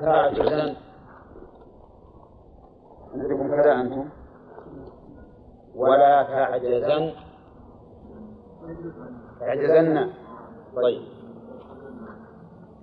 [0.00, 0.76] تعجزن
[3.14, 4.08] عندكم كذا أنتم.
[5.74, 7.12] ولا تعجزن.
[9.40, 10.10] تعجزن.
[10.76, 11.02] طيب.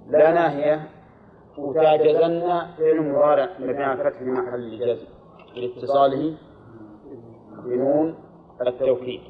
[0.07, 0.89] لا ناهية.
[1.57, 2.39] وتعجزن
[2.77, 5.07] فعل مضارع مبني على الفتح في محل الجزم.
[5.55, 6.37] لاتصاله
[7.63, 8.15] بنون
[8.61, 9.21] التوكيد.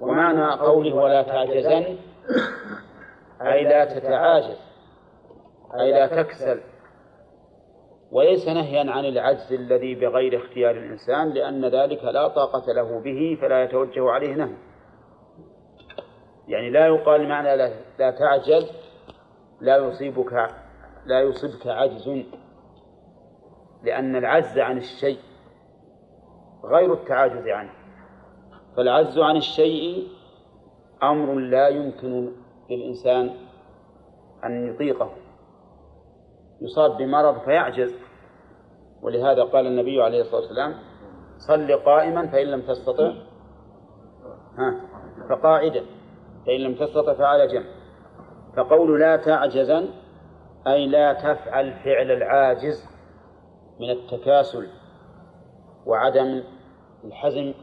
[0.00, 1.96] ومعنى قوله ولا تعجزن
[3.42, 4.67] أي لا تتعاجز.
[5.74, 6.60] أي لا تكسل.
[8.12, 13.62] وليس نهيا عن العجز الذي بغير اختيار الإنسان لأن ذلك لا طاقة له به فلا
[13.62, 14.54] يتوجه عليه نهي.
[16.48, 18.72] يعني لا يقال معنى لا, تعجز
[19.60, 20.32] لا يصيبك
[21.06, 22.08] لا يصيبك عجز.
[23.82, 25.18] لأن العجز عن الشيء
[26.64, 27.72] غير التعاجز عنه.
[28.76, 30.08] فالعجز عن الشيء
[31.02, 32.32] أمر لا يمكن
[32.70, 33.30] للإنسان
[34.44, 35.10] أن يطيقه.
[36.60, 37.94] يصاب بمرض فيعجز.
[39.02, 40.74] ولهذا قال النبي عليه الصلاة والسلام
[41.38, 43.12] صل قائما فإن لم تستطع.
[44.58, 44.80] ها
[45.30, 45.84] فقاعدا
[46.46, 47.66] فإن لم تستطع فعلى جنب.
[48.56, 49.88] فقول لا تعجزا
[50.66, 52.88] أي لا تفعل فعل العاجز
[53.80, 54.66] من التكاسل
[55.86, 56.42] وعدم
[57.04, 57.54] الحزم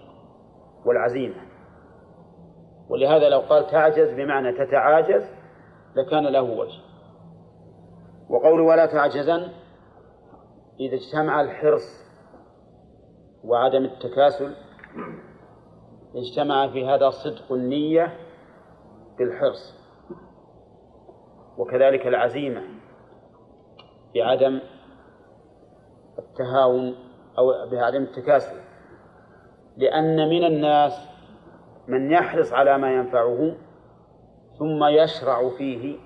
[0.86, 1.36] والعزيمة.
[2.89, 5.23] ولهذا لو قال تعجز بمعنى تتعاجز
[5.95, 6.84] لكان له وجه.
[8.30, 9.52] وقول ولا تعجزن
[10.80, 12.06] إذا اجتمع الحرص
[13.44, 14.56] وعدم التكاسل
[16.16, 18.17] اجتمع في هذا صدق النية
[19.17, 19.76] بالحرص.
[21.58, 22.62] وكذلك العزيمة
[24.16, 24.60] بعدم
[26.20, 26.95] التهاون
[27.38, 28.62] أو بعدم التكاسل.
[29.78, 31.08] لأن من الناس
[31.88, 33.56] من يحرص على ما ينفعه
[34.60, 35.98] ثم يشرع فيه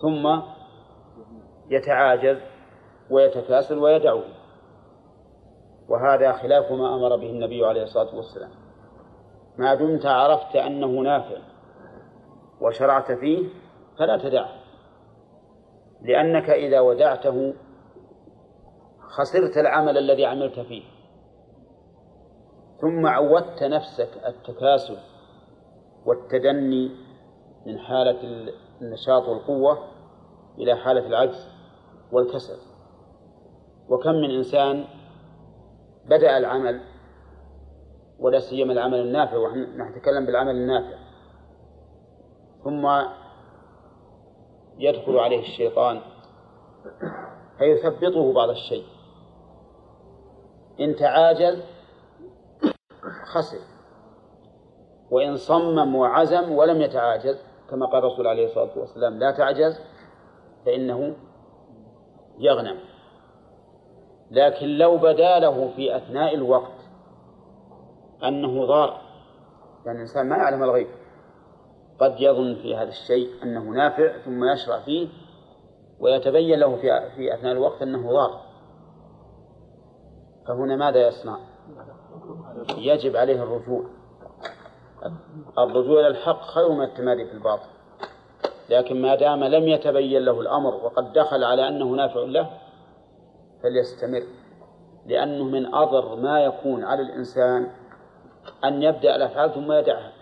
[0.00, 0.40] ثم
[1.70, 2.38] يتعاجز
[3.10, 4.22] ويتكاسل ويدعه
[5.88, 8.50] وهذا خلاف ما أمر به النبي عليه الصلاة والسلام.
[9.58, 11.38] ما دمت عرفت أنه نافع
[12.60, 13.48] وشرعت فيه
[13.98, 14.48] فلا تدعه
[16.02, 17.54] لأنك إذا ودعته
[19.00, 20.82] خسرت العمل الذي عملت فيه.
[22.80, 24.96] ثم عودت نفسك التكاسل
[26.06, 26.90] والتدني
[27.66, 28.48] من حالة
[28.82, 29.78] النشاط والقوة
[30.58, 31.53] إلى حالة العجز.
[32.14, 32.58] والكسل.
[33.88, 34.84] وكم من إنسان
[36.04, 36.80] بدأ العمل
[38.18, 40.98] ولا سيما العمل النافع ونحن نتكلم بالعمل النافع.
[42.64, 42.86] ثم
[44.78, 46.00] يدخل عليه الشيطان
[47.58, 48.84] فيثبطه بعض الشيء.
[50.80, 51.62] إن تعاجل
[53.34, 53.58] خسر
[55.10, 59.80] وإن صمم وعزم ولم يتعاجز كما قال الرسول عليه الصلاة والسلام لا تعجز
[60.66, 61.16] فإنه
[62.38, 62.78] يغنم.
[64.30, 66.84] لكن لو بدا له في أثناء الوقت
[68.24, 69.00] أنه ضار
[69.86, 70.88] يعني الإنسان ما يعلم الغيب.
[72.00, 75.08] قد يظن في هذا الشيء أنه نافع ثم يشرع فيه
[76.00, 78.40] ويتبين له في في أثناء الوقت أنه ضار.
[80.48, 81.38] فهنا ماذا يصنع؟
[82.76, 83.84] يجب عليه الرجوع.
[85.58, 87.73] الرجوع إلى الحق خير من التمادي في الباطل.
[88.70, 92.50] لكن ما دام لم يتبين له الأمر وقد دخل على أنه نافع له
[93.62, 94.22] فليستمر.
[95.06, 97.70] لأنه من أضر ما يكون على الإنسان
[98.64, 100.12] أن يبدأ الأفعال ثم يدعها.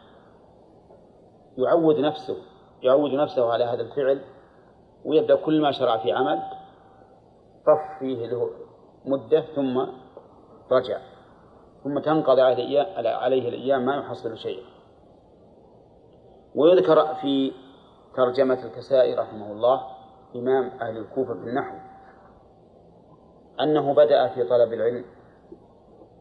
[1.59, 2.37] يعود نفسه
[2.83, 4.21] يعود نفسه على هذا الفعل
[5.05, 6.43] ويبدأ كل ما شرع في عمل
[7.67, 8.51] طف فيه له
[9.05, 9.79] مدة ثم
[10.73, 10.99] رجع
[11.85, 12.41] ثم تنقضي
[12.97, 14.65] عليه الأيام ما يحصل شيئا.
[16.55, 17.53] ويذكر في
[18.17, 19.81] ترجمة الكسائي رحمه الله
[20.37, 21.77] إمام أهل الكوفة في النحو.
[23.61, 25.05] أنه بدأ في طلب العلم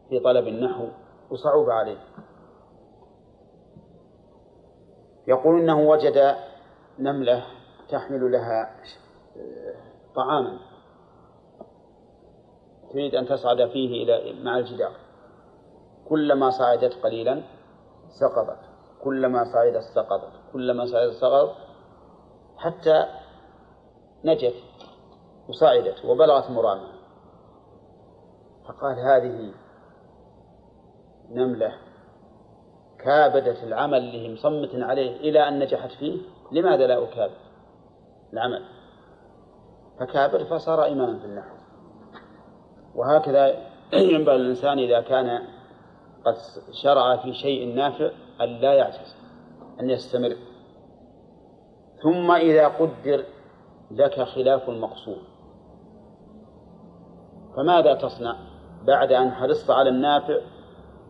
[0.10, 0.88] في طلب النحو
[1.30, 1.98] وصعب عليه.
[5.28, 6.36] يقول إنه وجد
[7.00, 7.44] نملة
[7.90, 8.76] تحمل لها
[10.16, 10.60] طعاما.
[12.92, 14.92] تريد أن تصعد فيه إلى مع الجدار.
[16.10, 17.44] كلما صعدت قليلا
[18.20, 18.60] سقطت.
[19.04, 20.32] كلما صعدت سقطت.
[20.54, 21.71] كلما صعدت سقطت.
[22.62, 23.06] حتى
[24.26, 24.56] نجت
[25.50, 26.94] وصعدت وبلغت مرامها
[28.68, 29.54] فقال هذه
[31.30, 31.74] نملة
[33.00, 36.18] كابدت العمل اللي هي مصمة عليه إلى أن نجحت فيه
[36.52, 37.52] لماذا لا أكابد
[38.34, 38.64] العمل؟
[40.00, 41.56] فكابر فصار إماما في النحو.
[42.96, 43.56] وهكذا
[44.14, 45.48] ينبغي للإنسان إذا كان
[46.26, 46.36] قد
[46.84, 48.12] شرع في شيء نافع
[48.42, 49.16] أن لا يعجز
[49.80, 50.36] أن يستمر.
[52.04, 53.24] ثم إذا قدر
[53.92, 55.22] لك خلاف المقصود.
[57.56, 58.36] فماذا تصنع
[58.84, 60.38] بعد أن حرصت على النافع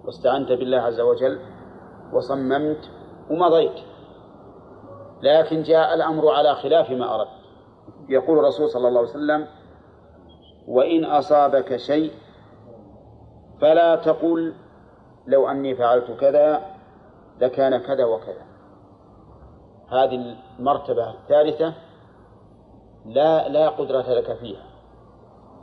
[0.05, 1.39] واستعنت بالله عز وجل
[2.13, 2.89] وصممت
[3.29, 3.79] ومضيت؟
[5.21, 7.41] لكن جاء الأمر على خلاف ما أردت.
[8.09, 9.47] يقول الرسول صلى الله عليه وسلم
[10.67, 12.11] وإن أصابك شيء
[13.61, 14.53] فلا تقل
[15.27, 16.61] لو أني فعلت كذا
[17.41, 18.50] لكان كذا وكذا.
[19.91, 21.73] هذه المرتبة الثالثة
[23.05, 24.63] لا لا قدرة لك فيها.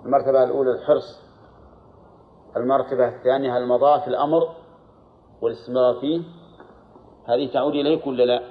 [0.05, 1.23] المرتبة الأولى الحرص
[2.57, 4.49] المرتبة الثانية المضاء في الأمر
[5.43, 6.21] والاستمرار فيه.
[7.27, 8.43] هذه تعود إليك ولا لا؟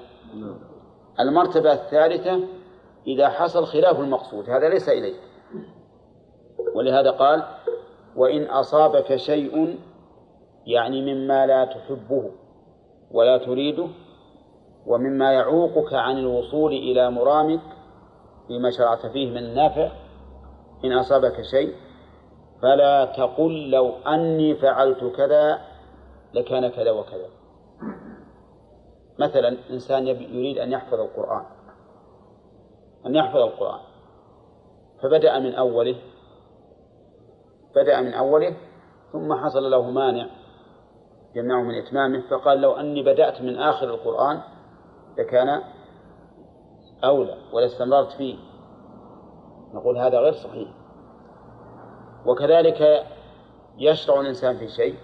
[1.20, 2.48] المرتبة الثالثة
[3.08, 5.20] إذا حصل خلاف المقصود هذا ليس إليك.
[6.76, 7.44] ولهذا قال
[8.16, 9.80] وإن أصابك شيء
[10.66, 12.32] يعني مما لا تحبه
[13.12, 13.88] ولا تريده
[14.88, 17.62] ومما يعوقك عن الوصول إلى مرامك
[18.48, 19.92] فيما شرعت فيه من النافع
[20.86, 21.74] إن أصابك شيء
[22.62, 25.60] فلا تقل لو أني فعلت كذا
[26.34, 27.30] لكان كذا وكذا.
[29.20, 31.46] مثلا إنسان يريد أن يحفظ القرآن
[33.06, 33.80] أن يحفظ القرآن
[35.04, 35.96] فبدأ من أوله
[37.76, 38.56] بدأ من أوله
[39.12, 40.26] ثم حصل له مانع
[41.36, 44.42] يمنعه من إتمامه فقال لو أني بدأت من آخر القرآن
[45.18, 45.62] لكان
[47.04, 48.36] أولى ولاستمررت فيه.
[49.74, 50.70] نقول هذا غير صحيح.
[52.26, 53.06] وكذلك
[53.78, 54.96] يشرع الإنسان في شيء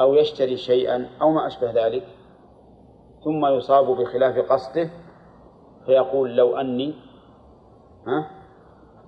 [0.00, 2.06] أو يشتري شيئا أو ما أشبه ذلك
[3.24, 4.90] ثم يصاب بخلاف قصده
[5.86, 6.94] فيقول لو أني
[8.06, 8.30] ها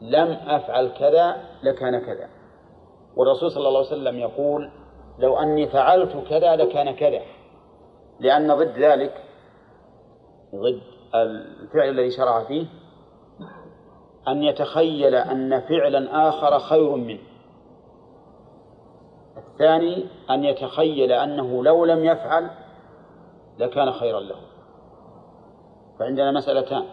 [0.00, 2.28] لم أفعل كذا لكان كذا.
[3.16, 4.70] والرسول صلى الله عليه وسلم يقول
[5.18, 7.20] لو أني فعلت كذا لكان كذا.
[8.22, 9.24] لأن ضد ذلك
[10.54, 10.80] ضد
[11.14, 12.66] الفعل الذي شرع فيه
[14.28, 17.20] أن يتخيل أن فعلا آخر خير منه.
[19.36, 22.50] الثاني أن يتخيل أنه لو لم يفعل
[23.58, 24.40] لكان خيرا له.
[25.98, 26.84] فعندنا مسألتان.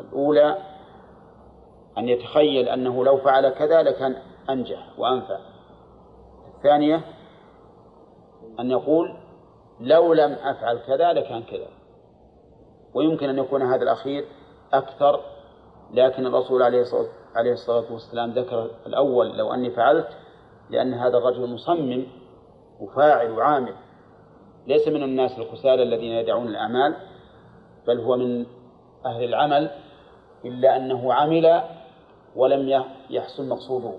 [0.00, 0.56] الأولى
[1.98, 4.16] أن يتخيل أنه لو فعل كذا لكان
[4.50, 5.38] أنجح وأنفع.
[6.56, 7.04] الثانية
[8.60, 9.19] أن يقول
[9.80, 11.68] لو لم أفعل كذا لكان كذا.
[12.94, 14.24] ويمكن أن يكون هذا الأخير
[14.72, 15.20] أكثر
[15.94, 20.08] لكن الرسول عليه الصلاة والسلام ذكر الأول لو أني فعلت
[20.70, 22.06] لأن هذا الرجل مصمم
[22.80, 23.74] وفاعل وعامل.
[24.66, 26.96] ليس من الناس الكسالى الذين يدعون الأعمال
[27.86, 28.46] بل هو من
[29.06, 29.70] أهل العمل
[30.44, 31.62] إلا أنه عمل
[32.36, 33.92] ولم يحصل مقصوده.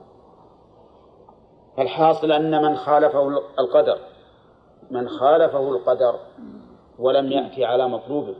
[1.77, 3.27] فالحاصل أن من خالفه
[3.59, 3.97] القدر.
[4.91, 6.19] من خالفه القدر
[6.99, 8.35] ولم يأتي على مطلوبه.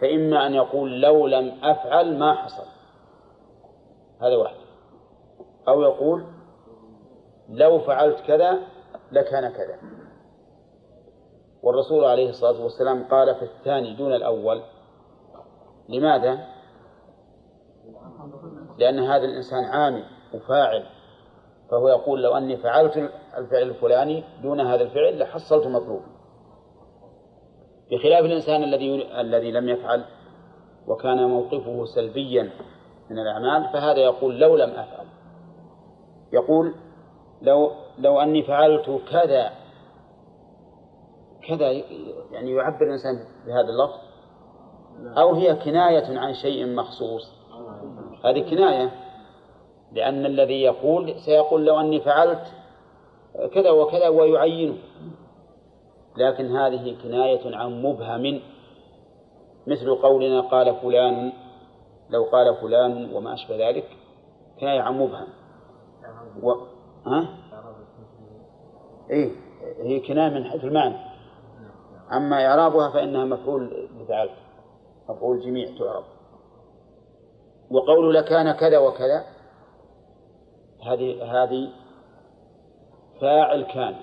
[0.00, 2.66] فإما أن يقول لو لم أفعل ما حصل.
[4.20, 4.56] هذا واحد.
[5.68, 6.24] أو يقول
[7.48, 8.58] لو فعلت كذا
[9.12, 9.78] لكان كذا.
[11.62, 14.62] والرسول عليه الصلاة والسلام قال في الثاني دون الأول
[15.88, 16.46] لماذا؟
[18.78, 20.04] لأن هذا الإنسان عامل
[20.34, 20.86] وفاعل.
[21.70, 26.02] فهو يقول لو أني فعلت الفعل الفلاني دون هذا الفعل لحصلت مطلوب.
[27.90, 30.04] بخلاف الإنسان الذي الذي لم يفعل
[30.88, 32.50] وكان موقفه سلبيا
[33.10, 35.06] من الأعمال فهذا يقول لو لم أفعل.
[36.32, 36.74] يقول
[37.42, 39.50] لو لو أني فعلت كذا
[41.48, 41.70] كذا
[42.30, 43.14] يعني يعبر الإنسان
[43.46, 44.12] بهذا اللفظ
[45.18, 47.32] أو هي كناية عن شيء مخصوص.
[48.24, 48.90] هذه كناية
[49.92, 52.61] لأن الذي يقول سيقول لو أني فعلت
[53.54, 54.78] كذا وكذا ويعينه.
[56.16, 58.40] لكن هذه كناية عن مبهم.
[59.66, 61.32] مثل قولنا قال فلان
[62.10, 63.84] لو قال فلان وما أشبه ذلك
[64.60, 65.28] كناية عن مبهم.
[66.42, 66.50] و...
[67.06, 67.28] ها؟
[69.10, 69.30] إيه
[69.82, 70.96] هي كناية من حيث المعنى.
[72.12, 74.32] أما إعرابها فإنها مفعول بفعلت
[75.08, 76.04] مفعول جميع تعرب.
[77.70, 79.24] وقول لكان كذا وكذا
[80.86, 81.81] هذه هذه
[83.22, 83.94] فاعل كان.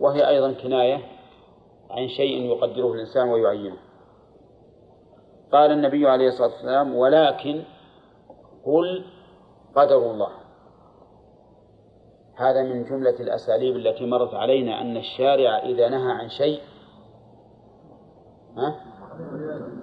[0.00, 0.98] وهي أيضا كناية
[1.90, 3.76] عن شيء يقدره الإنسان ويعينه.
[5.52, 7.62] قال النبي عليه الصلاة والسلام ولكن
[8.64, 9.04] قل
[9.76, 10.28] قدر الله.
[12.36, 16.60] هذا من جملة الأساليب التي مرت علينا أن الشارع إذا نهى عن شيء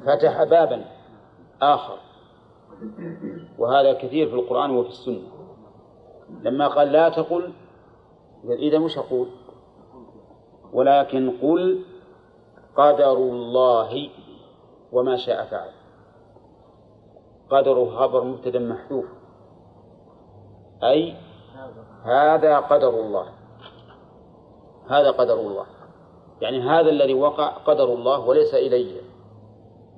[0.06, 0.86] فتح بابا
[1.62, 1.98] آخر.
[3.58, 5.28] وهذا كثير في القرآن وفي السنة.
[6.42, 7.54] لما قال لا تقل
[8.44, 9.28] إذا مش أقول.
[10.74, 11.84] ولكن قل
[12.76, 14.10] قدر الله
[14.92, 15.70] وما شاء فعل.
[17.50, 19.06] قدره خبر مبتدأ محذوف.
[20.84, 21.16] أي
[22.06, 23.28] هذا قدر الله.
[24.90, 25.66] هذا قدر الله.
[26.42, 29.02] يعني هذا الذي وقع قدر الله وليس إلي.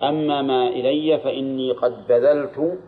[0.03, 2.79] أما ما إلي فإني قد بذلت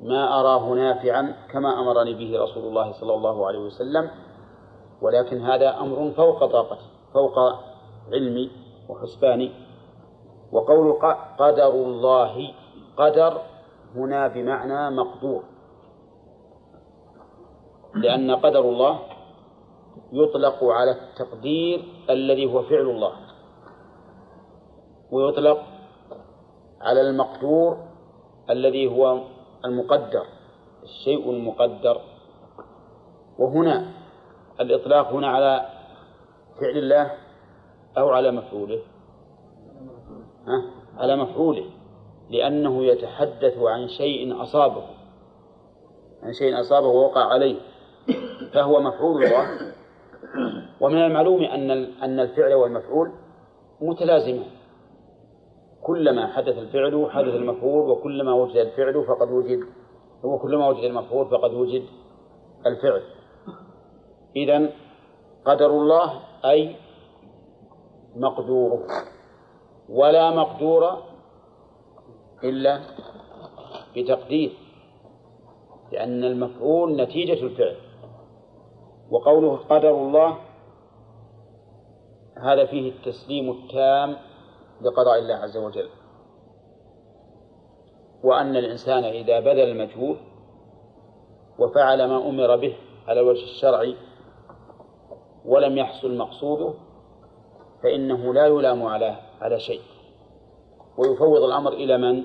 [0.00, 4.10] ما أراه نافعا كما أمرني به رسول الله صلى الله عليه وسلم
[5.02, 7.38] ولكن هذا أمر فوق طاقتي فوق
[8.12, 8.50] علمي
[8.88, 9.50] وحسباني.
[10.52, 10.92] وقول
[11.38, 12.52] قدر الله
[12.96, 13.40] قدر
[13.96, 15.42] هنا بمعنى مقدور.
[17.94, 18.98] لأن قدر الله
[20.12, 23.12] يطلق على التقدير الذي هو فعل الله
[25.10, 25.62] ويطلق
[26.80, 27.76] على المقدور
[28.50, 29.20] الذي هو
[29.64, 30.26] المقدر
[30.82, 32.00] الشيء المقدر.
[33.38, 33.92] وهنا
[34.60, 35.66] الإطلاق هنا على
[36.60, 37.12] فعل الله
[37.98, 38.80] أو على مفعوله.
[40.46, 40.62] ها؟
[40.96, 41.64] على مفعوله
[42.30, 44.82] لأنه يتحدث عن شيء أصابه.
[46.22, 47.56] عن شيء أصابه ووقع عليه.
[48.54, 49.46] فهو مفعول الله.
[50.80, 51.70] ومن المعلوم أن
[52.02, 53.12] أن الفعل والمفعول
[53.80, 54.55] متلازمان
[55.86, 59.60] كلما حدث الفعل حدث المفعول وكلما وجد الفعل فقد وجد
[60.24, 61.82] وكلما وجد المفعول فقد وجد
[62.66, 63.02] الفعل.
[64.36, 64.70] إذا
[65.44, 66.76] قدر الله أي
[68.16, 68.86] مقدوره.
[69.88, 71.02] ولا مقدور
[72.44, 72.80] إلا
[73.96, 74.52] بتقدير
[75.92, 77.76] لأن المفعول نتيجة الفعل.
[79.10, 80.36] وقوله قدر الله
[82.42, 84.16] هذا فيه التسليم التام
[84.80, 85.88] لقضاء الله عز وجل.
[88.24, 90.16] وأن الإنسان إذا بذل المجهود
[91.58, 92.76] وفعل ما أمر به
[93.08, 93.96] على الوجه الشرعي
[95.44, 96.74] ولم يحصل مقصوده
[97.82, 99.82] فإنه لا يلام على على شيء.
[100.98, 102.24] ويفوض الأمر إلى من؟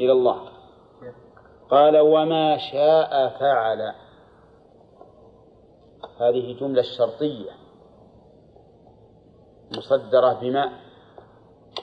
[0.00, 0.40] إلى الله.
[1.70, 3.94] قال وما شاء فعل.
[6.20, 7.50] هذه جملة شرطية
[9.76, 10.83] مصدرة بما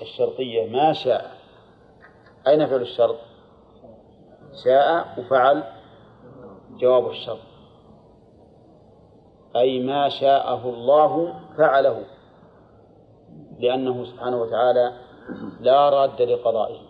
[0.02, 1.32] الشرطية ما شاء.
[2.48, 3.18] أين فعل الشرط؟
[4.64, 5.64] شاء وفعل
[6.78, 7.40] جواب الشرط.
[9.56, 12.04] أي ما شاءه الله فعله.
[13.60, 14.94] لأنه سبحانه وتعالى
[15.60, 16.82] لا راد لقضائه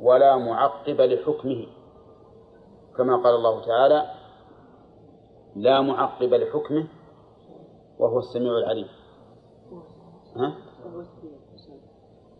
[0.00, 1.66] ولا معقب لحكمه.
[2.96, 4.10] كما قال الله تعالى
[5.56, 6.86] لا معقب لحكمه
[7.98, 8.88] وهو السميع العليم.
[10.36, 10.54] ها؟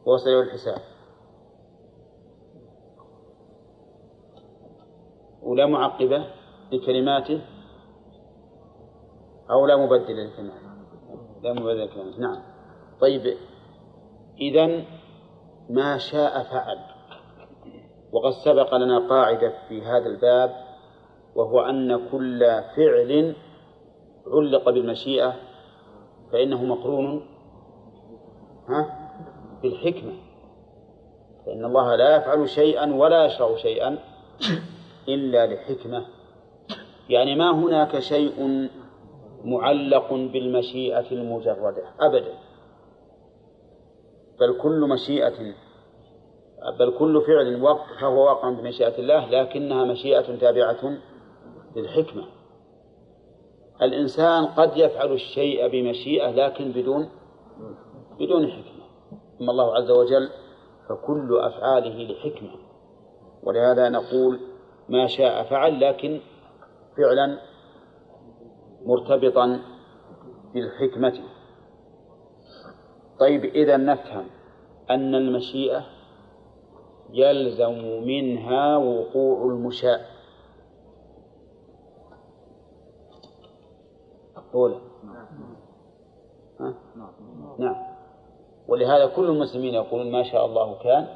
[0.08, 0.78] وهو سريع الحساب
[5.42, 6.26] ولا معقبة
[6.72, 7.40] لكلماته
[9.50, 10.68] أو لا مبدل لكلماته
[11.42, 12.42] لا مبدل لكلماته نعم.
[13.00, 13.36] طيب
[14.40, 14.84] إذا
[15.70, 16.78] ما شاء فعل.
[18.12, 20.50] وقد سبق لنا قاعدة في هذا الباب
[21.34, 22.40] وهو أن كل
[22.76, 23.36] فعل
[24.26, 25.34] علق بالمشيئة
[26.32, 27.26] فإنه مقرون.
[28.68, 28.97] ها؟
[29.62, 30.12] بالحكمة.
[31.46, 33.98] فإن الله لا يفعل شيئا ولا يشرع شيئا
[35.08, 36.04] إلا لحكمة.
[37.08, 38.68] يعني ما هناك شيء
[39.44, 42.34] معلق بالمشيئة المجردة أبدا.
[44.40, 45.54] بل كل مشيئة
[46.78, 50.98] بل كل فعل فهو واقع بمشيئة الله لكنها مشيئة تابعة
[51.76, 52.24] للحكمة.
[53.82, 57.08] الإنسان قد يفعل الشيء بمشيئة لكن بدون
[58.20, 58.77] بدون حكمة.
[59.40, 60.28] أما الله عز وجل
[60.88, 62.50] فكل أفعاله لحكمة.
[63.42, 64.40] ولهذا نقول
[64.88, 66.20] ما شاء فعل لكن
[66.96, 67.38] فعلا
[68.86, 69.60] مرتبطا
[70.54, 71.22] بالحكمة.
[73.20, 74.26] طيب إذا نفهم
[74.90, 75.84] أن المشيئة
[77.12, 80.18] يلزم منها وقوع المشاء.
[84.54, 84.80] أولى
[86.60, 86.74] ها؟
[87.58, 87.87] نعم.
[88.68, 91.06] ولهذا كل المسلمين يقولون ما شاء الله كان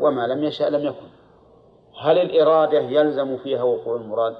[0.00, 1.06] وما لم يشاء لم يكن.
[2.00, 4.36] هل الإرادة يلزم فيها وقوع المراد؟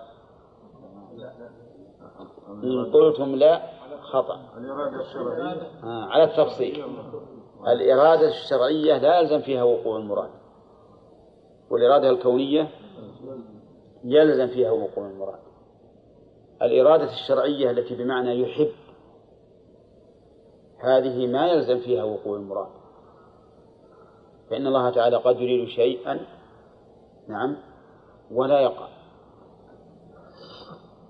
[2.65, 3.63] إن قلتم لا
[4.01, 4.41] خطأ.
[5.85, 6.85] آه على التفصيل.
[7.67, 10.31] الإرادة الشرعية لا يلزم فيها وقوع المراد.
[11.71, 12.69] والإرادة الكونية
[14.05, 15.39] يلزم فيها وقوع المراد.
[16.63, 18.73] الإرادة الشرعية التي بمعنى يحب
[20.87, 22.69] هذه ما يلزم فيها وقوع المراد.
[24.51, 26.21] فإن الله تعالى قد يريد شيئا
[27.29, 27.57] نعم
[28.31, 28.89] ولا يقع.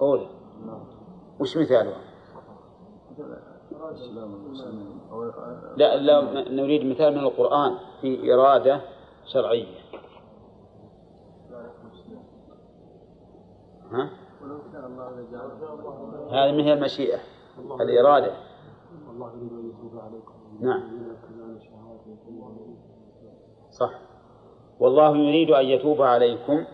[0.01, 0.27] أولى
[1.41, 2.01] وش مثالها؟
[5.77, 8.81] لا لا نريد مثال من القرآن في إرادة
[9.25, 9.67] شرعية.
[13.93, 14.11] ها؟
[16.31, 17.19] هذه من هي المشيئة
[17.81, 18.46] الإرادة.
[20.61, 20.83] نعم.
[23.71, 23.91] صح.
[24.81, 26.65] والله يريد أن يتوب عليكم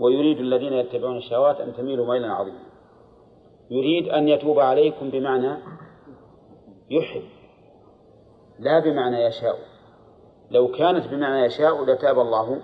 [0.00, 2.70] ويريد الذين يتبعون الشهوات أن تميلوا ميلا عظيما
[3.70, 5.56] يريد أن يتوب عليكم بمعنى
[6.90, 7.22] يحب
[8.58, 9.58] لا بمعنى يشاء.
[10.50, 12.62] لو كانت بمعنى يشاء لتاب الله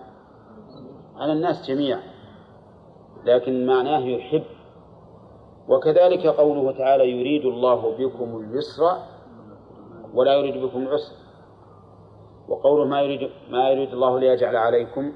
[1.16, 2.02] على الناس جميعا
[3.24, 4.55] لكن معناه يحب.
[5.68, 8.82] وكذلك قوله تعالى يريد الله بكم اليسر
[10.14, 11.14] ولا يريد بكم العسر.
[12.48, 15.12] وقوله ما يريد ما يريد الله ليجعل عليكم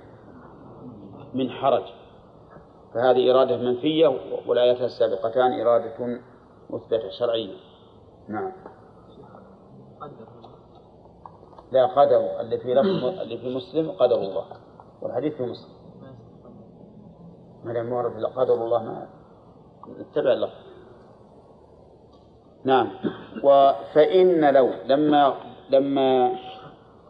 [1.35, 1.85] من حرج.
[2.95, 4.09] فهذه إرادة منفية
[4.47, 6.21] والآيات السابقتان إرادة
[6.71, 7.57] مثبتة شرعية.
[8.29, 8.53] نعم.
[11.73, 12.41] لا قدر.
[12.41, 14.45] اللي في لفظ اللي في مسلم قدر الله
[15.03, 15.75] والحديث في مسلم.
[17.65, 19.20] ما دام ورد قدر الله ما
[20.01, 20.51] اتبع الله.
[22.65, 22.91] نعم.
[23.95, 25.35] فإن لو لما
[25.71, 26.33] لما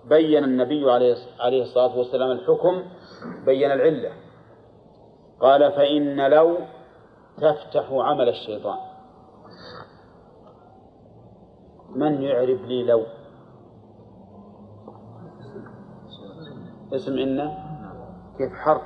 [0.09, 2.83] بين النبي عليه عليه الصلاة والسلام الحكم
[3.45, 4.13] بين العلة.
[5.41, 6.57] قال فإن لو
[7.37, 8.79] تفتح عمل الشيطان.
[11.97, 13.03] من يعرف لي لو؟
[16.93, 17.55] اسم إن
[18.39, 18.83] كيف حرف؟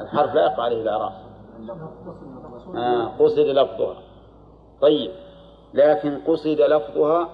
[0.00, 1.12] الحرف لا يقع عليه الإعراب
[2.76, 3.96] آه قصد لفظها.
[4.80, 5.10] طيب
[5.74, 7.28] لكن قصد لفظها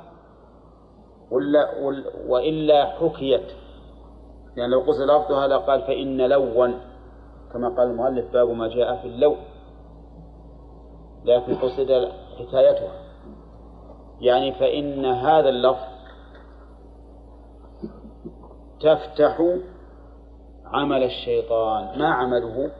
[1.31, 1.69] ولا
[2.28, 3.47] وإلا حكيت.
[4.57, 6.81] لأن يعني لو قصد لفظها لقال فإن لون.
[7.52, 9.37] كما قال المؤلف باب ما جاء في اللون.
[11.25, 12.93] لكن قصد حكايتها.
[14.21, 15.95] يعني فإن هذا اللفظ
[18.81, 19.59] تفتح
[20.64, 21.99] عمل الشيطان.
[21.99, 22.71] ما عمله؟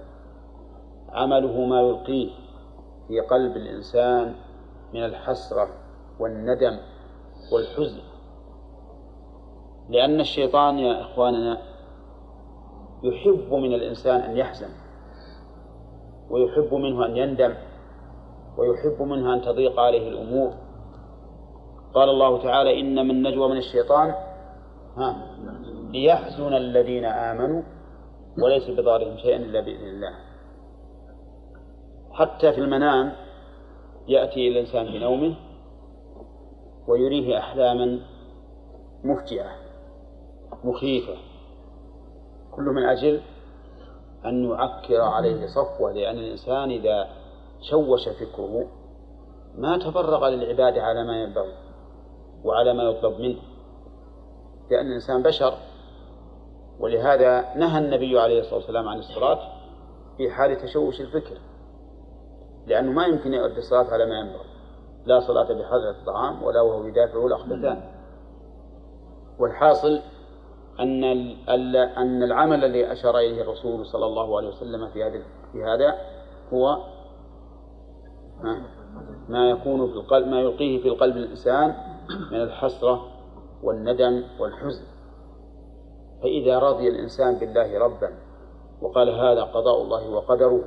[1.15, 2.31] عمله ما يلقيه
[3.09, 4.35] في قلب الإنسان
[4.95, 5.69] من الحسرة
[6.21, 6.79] والندم
[7.53, 8.01] والحزن.
[9.89, 11.59] لأن الشيطان يا إخواننا
[13.03, 14.69] يحب من الإنسان أن يحزن
[16.31, 17.55] ويحب منه أن يندم
[18.59, 20.53] ويحب منه أن تضيق عليه الأمور.
[21.95, 24.15] قال الله تعالى إنما النجوى من الشيطان
[24.97, 25.17] ها
[25.91, 27.63] ليحزن الذين آمنوا
[28.43, 30.24] وليس بضارهم شيئا إلا بإذن الله.
[32.15, 33.13] حتى في المنام
[34.09, 35.35] يأتي الإنسان في نومه
[36.89, 38.01] ويريه أحلاما
[39.05, 39.57] مفجعة
[40.65, 41.15] مخيفة.
[42.53, 43.21] كل من أجل
[44.25, 47.09] أن يعكر عليه صفوة لأن الإنسان إذا
[47.71, 48.67] شوش فكره
[49.55, 51.55] ما تفرغ للعبادة على ما ينبغي
[52.45, 53.41] وعلى ما يطلب منه.
[54.71, 55.55] لأن الإنسان بشر
[56.81, 59.39] ولهذا نهى النبي عليه الصلاة والسلام عن الصلاة
[60.17, 61.39] في حال تشوش الفكر.
[62.67, 64.55] لأنه ما يمكن يؤدي الصلاة على ما ينبغي.
[65.07, 67.83] لا صلاة بحضرة الطعام ولا وهو يدافعه الأخبثان
[69.39, 70.01] والحاصل
[70.81, 71.05] أن
[71.99, 75.23] أن العمل الذي أشار إليه الرسول صلى الله عليه وسلم في هذا
[75.53, 75.99] في هذا
[76.53, 76.79] هو
[79.29, 81.75] ما يكون في القلب ما يلقيه في القلب الإنسان
[82.33, 83.07] من الحسرة
[83.63, 84.85] والندم والحزن.
[86.23, 88.11] فإذا رضي الإنسان بالله ربا
[88.83, 90.65] وقال هذا قضاء الله وقدره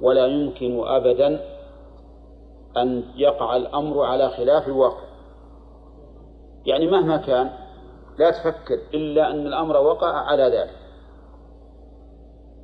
[0.00, 1.40] ولا يمكن أبدا
[2.76, 5.08] أن يقع الأمر على خلاف الواقع.
[6.66, 7.50] يعني مهما كان
[8.18, 10.76] لا تفكر إلا أن الأمر وقع على ذلك.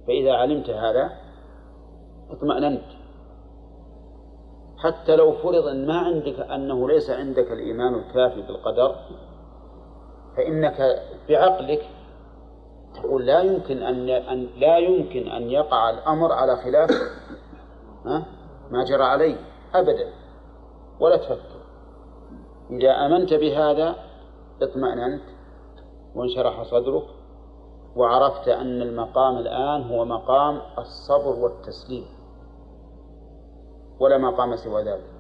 [0.07, 1.11] فإذا علمت هذا
[2.31, 3.05] اطمأننت.
[4.79, 8.95] حتى لو فرض ما عندك أنه ليس عندك الإيمان الكافي بالقدر
[10.37, 11.83] فإنك بعقلك
[12.95, 16.91] تقول لا يمكن أن أن لا يمكن أن يقع الأمر على خلاف
[18.71, 19.37] ما جرى عليه
[19.75, 20.13] أبدا
[21.01, 21.61] ولا تفكر.
[22.71, 23.97] إذا آمنت بهذا
[24.63, 25.23] اطمأننت
[26.15, 27.05] وانشرح صدرك
[27.97, 32.07] وعرفت أن المقام الآن هو مقام الصبر والتسليم
[34.01, 35.11] ولا مقام سوى ذلك.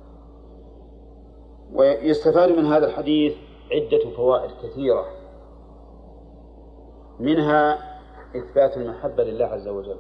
[1.73, 3.35] ويستفاد من هذا الحديث
[3.73, 5.05] عدة فوائد كثيرة.
[7.21, 7.79] منها
[8.37, 9.97] إثبات المحبة لله عز وجل.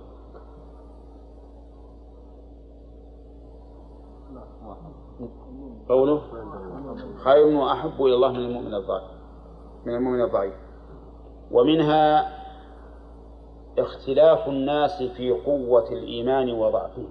[5.89, 6.23] قوله
[7.25, 9.11] خير وأحب إلى الله من المؤمن الضعيف
[9.87, 10.55] من المؤمن الضعيف.
[11.51, 12.29] ومنها
[13.79, 17.07] اختلاف الناس في قوة الإيمان وضعفه.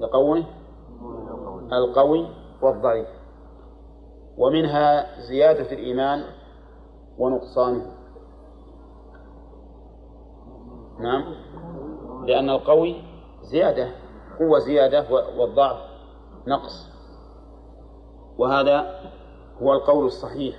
[0.00, 0.44] لقوله
[1.72, 2.28] القوي
[2.62, 3.08] والضعيف.
[4.38, 6.24] ومنها زيادة الإيمان
[7.18, 8.02] ونقصانه
[11.00, 11.34] نعم.
[12.26, 12.96] لأن القوي
[13.42, 13.90] زيادة
[14.38, 15.06] قوة زيادة
[15.38, 15.76] والضعف
[16.46, 16.92] نقص.
[18.38, 19.00] وهذا
[19.62, 20.56] هو القول الصحيح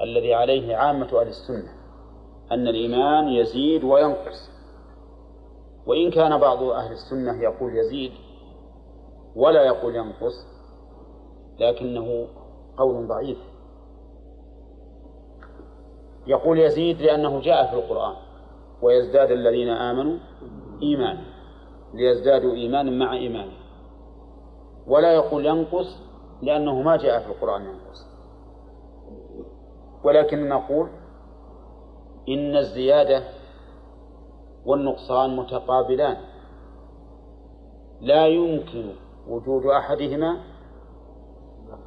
[0.00, 1.72] الذي عليه عامة أهل السنة
[2.52, 4.50] أن الإيمان يزيد وينقص.
[5.86, 8.12] وإن كان بعض أهل السنة يقول يزيد
[9.36, 10.46] ولا يقول ينقص
[11.58, 12.26] لكنه
[12.76, 13.38] قول ضعيف.
[16.26, 18.14] يقول يزيد لأنه جاء في القرآن.
[18.82, 20.18] ويزداد الذين آمنوا
[20.82, 21.24] إيمانا.
[21.94, 23.48] ليزدادوا إيمانا مع إيمان
[24.86, 26.02] ولا يقول ينقص
[26.42, 28.06] لأنه ما جاء في القرآن ينقص.
[30.04, 30.88] ولكن نقول
[32.28, 33.22] إن الزيادة
[34.66, 36.16] والنقصان متقابلان.
[38.00, 38.92] لا يمكن
[39.28, 40.36] وجود أحدهما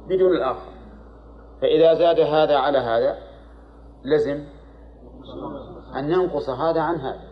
[0.08, 0.72] بدون الآخر.
[1.60, 3.29] فإذا زاد هذا على هذا
[4.04, 4.44] لزم
[5.96, 7.30] أن ينقص هذا عن هذا.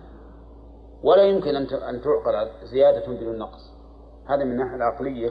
[1.02, 3.72] ولا يمكن أن تعقل زيادة بدون نقص.
[4.28, 5.31] هذا من الناحية العقلية.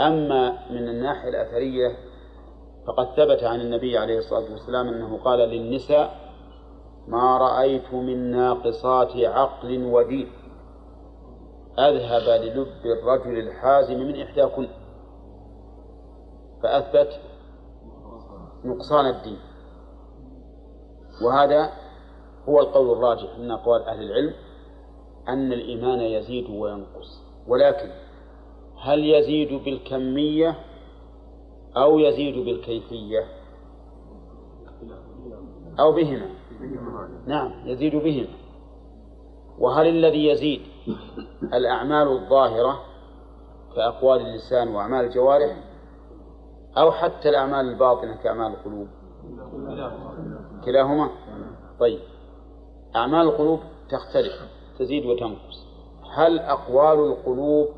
[0.00, 1.96] أما من الناحية الأثرية
[2.86, 6.14] فقد ثبت عن النبي عليه الصلاة والسلام أنه قال للنساء
[7.08, 10.32] ما رأيت من ناقصات عقل ودين
[11.78, 14.68] أذهب للب الرجل الحازم من إحداكن.
[16.62, 17.20] فأثبت
[18.64, 19.38] نقصان الدين.
[21.22, 21.72] وهذا
[22.48, 24.34] هو القول الراجح من أقوال أهل العلم
[25.28, 27.22] أن الإيمان يزيد وينقص.
[27.46, 27.90] ولكن
[28.82, 30.58] هل يزيد بالكمية
[31.76, 33.24] أو يزيد بالكيفية؟
[35.80, 36.30] أو بهما.
[37.26, 38.28] نعم يزيد بهما.
[39.58, 40.60] وهل الذي يزيد
[41.54, 42.80] الأعمال الظاهرة
[43.76, 45.56] كأقوال اللسان وأعمال الجوارح
[46.78, 48.88] أو حتى الأعمال الباطنة كأعمال القلوب؟
[50.64, 51.10] كلاهما.
[51.80, 52.00] طيب.
[52.96, 54.32] أعمال القلوب تختلف
[54.78, 55.66] تزيد وتنقص.
[56.14, 57.68] هل أقوال القلوب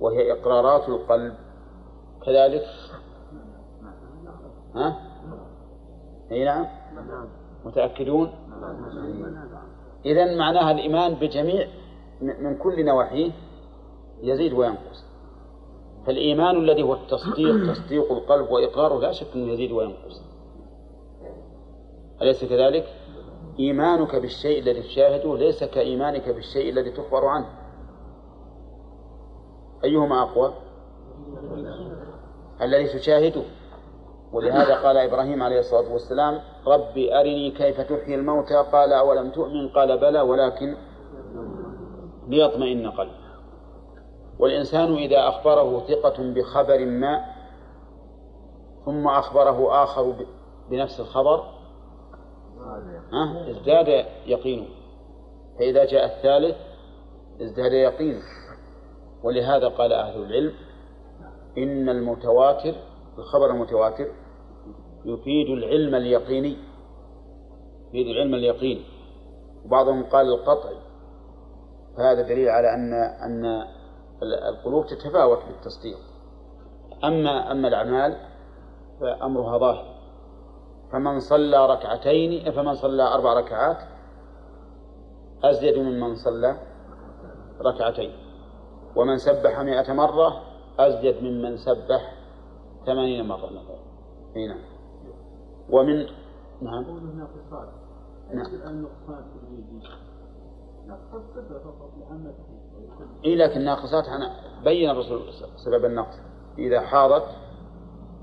[0.00, 1.34] وهي إقرارات القلب؟
[2.26, 2.64] كذلك؟
[4.74, 4.96] ها؟
[6.32, 6.66] أي نعم.
[7.64, 8.30] متأكدون؟
[10.04, 11.68] إذا معناها الإيمان بجميع
[12.20, 13.32] من كل نواحيه
[14.22, 15.04] يزيد وينقص.
[16.06, 20.33] فالإيمان الذي هو التصديق تصديق القلب وإقراره لا شك أنه يزيد وينقص.
[22.24, 22.84] أليس كذلك؟
[23.58, 27.46] إيمانك بالشيء الذي تشاهده ليس كإيمانك بالشيء الذي تخبر عنه.
[29.84, 30.54] أيهما أقوى؟
[32.62, 33.42] الذي تشاهده.
[34.32, 39.98] ولهذا قال إبراهيم عليه الصلاة والسلام ربي أرني كيف تحيي الموتى؟ قال أولم تؤمن؟ قال
[39.98, 40.76] بلى ولكن
[42.28, 43.24] ليطمئن قلبي.
[44.38, 47.24] والإنسان إذا أخبره ثقة بخبر ما
[48.84, 50.26] ثم أخبره آخر
[50.70, 51.44] بنفس الخبر
[53.50, 54.66] ازداد يقينه
[55.58, 56.56] فإذا جاء الثالث
[57.42, 58.22] ازداد يقينه
[59.22, 60.52] ولهذا قال أهل العلم
[61.58, 62.74] إن المتواتر
[63.18, 64.06] الخبر المتواتر
[65.04, 66.56] يفيد العلم اليقيني.
[67.88, 68.84] يفيد العلم اليقيني
[69.64, 70.76] وبعضهم قال القطعي
[71.96, 73.64] فهذا دليل على أن أن
[74.22, 75.98] القلوب تتفاوت بالتصديق
[77.04, 78.16] أما أما الأعمال
[79.00, 79.93] فأمرها ظاهر.
[80.94, 83.76] فمن صلى ركعتين فمن صلى أربع ركعات
[85.44, 86.56] أزيد ممن صلى
[87.60, 88.10] ركعتين.
[88.96, 90.42] ومن سبح مئة مرة
[90.78, 92.14] أزيد ممن سبح
[92.86, 93.46] ثمانين مرة.
[93.46, 93.78] مثلا
[94.36, 94.58] نعم.
[95.70, 96.06] ومن
[96.62, 96.84] نعم.
[98.34, 98.86] نعم.
[103.24, 104.30] إيه لكن ناقصات أنا
[104.64, 105.20] بين الرسول
[105.56, 106.18] سبب النقص.
[106.58, 107.26] إذا حاضت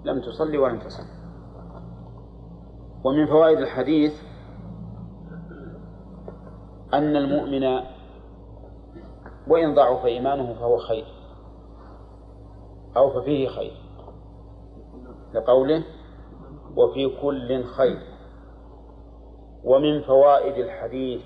[0.03, 1.20] لم تصلي ولم تصل.
[3.03, 4.13] ومن فوائد الحديث
[6.93, 7.63] أن المؤمن
[9.47, 11.05] وإن ضعف إيمانه فهو خير
[12.97, 13.73] أو ففيه خير
[15.33, 15.83] لقوله
[16.77, 17.99] وفي كل خير
[19.63, 21.21] ومن فوائد الحديث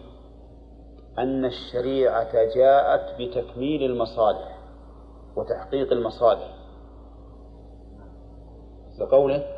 [1.19, 4.59] أن الشريعة جاءت بتكميل المصالح
[5.35, 6.55] وتحقيق المصالح
[8.99, 9.54] لقوله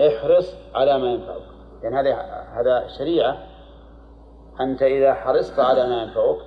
[0.00, 1.42] احرص على ما ينفعك.
[1.82, 2.14] يعني هذا
[2.52, 3.38] هذا شريعة.
[4.60, 6.38] أنت إذا حرصت على ما ينفعك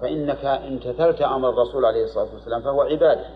[0.00, 3.26] فإنك امتثلت أمر الرسول عليه الصلاة والسلام فهو عبادة.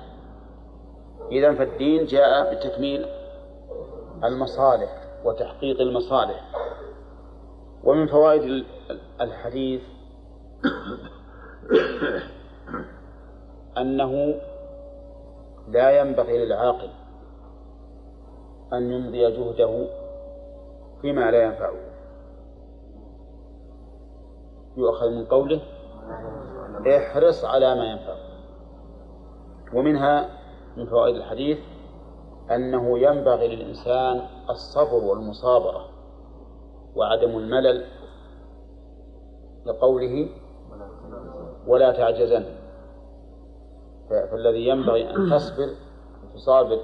[1.33, 3.07] إذا فالدين جاء بتكميل
[4.25, 6.45] المصالح وتحقيق المصالح.
[7.85, 8.65] ومن فوائد
[9.21, 9.83] الحديث
[13.79, 14.35] أنه
[15.69, 16.89] لا ينبغي للعاقل
[18.73, 19.87] أن يمضي جهده
[21.01, 21.91] فيما لا ينفعه.
[24.77, 25.61] يؤخذ من قوله
[26.97, 28.15] احرص على ما ينفع
[29.75, 30.29] ومنها
[30.77, 31.59] من فوائد الحديث
[32.51, 35.89] أنه ينبغي للإنسان الصبر والمصابرة
[36.97, 37.87] وعدم الملل
[39.67, 40.29] لقوله
[41.67, 42.45] ولا تعجزن.
[44.11, 45.69] فالذي ينبغي أن تصبر
[46.25, 46.81] وتصابر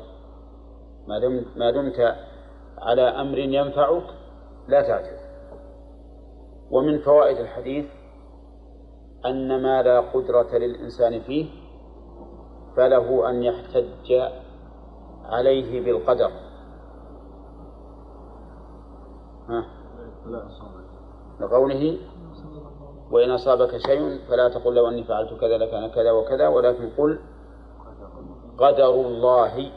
[1.09, 2.14] ما دمت ما دمت
[2.79, 4.07] على أمر ينفعك
[4.69, 5.21] لا تعجز
[6.71, 7.87] ومن فوائد الحديث
[9.27, 11.47] أن ما لا قدرة للإنسان فيه
[12.77, 14.12] فله أن يحتج
[15.25, 16.31] عليه بالقدر.
[19.49, 19.64] ها؟
[21.40, 21.99] لقوله
[23.11, 27.19] وإن أصابك شيء فلا تقل لو أني فعلت كذا لكان كذا وكذا ولكن قل
[28.59, 29.71] قدر الله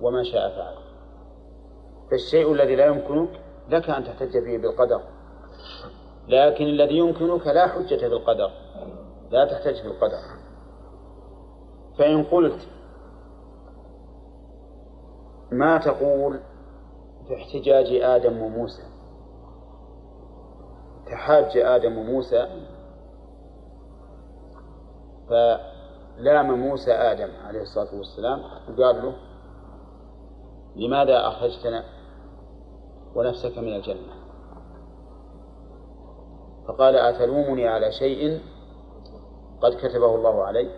[0.00, 0.74] وما شاء فعل.
[2.10, 5.00] فالشيء الذي لا يمكنك لك أن تحتج فيه بالقدر.
[6.28, 8.50] لكن الذي يمكنك لا حجة بالقدر.
[9.30, 10.18] لا تحتج بالقدر.
[11.98, 12.68] فإن قلت
[15.52, 16.40] ما تقول
[17.28, 18.82] في احتجاج آدم وموسى
[21.06, 22.66] تحاج آدم وموسى
[25.28, 29.14] فلام موسى آدم عليه الصلاة والسلام وقال له
[30.76, 31.84] لماذا أخرجتنا
[33.14, 34.20] ونفسك من الجنة؟
[36.68, 38.40] فقال أتلومني على شيء
[39.62, 40.70] قد كتبه الله علي؟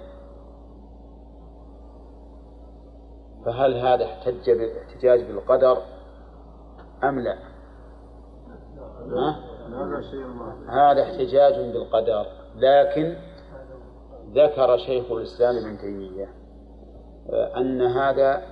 [3.44, 5.78] فهل هذا احتج بالاحتجاج بالقدر
[7.04, 7.38] أم لا؟
[10.68, 12.26] هذا احتجاج بالقدر
[12.56, 13.16] لكن
[14.34, 16.28] ذكر شيخ الإسلام ابن تيمية
[17.56, 18.42] أن هذا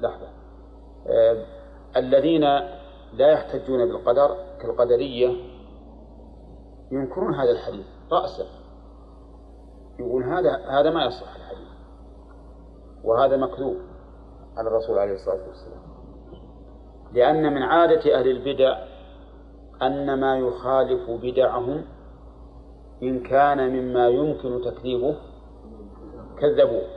[0.00, 0.28] لحظة.
[1.96, 2.40] الذين
[3.12, 5.28] لا يحتجون بالقدر كالقدرية
[6.92, 8.46] ينكرون هذا الحديث رأسا.
[9.98, 11.68] يقول هذا هذا ما يصح الحديث
[13.04, 13.76] وهذا مكذوب
[14.56, 15.82] على الرسول عليه الصلاة والسلام.
[17.12, 18.78] لأن من عادة أهل البدع
[19.82, 21.84] أن ما يخالف بدعهم
[23.02, 25.16] إن كان مما يمكن تكذيبه
[26.38, 26.95] كذبوه.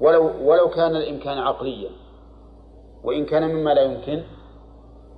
[0.00, 1.90] ولو ولو كان الإمكان عقليا
[3.04, 4.22] وإن كان مما لا يمكن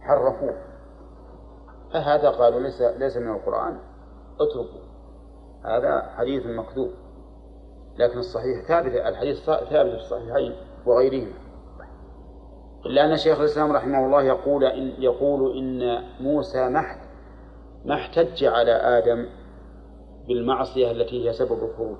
[0.00, 0.54] حرفوه.
[1.92, 3.78] فهذا قالوا ليس ليس من القرآن.
[4.40, 4.88] اتركوا
[5.64, 6.90] هذا حديث مكذوب.
[7.98, 11.32] لكن الصحيح ثابت الحديث ثابت في الصحيحين وغيرهما.
[12.86, 16.84] إلا أن شيخ الإسلام رحمه الله يقول إن يقول إن موسى ما
[17.84, 19.26] ما احتج على آدم
[20.28, 21.98] بالمعصية التي هي سبب الخروج.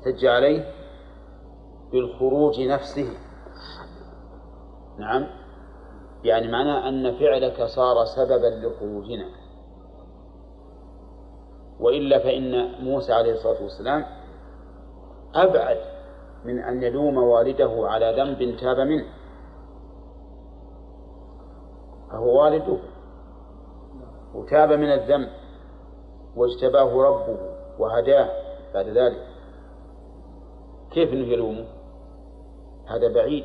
[0.00, 0.64] احتج عليه
[1.92, 3.08] بالخروج نفسه.
[4.98, 5.26] نعم.
[6.24, 9.26] يعني معناه أن فعلك صار سببا لخروجنا.
[11.80, 14.04] وإلا فإن موسى عليه الصلاة والسلام
[15.34, 15.78] أبعد
[16.44, 19.06] من أن يلوم والده على ذنب تاب منه.
[22.10, 22.78] فهو والده
[24.34, 25.28] وتاب من الذنب
[26.36, 27.38] واجتباه ربه
[27.78, 28.28] وهداه
[28.74, 29.29] بعد ذلك.
[30.90, 31.66] كيف إنه يلومه؟
[32.88, 33.44] هذا بعيد.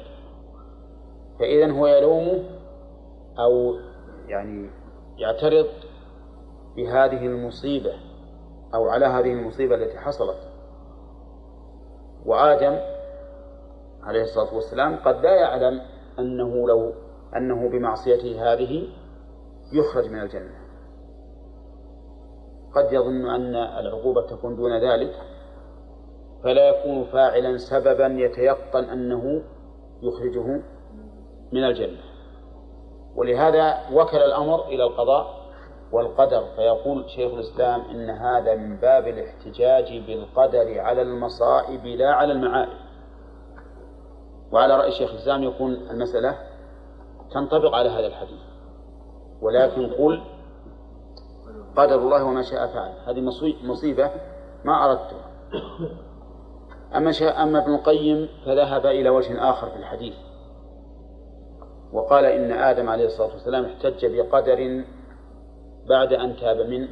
[1.40, 2.44] فإذا هو يلومه
[3.40, 3.76] أو
[4.28, 4.70] يعني
[5.18, 5.68] يعترض
[6.76, 7.94] بهذه المصيبة
[8.74, 10.38] أو على هذه المصيبة التي حصلت.
[12.26, 12.80] وآدم
[14.04, 15.82] عليه الصلاة والسلام قد لا يعلم
[16.20, 16.94] أنه لو
[17.36, 18.88] أنه بمعصيته هذه
[19.74, 20.66] يخرج من الجنة.
[22.76, 25.35] قد يظن أن العقوبة تكون دون ذلك.
[26.46, 29.44] فلا يكون فاعلا سببا يتيقن أنه
[30.02, 30.62] يخرجه
[31.52, 31.98] من الجنة.
[33.16, 35.46] ولهذا وكل الأمر إلى القضاء
[35.92, 42.78] والقدر فيقول شيخ الإسلام إن هذا من باب الاحتجاج بالقدر على المصائب لا على المعائب.
[44.52, 46.38] وعلى رأي شيخ الإسلام يكون المسألة
[47.34, 48.42] تنطبق على هذا الحديث.
[49.42, 50.22] ولكن قل
[51.76, 52.94] قدر الله وما شاء فعل.
[53.08, 53.22] هذه
[53.64, 54.12] مصيبة
[54.66, 55.32] ما أردتها.
[56.98, 60.14] أما أما ابن القيم فذهب إلى وجه آخر في الحديث.
[61.94, 64.84] وقال إن آدم عليه الصلاة والسلام احتج بقدر
[65.90, 66.88] بعد أن تاب منه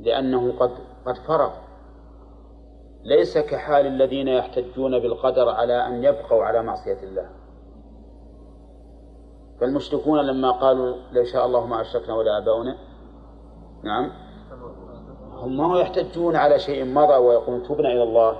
[0.00, 0.70] لأنه قد
[1.06, 1.52] قد فرغ
[3.04, 7.30] ليس كحال الذين يحتجون بالقدر على أن يبقوا على معصية الله.
[9.60, 12.76] فالمشركون لما قالوا لو شاء الله ما أشركنا ولا آباؤنا
[13.82, 14.10] نعم
[15.42, 18.36] هم ما يحتجون على شيء مضى ويقولون تبنا إلى الله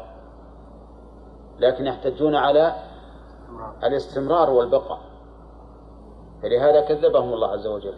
[1.58, 2.74] لكن يحتجون على
[3.84, 4.98] الاستمرار والبقاء.
[6.42, 7.94] فلهذا كذبهم الله عز وجل.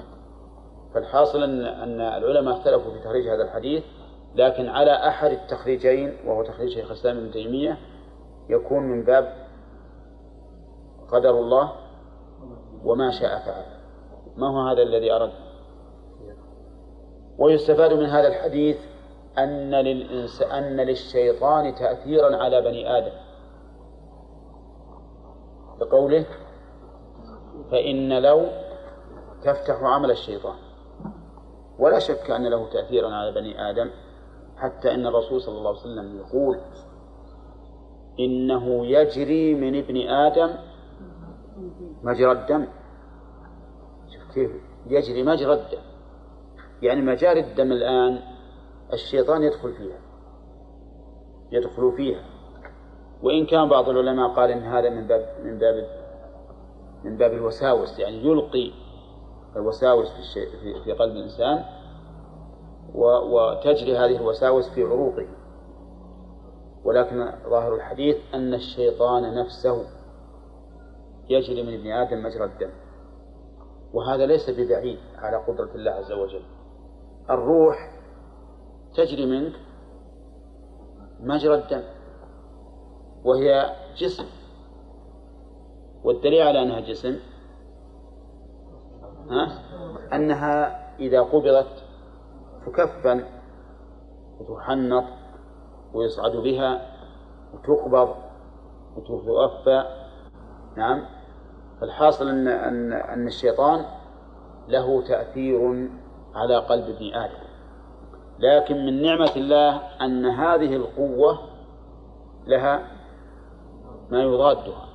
[0.95, 3.85] فالحاصل أن أن العلماء اختلفوا في تخريج هذا الحديث
[4.35, 7.79] لكن على أحد التخريجين وهو تخريج شيخ الإسلام ابن تيمية
[8.49, 9.47] يكون من باب
[11.13, 11.73] قدر الله
[12.85, 13.65] وما شاء فعل.
[14.37, 15.33] ما هو هذا الذي أردت
[17.39, 18.77] ويستفاد من هذا الحديث
[19.39, 23.13] أن للإنس أن للشيطان تأثيرا على بني آدم.
[25.81, 26.27] بقوله
[27.71, 28.47] فإن لو
[29.43, 30.57] تفتح عمل الشيطان
[31.79, 33.91] ولا شك أن له تأثيرا على بني آدم
[34.57, 36.61] حتى أن الرسول صلى الله عليه وسلم يقول
[38.21, 40.51] إنه يجري من ابن آدم
[42.03, 42.67] مجرى الدم.
[44.09, 44.51] شوف كيف؟
[44.87, 45.83] يجري مجرى الدم.
[46.83, 48.34] يعني مجاري الدم الآن
[48.95, 49.99] الشيطان يدخل فيها
[51.53, 52.25] يدخل فيها.
[53.23, 55.87] وإن كان بعض العلماء قال إن هذا من باب من باب
[57.05, 58.73] من باب الوساوس يعني يلقي
[59.57, 61.65] الوساوس في الشيء في, في قلب الإنسان
[62.95, 65.27] وتجري هذه الوساوس في عروقه.
[66.85, 69.85] ولكن ظاهر الحديث أن الشيطان نفسه
[71.29, 72.71] يجري من ابن آدم مجرى الدم.
[73.93, 76.43] وهذا ليس ببعيد على قدرة الله عز وجل.
[77.31, 77.94] الروح
[78.95, 79.53] تجري منك
[81.21, 81.83] مجرى الدم
[83.25, 84.25] وهي جسم
[86.05, 87.17] والدليل على أنها جسم
[89.31, 89.59] ها؟
[90.13, 91.85] أنها إذا قبضت
[92.67, 93.25] تكفن
[94.41, 95.05] وتحنط
[95.95, 96.95] ويصعد بها
[97.55, 98.15] وتقبض
[98.97, 99.85] وتوفى
[100.77, 101.05] نعم.
[101.81, 103.85] فالحاصل أن أن أن الشيطان
[104.69, 105.91] له تأثير
[106.35, 107.44] على قلب ابن آدم.
[108.39, 111.39] لكن من نعمة الله أن هذه القوة
[112.47, 112.91] لها
[114.11, 114.89] ما يضادها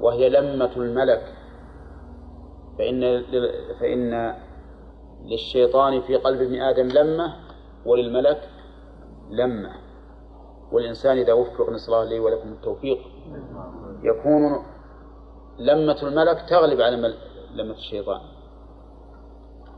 [0.00, 1.34] وهي لمة الملك.
[2.78, 3.22] فإن
[3.80, 4.34] فإن
[5.24, 7.34] للشيطان في قلب ابن آدم لمة
[7.86, 8.48] وللملك
[9.30, 9.70] لمة.
[10.72, 12.98] والإنسان إذا وفق نسأل الله لي ولكم التوفيق.
[14.02, 14.64] يكون
[15.58, 17.14] لمة الملك تغلب على
[17.54, 18.20] لمة الشيطان.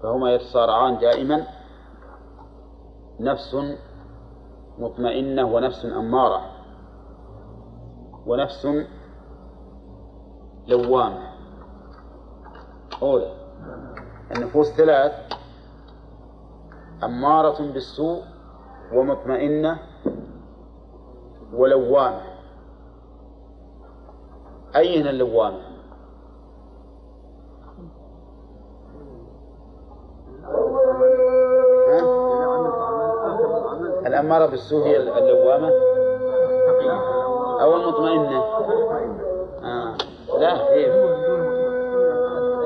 [0.03, 1.47] فهما يتصارعان دائما.
[3.21, 3.57] نفس
[4.79, 6.41] مطمئنة ونفس أمارة
[8.27, 8.69] ونفس
[10.67, 11.33] لوامة.
[13.03, 13.37] أولى
[14.37, 15.13] النفوس ثلاث
[17.05, 18.23] أمارة بالسوء
[18.93, 19.79] ومطمئنة
[21.53, 22.23] ولوامة.
[24.77, 25.66] أي هنا اللوامة؟
[34.17, 35.71] الأمارة بالسوء هي اللوامة؟
[37.63, 38.39] أو المطمئنة
[39.65, 39.97] آه.
[40.39, 40.87] لا هي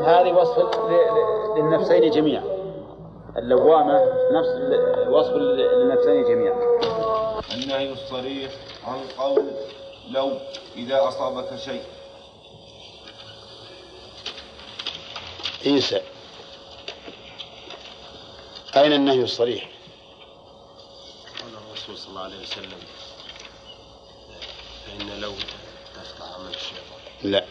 [0.02, 0.78] هذه وصف
[1.56, 2.42] للنفسين جميعا.
[3.36, 4.48] اللوامة نفس
[5.08, 6.58] وصف للنفسين جميعا.
[7.54, 8.50] النهي الصريح
[8.86, 9.42] عن قول
[10.10, 10.30] لو
[10.76, 11.82] إذا أصابك شيء.
[15.66, 16.00] عيسى
[18.76, 19.68] أين النهي الصريح؟
[21.90, 22.78] الرسول صلى الله عليه وسلم
[24.86, 25.32] فإن لو
[25.94, 27.00] تفتح عمل الشيطان.
[27.22, 27.44] لا.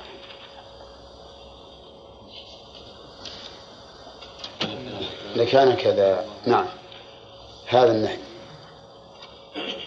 [5.36, 6.26] لكان كذا.
[6.46, 6.68] نعم.
[7.68, 8.18] هذا النهي.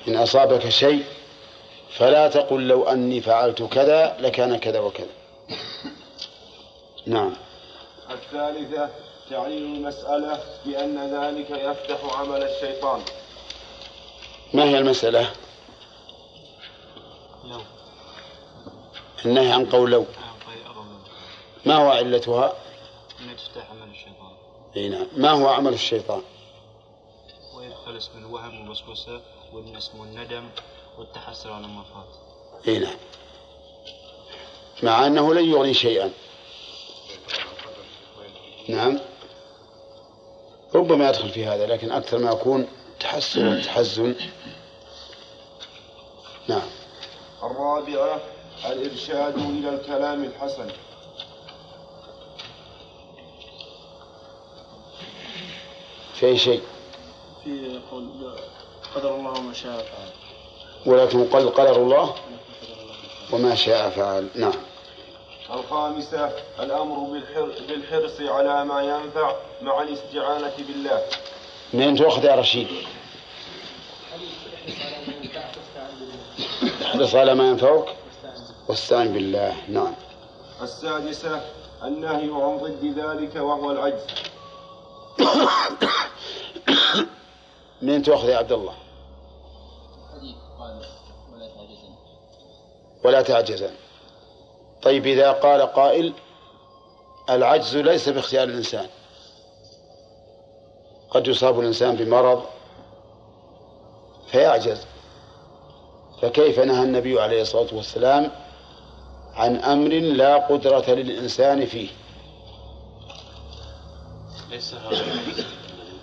[0.08, 1.04] إن أصابك شيء
[1.98, 5.14] فلا تقل لو أني فعلت كذا لكان كذا وكذا.
[7.06, 7.36] نعم.
[8.10, 8.90] الثالثة
[9.30, 13.02] تعليل المسألة بأن ذلك يفتح عمل الشيطان.
[14.54, 15.32] ما هي المسألة؟
[17.44, 17.60] لو
[19.24, 20.06] النهي عن قول لو.
[21.66, 22.56] ما هو علتها؟
[23.20, 24.32] أن تفتح عمل الشيطان
[24.76, 25.06] إي نعم.
[25.16, 26.22] ما هو عمل الشيطان؟
[27.56, 29.20] ويدخل اسم الوهم والوسوسة
[29.52, 30.48] والاسم الندم
[30.98, 32.96] والتحسر على ما فات إي نعم.
[34.82, 36.12] مع أنه لن يغني شيئا.
[38.68, 39.00] نعم.
[40.74, 42.68] ربما يدخل في هذا لكن أكثر ما يكون
[43.02, 44.14] تحسن وتحزن
[46.48, 46.62] نعم.
[47.42, 48.20] الرابعة
[48.66, 50.70] الإرشاد إلى الكلام الحسن.
[56.14, 56.62] في أي شيء.
[57.44, 58.34] في قول
[58.94, 60.12] قدر الله وما شاء فعل.
[60.86, 62.14] ولكن قل قدر الله
[63.32, 64.28] وما شاء فعل.
[64.34, 64.52] نعم.
[65.50, 66.30] الخامسة
[66.60, 71.02] الأمر بالحر- بالحرص على ما ينفع مع الاستعانة بالله.
[71.74, 72.68] منين تؤخذ يا رشيد؟
[76.82, 77.96] احرص على ما ينفعك
[78.68, 79.56] واستعن بالله.
[79.68, 79.94] نعم.
[80.62, 81.40] السادسة
[81.82, 84.04] النهي عن ضد ذلك وهو العجز.
[87.82, 88.74] منين تؤخذ يا عبد الله؟
[93.04, 93.70] ولا تعجزن
[94.82, 96.12] طيب إذا قال قائل
[97.30, 98.86] العجز ليس باختيار الإنسان.
[101.14, 102.42] قد يصاب الإنسان بمرض
[104.26, 104.86] فيعجز.
[106.22, 108.30] فكيف نهى النبي عليه الصلاة والسلام
[109.34, 111.88] عن أمر لا قدرة للإنسان فيه؟
[114.50, 116.00] ليس هذا العجز الذي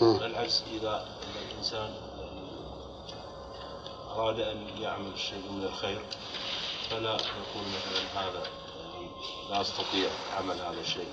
[0.00, 0.26] نهي آه.
[0.26, 1.06] العجز إذا
[1.50, 1.90] الإنسان
[4.16, 6.00] أراد أن يعمل شيء من الخير
[6.90, 8.42] فلا يقول مثلا هذا
[8.80, 9.10] يعني
[9.50, 10.08] لا أستطيع
[10.38, 11.08] عمل هذا الشيء.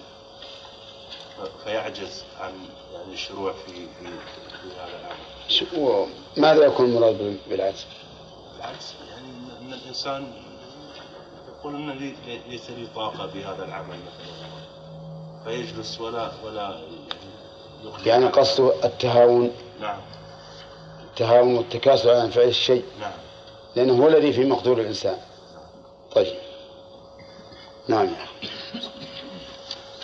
[1.64, 2.54] فيعجز عن
[2.94, 6.08] يعني الشروع في في, في هذا العمل
[6.38, 7.86] ماذا يكون المراد بال- بالعجز؟
[8.58, 9.28] بالعكس يعني
[9.62, 10.34] ان الإنسان
[11.48, 12.16] يقول إن لي
[12.50, 14.48] ليس لي طاقة بهذا العمل مثلا.
[15.44, 16.80] فيجلس ولا ولا
[17.84, 19.52] يعني يعني قصده التهاون.
[19.82, 19.98] نعم.
[21.04, 22.86] التهاون والتكاسل عن فعل الشيء.
[23.00, 23.12] نعم.
[23.76, 25.18] لأنه هو الذي في مقدور الإنسان.
[26.16, 26.36] طيب.
[27.88, 28.50] نعم يا أخي.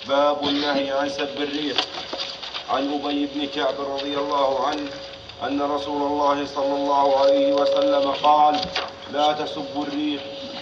[0.07, 1.77] باب النهي عن سب الريح.
[2.69, 4.89] عن أبي بن كعب رضي الله عنه
[5.43, 8.61] أن رسول الله صلى الله عليه وسلم قال
[9.13, 10.21] لا تسبوا الريح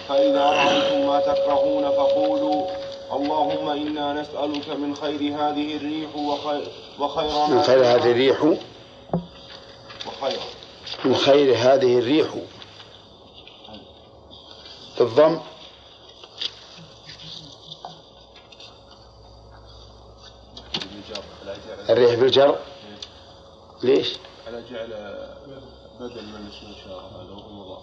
[0.09, 2.67] فإذا رأيتم ما تكرهون فقولوا
[3.13, 6.67] اللهم إنا نسألك من خير هذه الريح وخير
[7.49, 8.43] من خير هذه الريح؟
[10.07, 10.39] وخير.
[11.05, 12.27] من خير هذه الريح.
[14.99, 15.39] بالضم
[21.91, 22.57] الريح بالجر
[23.83, 24.17] ليش؟
[24.47, 24.89] على جعل
[25.99, 27.81] بدل من اسم الإشارة هذا هو مضاف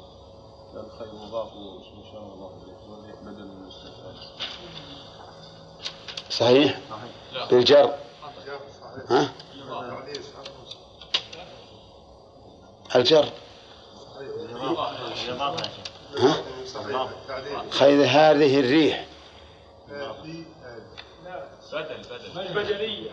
[0.74, 4.48] لأن الخير مضاف واسم الإشارة مضاف إليه والريح بدل من اسم الإشارة
[6.30, 6.78] صحيح؟
[7.50, 7.94] بالجر
[9.10, 9.32] ها؟
[12.96, 13.28] الجر.
[16.18, 16.36] ها؟
[17.70, 19.06] خير هذه الريح.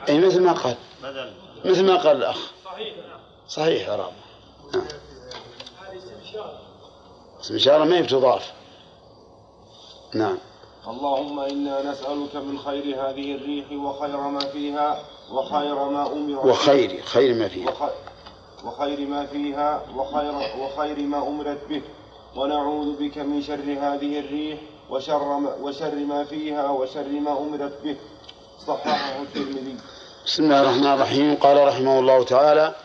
[0.10, 0.76] اي مثل ما قال.
[1.66, 2.52] مثل ما قال الأخ.
[3.48, 3.88] صحيح.
[3.88, 4.12] يا رب
[4.74, 4.86] نعم.
[7.42, 8.54] اسم اشاره ما هي بتضاف.
[10.14, 10.38] نعم.
[10.88, 15.00] اللهم إنا نسألك من خير هذه الريح وخير ما فيها
[15.32, 16.50] وخير ما أمر به.
[16.50, 17.92] وخير خير ما فيه وخ-
[18.66, 21.82] وخير ما فيها وخير وخير ما أمرت به.
[22.36, 27.96] ونعوذ بك من شر هذه الريح وشر ما, وشر ما فيها وشر ما أمرت به.
[30.26, 31.36] بسم الله الرحمن الرحيم.
[31.36, 32.76] قال رحمه الله تعالى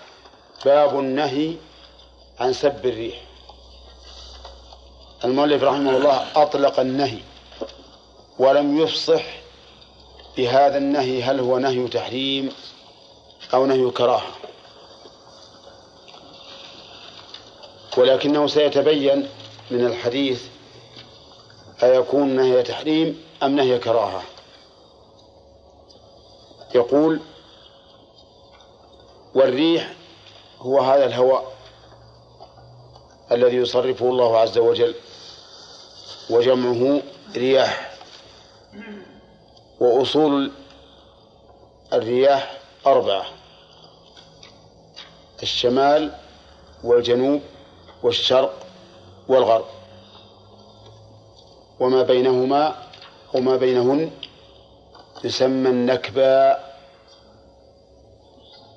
[0.65, 1.57] باب النهي
[2.41, 3.23] عن سب الريح.
[5.25, 7.19] المؤلف رحمه الله أطلق النهي
[8.39, 9.23] ولم يفصح
[10.37, 12.53] بهذا النهي هل هو نهي تحريم
[13.55, 14.33] أو نهي كراهة.
[17.97, 19.29] ولكنه سيتبين
[19.71, 20.43] من الحديث
[21.83, 24.23] أيكون نهي تحريم أم نهي كراهة.
[26.75, 27.21] يقول
[29.35, 29.95] والريح
[30.59, 31.53] هو هذا الهواء
[33.33, 34.95] الذي يصرفه الله عز وجل
[36.31, 37.03] وجمعه
[37.37, 37.91] رياح.
[39.81, 40.53] وأصول
[41.93, 43.25] الرياح أربعة
[45.43, 46.13] الشمال
[46.85, 47.41] والجنوب
[48.03, 48.67] والشرق
[49.29, 49.65] والغرب
[51.81, 52.77] وما بينهما
[53.35, 54.11] وما بينهن
[55.25, 56.57] يسمى النكبة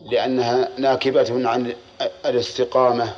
[0.01, 1.75] لأنها ناكبة عن
[2.25, 3.13] الاستقامة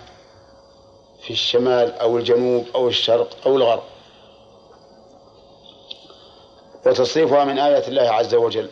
[1.21, 3.83] في الشمال أو الجنوب أو الشرق أو الغرب.
[6.85, 8.69] وتصريفها من آيات الله عز وجل.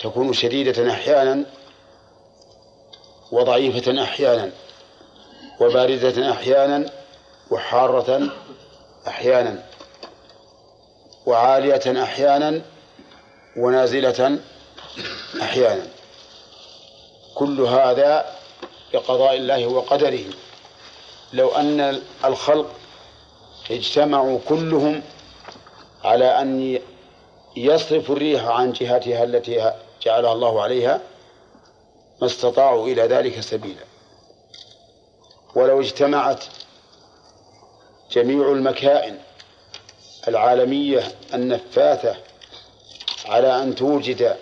[0.00, 1.44] تكون شديدة أحيانا
[3.32, 4.50] وضعيفة أحيانا
[5.60, 6.90] وباردة أحيانا
[7.50, 8.30] وحارة
[9.08, 9.69] أحيانا.
[11.26, 12.62] وعالية أحيانا
[13.56, 14.38] ونازلة
[15.42, 15.86] أحيانا.
[17.34, 18.36] كل هذا
[18.92, 20.24] بقضاء الله وقدره.
[21.32, 22.70] لو أن الخلق
[23.70, 25.02] اجتمعوا كلهم
[26.04, 26.78] على أن
[27.56, 31.00] يصرفوا الريح عن جهتها التي جعلها الله عليها
[32.20, 33.84] ما استطاعوا إلى ذلك سبيلا.
[35.54, 36.44] ولو اجتمعت
[38.10, 39.18] جميع المكائن
[40.28, 41.02] العالمية
[41.34, 42.16] النفاثة
[43.26, 44.36] على أن توجد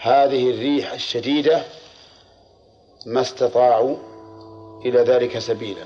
[0.00, 1.62] هذه الريح الشديدة
[3.06, 3.96] ما استطاعوا
[4.84, 5.84] إلى ذلك سبيلا.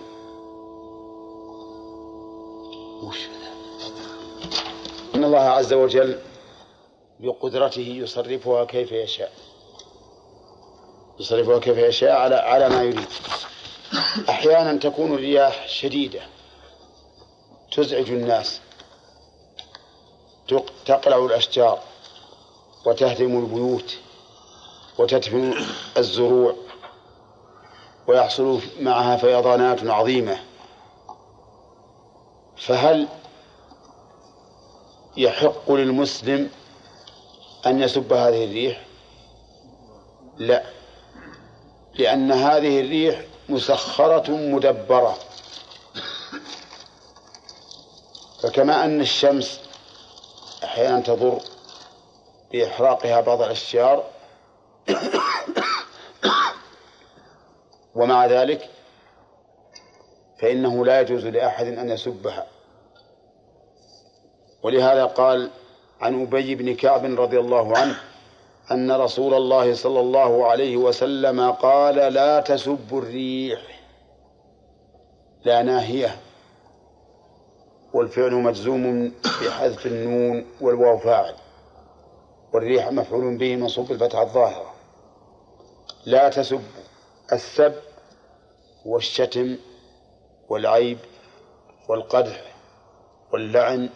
[5.15, 6.19] إن الله عز وجل
[7.21, 9.33] بقدرته يصرفها كيف يشاء.
[11.21, 13.09] يصرفها كيف يشاء على على ما يريد.
[14.29, 16.21] أحيانا تكون الرياح شديدة
[17.73, 18.61] تزعج الناس.
[20.87, 21.79] تقلع الأشجار
[22.87, 23.99] وتهدم البيوت
[24.99, 25.55] وتدفن
[25.97, 26.57] الزروع
[28.07, 30.39] ويحصل معها فيضانات عظيمة.
[32.57, 33.09] فهل
[35.17, 36.51] يحق للمسلم
[37.67, 38.87] أن يسب هذه الريح؟
[40.39, 40.63] لا
[41.95, 45.19] لأن هذه الريح مسخرة مدبرة.
[48.43, 49.61] فكما أن الشمس
[50.73, 51.39] أحيانا تضر
[52.53, 54.05] بإحراقها بعض الأشجار.
[57.95, 58.70] ومع ذلك
[60.41, 62.47] فإنه لا يجوز لأحد أن يسبها.
[64.62, 65.51] ولهذا قال
[66.01, 68.01] عن أبي بن كعب رضي الله عنه
[68.70, 73.61] أن رسول الله صلى الله عليه وسلم قال لا تسبوا الريح
[75.45, 76.16] لا ناهية.
[77.95, 81.34] والفعل مجزوم بحذف النون والواو فاعل
[82.53, 84.74] والريح مفعول به منصوب الفتحة الظاهرة.
[86.07, 86.62] لا تسب
[87.32, 87.74] السب
[88.84, 89.57] والشتم
[90.49, 90.99] والعيب
[91.88, 92.55] والقدح
[93.32, 93.90] واللعن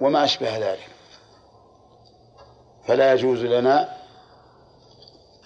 [0.00, 0.88] وما أشبه ذلك.
[2.86, 3.96] فلا يجوز لنا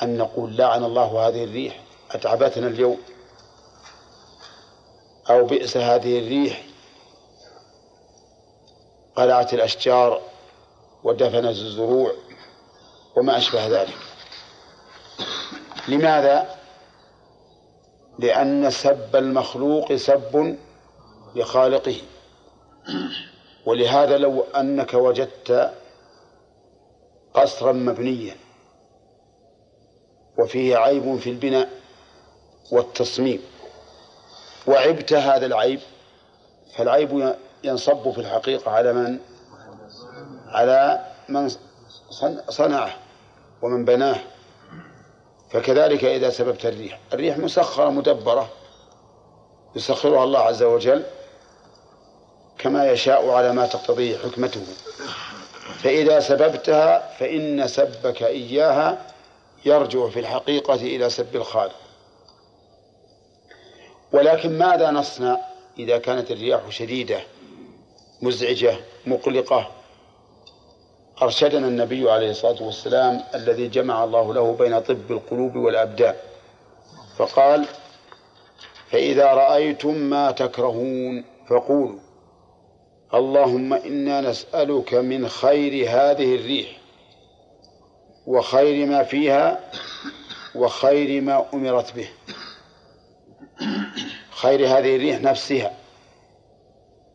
[0.03, 1.81] أن نقول لعن الله هذه الريح
[2.11, 2.99] أتعبتنا اليوم؟
[5.31, 6.74] أو بئس هذه الريح
[9.17, 10.21] قلعت الأشجار
[11.05, 12.13] ودفنت الزروع
[13.17, 13.97] وما أشبه ذلك
[15.89, 16.57] لماذا؟
[18.19, 20.57] لأن سب المخلوق سب
[21.35, 21.97] لخالقه
[23.67, 25.73] ولهذا لو أنك وجدت
[27.35, 28.37] قصرا مبنيا
[30.39, 31.69] وفيه عيب في البناء
[32.73, 33.43] والتصميم
[34.67, 35.81] وعبت هذا العيب
[36.77, 37.35] فالعيب
[37.65, 39.19] ينصب في الحقيقة على من؟
[40.49, 41.51] على من
[42.49, 42.95] صنعه
[43.63, 44.17] ومن بناه.
[45.51, 46.99] فكذلك إذا سببت الريح.
[47.13, 48.49] الريح مسخرة مدبرة.
[49.77, 51.03] يسخرها الله عز وجل
[52.59, 54.67] كما يشاء على ما تقتضيه حكمته.
[55.83, 59.07] فإذا سببتها فإن سبك إياها
[59.65, 61.75] يرجع في الحقيقة إلى سب الخالق.
[64.13, 65.39] ولكن ماذا نصنع
[65.79, 67.21] إذا كانت الرياح شديدة؟
[68.25, 69.71] مزعجة مقلقة.
[71.23, 76.15] أرشدنا النبي عليه الصلاة والسلام الذي جمع الله له بين طب القلوب والأبدان.
[77.17, 77.67] فقال
[78.91, 81.99] فإذا رأيتم ما تكرهون فقولوا
[83.15, 86.69] اللهم إنا نسألك من خير هذه الريح
[88.27, 89.61] وخير ما فيها
[90.55, 92.09] وخير ما أمرت به.
[94.31, 95.73] خير هذه الريح نفسها.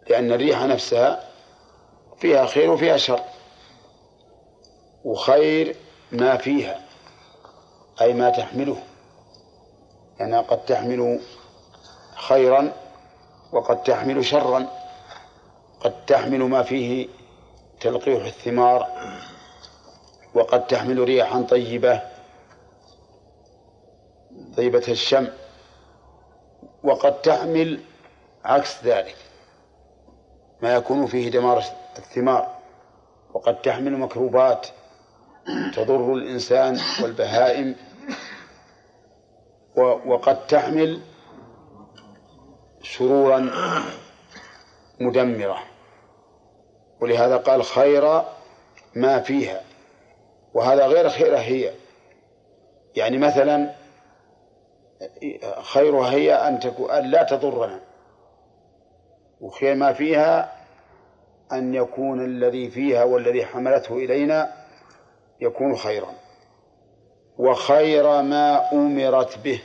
[0.10, 1.30] لأن الريح نفسها
[2.18, 3.22] فيها خير وفيها شر
[5.04, 5.76] وخير
[6.12, 6.82] ما فيها
[8.02, 8.78] أي ما تحمله.
[10.20, 11.20] يعني قد تحمل
[12.16, 12.74] خيرا
[13.52, 14.68] وقد تحمل شرا
[15.80, 17.08] قد تحمل ما فيه
[17.82, 18.88] تلقيح الثمار
[20.34, 22.02] وقد تحمل ريحا طيبة
[24.58, 25.28] طيبة الشم
[26.84, 27.80] وقد تحمل
[28.46, 29.16] عكس ذلك.
[30.62, 31.64] ما يكون فيه دمار
[31.98, 32.56] الثمار
[33.34, 34.68] وقد تحمل مكروبات
[35.74, 37.76] تضر الإنسان والبهائم
[40.06, 41.02] وقد تحمل
[42.82, 43.52] شرورا
[45.00, 45.60] مدمرة.
[47.02, 48.24] ولهذا قال خير
[48.96, 49.62] ما فيها.
[50.54, 51.72] وهذا غير خير هي.
[52.96, 53.76] يعني مثلا
[55.62, 57.80] خيرها هي أن تكون أن لا تضرنا.
[59.42, 60.60] وخير ما فيها
[61.52, 64.54] أن يكون الذي فيها والذي حملته إلينا
[65.42, 66.14] يكون خيرا.
[67.38, 69.64] وخير ما أمرت به.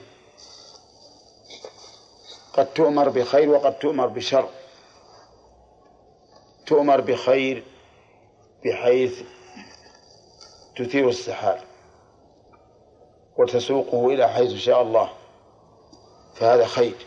[2.53, 4.49] قد تؤمر بخير وقد تؤمر بشر.
[6.67, 7.65] تؤمر بخير
[8.65, 9.23] بحيث
[10.77, 11.61] تثير السحاب
[13.37, 15.11] وتسوقه إلى حيث شاء الله.
[16.35, 17.07] فهذا خير.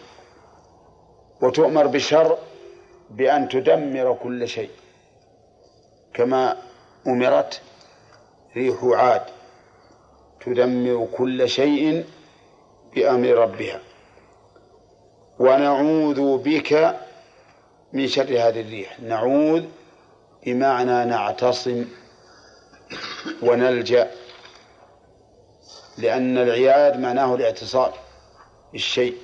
[1.42, 2.38] وتؤمر بشر
[3.10, 4.70] بأن تدمر كل شيء.
[6.14, 6.58] كما
[7.08, 7.62] أمرت
[8.56, 9.22] ريح عاد
[10.46, 12.06] تدمر كل شيء
[12.96, 13.80] بأمر ربها.
[15.40, 17.00] ونعوذ بك
[17.94, 19.00] من شر هذه الريح.
[19.00, 19.66] نعوذ
[20.46, 21.86] بمعنى نعتصم
[23.42, 24.12] ونلجأ
[25.98, 27.92] لأن العياد معناه الاعتصام
[28.74, 29.18] بالشيء.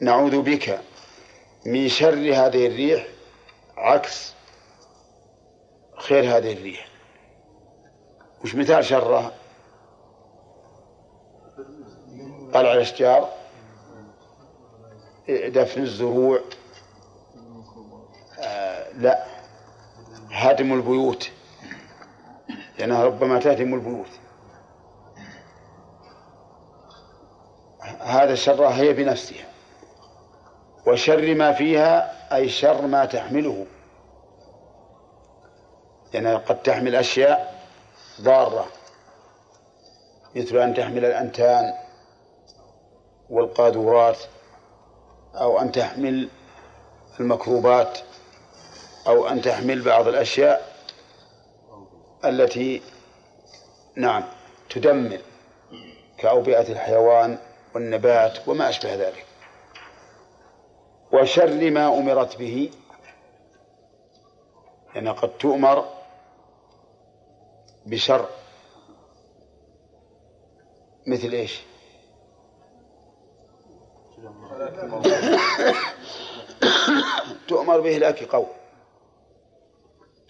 [0.00, 0.80] نعوذ بك
[1.66, 3.06] من شر هذه الريح
[3.76, 4.34] عكس
[5.98, 6.88] خير هذه الريح.
[8.44, 9.32] وش مثال شرها
[12.54, 13.28] قلع الأشجار.
[15.28, 16.40] دفن الزروع.
[18.38, 19.26] آه لا.
[20.30, 21.30] هدم البيوت.
[22.78, 24.10] لأنها ربما تهدم البيوت.
[28.00, 29.51] هذا شرها هي بنفسها.
[30.86, 33.66] وشر ما فيها أي شر ما تحمله.
[36.14, 37.54] لأنها قد تحمل أشياء
[38.20, 38.66] ضارة.
[40.36, 41.74] مثل أن تحمل الأنتان
[43.30, 44.18] والقاذورات
[45.34, 46.28] أو أن تحمل
[47.20, 47.98] المكروبات
[49.06, 50.72] أو أن تحمل بعض الأشياء
[52.24, 52.82] التي
[53.96, 54.24] نعم
[54.70, 55.20] تدمر
[56.18, 57.38] كأوبئة الحيوان
[57.74, 59.26] والنبات وما أشبه ذلك.
[61.12, 62.70] وشر ما أمرت به.
[64.94, 65.84] يعني قد تؤمر
[67.86, 68.28] بشر
[71.06, 71.60] مثل إيش؟
[77.48, 78.48] تؤمر بإهلاك قوم.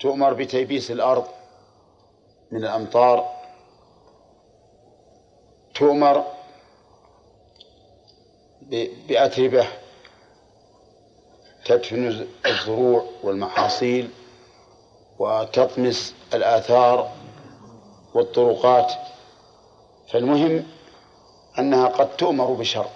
[0.01, 1.27] تؤمر بتيبيس الأرض
[2.51, 3.33] من الأمطار.
[5.75, 6.25] تؤمر
[9.09, 9.82] بأتربة.
[11.65, 14.11] تدفن الزروع والمحاصيل
[15.19, 17.13] وتطمس الآثار
[18.15, 18.93] والطرقات
[20.13, 20.67] فالمهم
[21.59, 22.87] أنها قد تؤمر بشر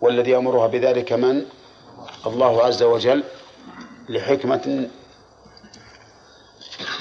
[0.00, 1.46] والذي يأمرها بذلك من؟
[2.26, 3.24] الله عز وجل
[4.08, 4.90] لحكمة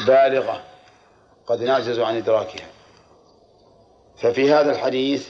[0.08, 0.62] بالغة
[1.48, 2.68] قد نعجز عن إدراكها.
[4.18, 5.28] ففي هذا الحديث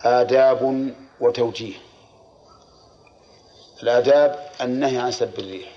[0.00, 1.85] آداب وتوجيه.
[3.82, 5.68] الآداب النهي عن سب الريح.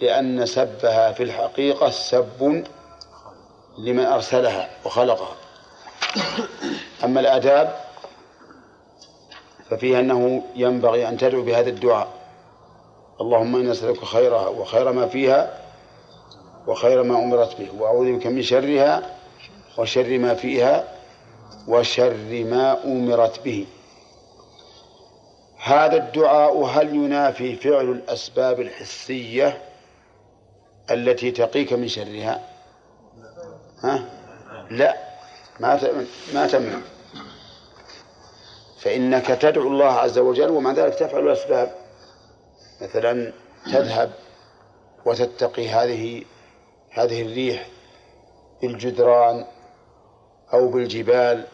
[0.00, 2.64] لأن سبها في الحقيقة سب
[3.78, 5.36] لمن أرسلها وخلقها.
[7.04, 7.80] أما الآداب
[9.70, 12.08] ففيها أنه ينبغي أن تدعو بهذا الدعاء.
[13.20, 15.58] اللهم إنا نسألك خيرها وخير ما فيها
[16.66, 17.68] وخير ما أمرت به.
[17.78, 19.16] وأعوذ بك من شرها
[19.78, 20.84] وشر ما فيها
[21.68, 23.66] وشر ما أمرت به.
[25.62, 29.62] هذا الدعاء هل ينافي فعل الأسباب الحسية
[30.90, 32.40] التي تقيك من شرها؟
[33.82, 34.04] ها؟
[34.70, 34.96] لا
[35.60, 35.80] ما
[36.34, 36.78] ما تمنع.
[38.80, 41.74] فإنك تدعو الله عز وجل ومع ذلك تفعل الأسباب.
[42.80, 43.32] مثلا
[43.66, 44.12] تذهب
[45.06, 46.24] وتتقي هذه
[46.90, 47.66] هذه الريح
[48.62, 49.44] بالجدران
[50.52, 51.44] أو بالجبال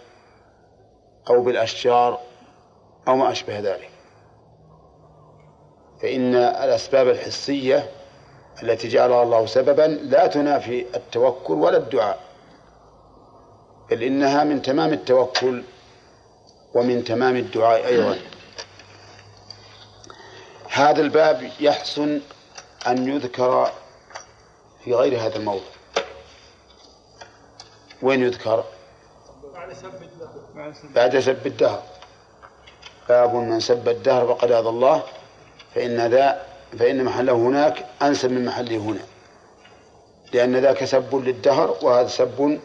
[1.30, 2.20] أو بالأشجار
[3.09, 3.95] أو ما أشبه ذلك.
[6.03, 7.90] فإن الأسباب الحسية
[8.62, 12.20] التي جعلها الله سببا لا تنافي التوكل ولا الدعاء
[13.90, 15.62] بل إنها من تمام التوكل
[16.74, 18.18] ومن تمام الدعاء أيضا.
[20.70, 22.20] هذا الباب يحسن
[22.86, 23.72] أن يذكر
[24.84, 25.61] في غير هذا الموضع.
[28.03, 28.64] وين يذكر؟
[30.94, 31.82] بعد سب الدهر.
[33.09, 35.03] باب من سب الدهر فقد آذى الله.
[35.77, 36.47] فإن ذا
[36.79, 39.05] فإن محله هناك أنسب من محله هنا.
[40.33, 42.39] لأن ذاك سب للدهر وهذا سب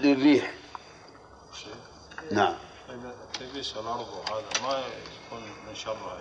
[0.00, 0.54] للريح.
[2.30, 2.54] نعم.
[3.40, 6.18] تبيس الأرض وهذا ما يكون من؟ شرها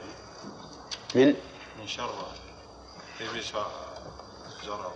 [1.16, 1.28] من
[1.80, 2.34] من شرها
[3.20, 3.52] تبيس
[4.62, 4.92] الزرع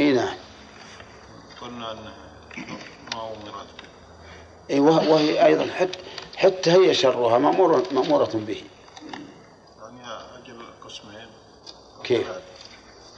[0.00, 0.34] إي نعم.
[1.60, 2.14] قلنا أنه
[3.14, 3.66] ما امرت
[4.70, 5.98] إي وهي أيضا حتى
[6.40, 8.64] حتى هي شرها مأمورة مأمورة به.
[9.80, 10.00] يعني
[10.38, 11.26] أجل قسمين.
[12.04, 12.30] كيف؟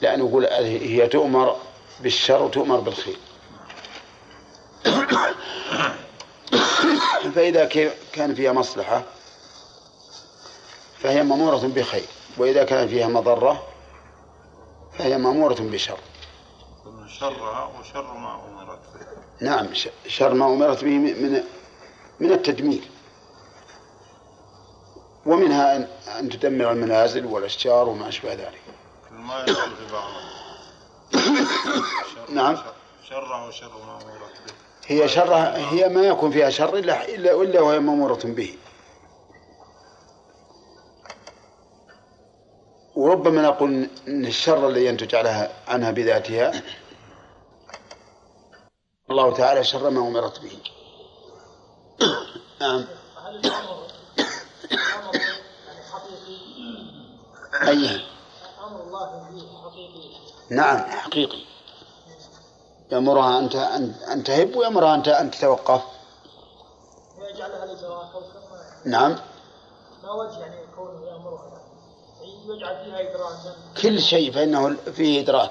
[0.00, 1.56] لا نقول هي تؤمر
[2.00, 3.16] بالشر وتؤمر بالخير.
[7.34, 7.64] فإذا
[8.12, 9.02] كان فيها مصلحة
[10.98, 12.06] فهي مأمورة بخير.
[12.36, 13.62] وإذا كان فيها مضرة
[14.98, 15.98] فهي مأمورة بشر.
[17.20, 19.06] شرها وشر ما أمرت به.
[19.46, 19.68] نعم
[20.06, 21.44] شر ما أمرت به من
[22.20, 22.82] من التدمير.
[25.26, 28.62] ومنها أن, أن تدمر المنازل والأشجار وما أشبه ذلك.
[29.10, 30.32] ما في بعضها
[32.28, 32.56] نعم.
[33.08, 34.52] شر وشر ما أمرت به.
[34.86, 38.58] هي شر هي ما يكون فيها شر إلا إلا إلا وهي مأمورة به.
[42.96, 46.62] وربما نقول ان الشر الذي ينتج عليها عنها بذاتها
[49.10, 50.58] الله تعالى شر ما أمرت به.
[52.60, 52.84] نعم.
[53.26, 53.86] هل الامر
[54.72, 55.14] أمر
[55.66, 56.38] يعني حقيقي
[57.55, 58.00] أي.
[58.66, 59.24] أمر الله
[59.64, 60.12] حقيقي
[60.50, 61.38] نعم حقيقي.
[62.92, 65.82] يأمرها أن أن تهب ويأمرها أن أن تتوقف.
[68.84, 69.18] نعم.
[70.03, 71.61] ما وجه يعني كونه يامرها
[72.20, 75.50] يعني يجعل فيها كل شيء فإنه فيه إدراك.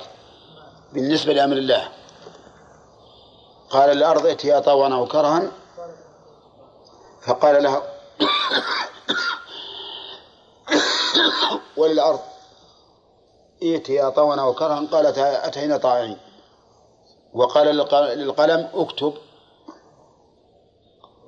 [0.93, 1.91] بالنسبة لأمر الله.
[3.69, 5.51] قال الأرض ائتيا طوعا أو كرها.
[7.21, 7.83] فقال لها
[11.77, 12.19] وللأرض
[13.63, 16.17] ائتيا طوعا أو كرها قالت أتينا طائعين.
[17.33, 19.13] وقال للق- للقلم اكتب.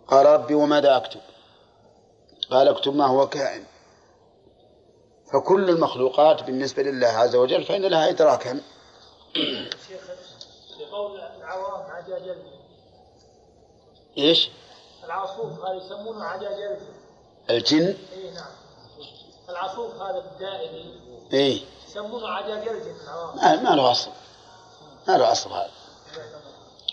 [0.07, 1.19] قال ربي وماذا أكتب؟
[2.51, 3.63] قال اكتب ما هو كائن.
[5.33, 8.61] فكل المخلوقات بالنسبة لله عز وجل فإن لها إدراكا.
[9.87, 10.01] شيخ
[10.81, 12.35] لقول العوام عجاجل.
[14.17, 14.49] إيش؟
[15.03, 16.77] العصوف هذا يسمونه عجاجل.
[17.49, 18.51] الجن؟ اي نعم.
[19.53, 20.93] العصوف هذا الدائري
[21.33, 21.61] إيه.
[21.87, 22.27] يسمونه
[23.03, 24.11] العوام ما, ما له أصل.
[25.07, 25.69] ما له أصل هذا.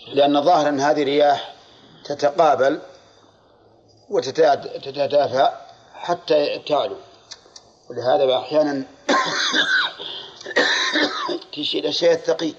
[0.07, 1.53] لأن ظاهر أن هذه رياح
[2.05, 2.81] تتقابل
[4.09, 5.53] وتتدافع
[5.93, 6.95] حتى تعلو.
[7.89, 8.83] ولهذا أحيانا
[11.53, 12.55] تشيل الشيء الثقيل.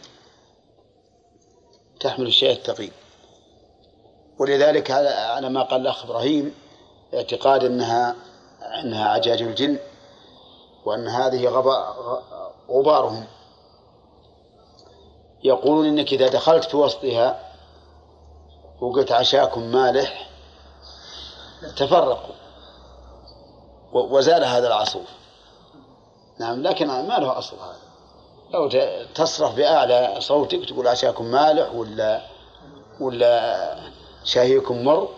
[2.00, 2.92] تحمل الشيء الثقيل.
[4.38, 6.54] ولذلك على ما قال الأخ إبراهيم
[7.14, 8.16] اعتقاد أنها
[8.82, 9.78] أنها عجاج الجن.
[10.84, 11.94] وأن هذه غبا-
[12.70, 13.26] غبارهم.
[15.44, 17.52] يقولون إنك إذا دخلت في وسطها
[18.80, 20.28] وقلت عشاكم مالح
[21.76, 22.34] تفرقوا.
[23.92, 25.08] وزال هذا العصوف
[26.40, 27.76] نعم لكن ما له أصل هذا.
[28.54, 28.68] لو
[29.14, 32.22] تصرخ بأعلى صوتك تقول عشاكم مالح ولا
[33.00, 33.76] ولا
[34.24, 35.08] شاهيكم مر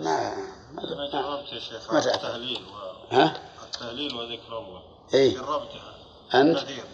[0.00, 0.34] ما
[0.72, 2.14] ما ما تعرف.
[2.14, 3.14] التهليل و...
[3.14, 3.34] ها؟
[3.74, 4.82] التهليل وذكر الله.
[5.14, 5.94] اي جربتها
[6.34, 6.84] أنت؟ كثير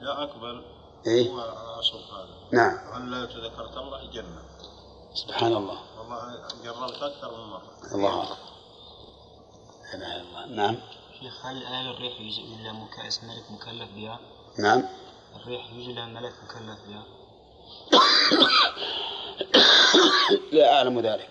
[0.00, 0.62] يا أقبل
[1.06, 1.40] اي هو
[1.80, 2.34] أشوف هذا.
[2.52, 2.78] نعم.
[2.92, 4.42] هل لا تذكرت الله جنة
[5.14, 5.78] سبحان الله.
[5.98, 7.94] والله جربت أكثر من مرة.
[7.94, 8.36] الله أكبر
[9.92, 10.46] لا إله إلا الله.
[10.46, 10.76] نعم.
[11.20, 14.20] شيخ هل الآن الريح يجوز لها مكائس ملك مكلف بها؟
[14.58, 14.82] نعم.
[15.36, 17.04] الريح يجوز لها ملك مكلف بها؟
[20.52, 21.28] لا أعلم ذلك.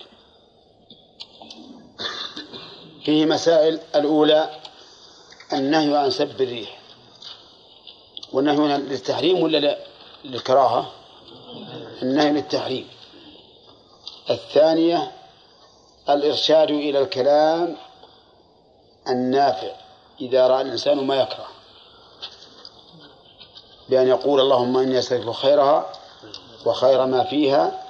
[3.05, 4.61] فيه مسائل الأولى.
[5.53, 6.79] النهي عن سب الريح.
[8.33, 9.77] والنهي هنا للتحريم ولا لا-
[10.25, 10.91] للكراهة.
[12.01, 12.87] النهي للتحريم.
[14.29, 15.11] الثانية
[16.09, 17.75] الإرشاد إلى الكلام
[19.09, 19.71] النافع.
[20.21, 21.47] إذا رأى الإنسان ما يكره.
[23.89, 25.91] بأن يقول اللهم إني أسألك خيرها
[26.65, 27.83] وخير ما فيها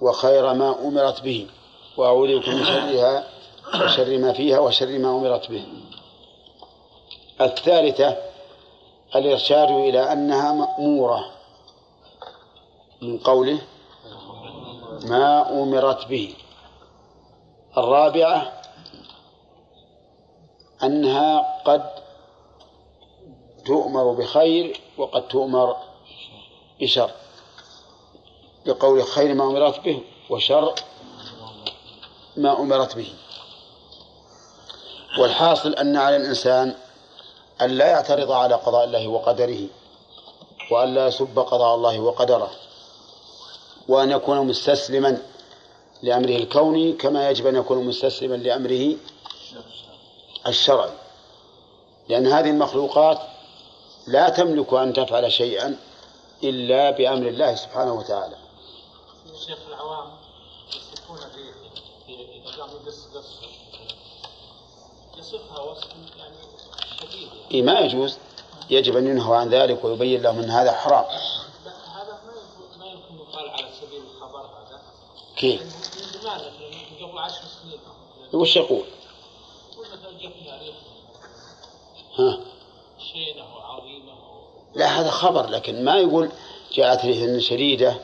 [0.00, 1.46] وخير ما أمرت به.
[1.96, 3.28] وأعوذ بك من شرها
[3.84, 5.66] وشر ما فيها وشر ما أمرت به.
[7.44, 8.16] الثالثة
[9.16, 11.30] الإرشاد إلى أنها مأمورة
[13.02, 13.58] من قوله
[15.04, 16.34] ما أمرت به.
[17.78, 18.52] الرابعة
[20.82, 21.90] أنها قد
[23.66, 25.76] تؤمر بخير وقد تؤمر
[26.80, 27.10] بشر.
[28.66, 30.74] لقول خير ما أمرت به وشر
[32.36, 33.14] ما أمرت به.
[35.18, 36.74] والحاصل أن على الإنسان
[37.62, 39.66] أن لا يعترض على قضاء الله وقدره
[40.70, 42.50] وأن لا يسب قضاء الله وقدره
[43.88, 45.22] وأن يكون مستسلما
[46.02, 48.96] لأمره الكوني كما يجب أن يكون مستسلما لأمره
[50.46, 50.90] الشرعي
[52.08, 53.18] لأن هذه المخلوقات
[54.06, 55.76] لا تملك أن تفعل شيئا
[56.42, 58.36] إلا بأمر الله سبحانه وتعالى
[59.46, 60.10] شيخ العوام
[60.68, 61.54] يصفون الريح
[62.08, 63.40] اذا قام يقص قص
[65.18, 65.76] يصفها
[66.18, 66.43] يعني.
[67.50, 68.18] إيه ما يجوز.
[68.70, 71.04] يجب أن ينهوا عن ذلك ويبين لهم أن هذا حرام.
[71.04, 72.18] لا هذا
[72.78, 74.82] ما يمكن يقال على سبيل الخبر هذا.
[75.36, 75.70] كيف؟ من
[76.22, 76.40] زمان
[77.00, 77.78] من قبل عشر سنين.
[78.32, 78.84] وش يقول؟
[79.78, 80.14] مثلا
[82.18, 82.40] ها.
[83.12, 83.44] شينة
[84.74, 86.30] لا هذا خبر لكن ما يقول
[86.72, 88.00] جاءت ريح شديدة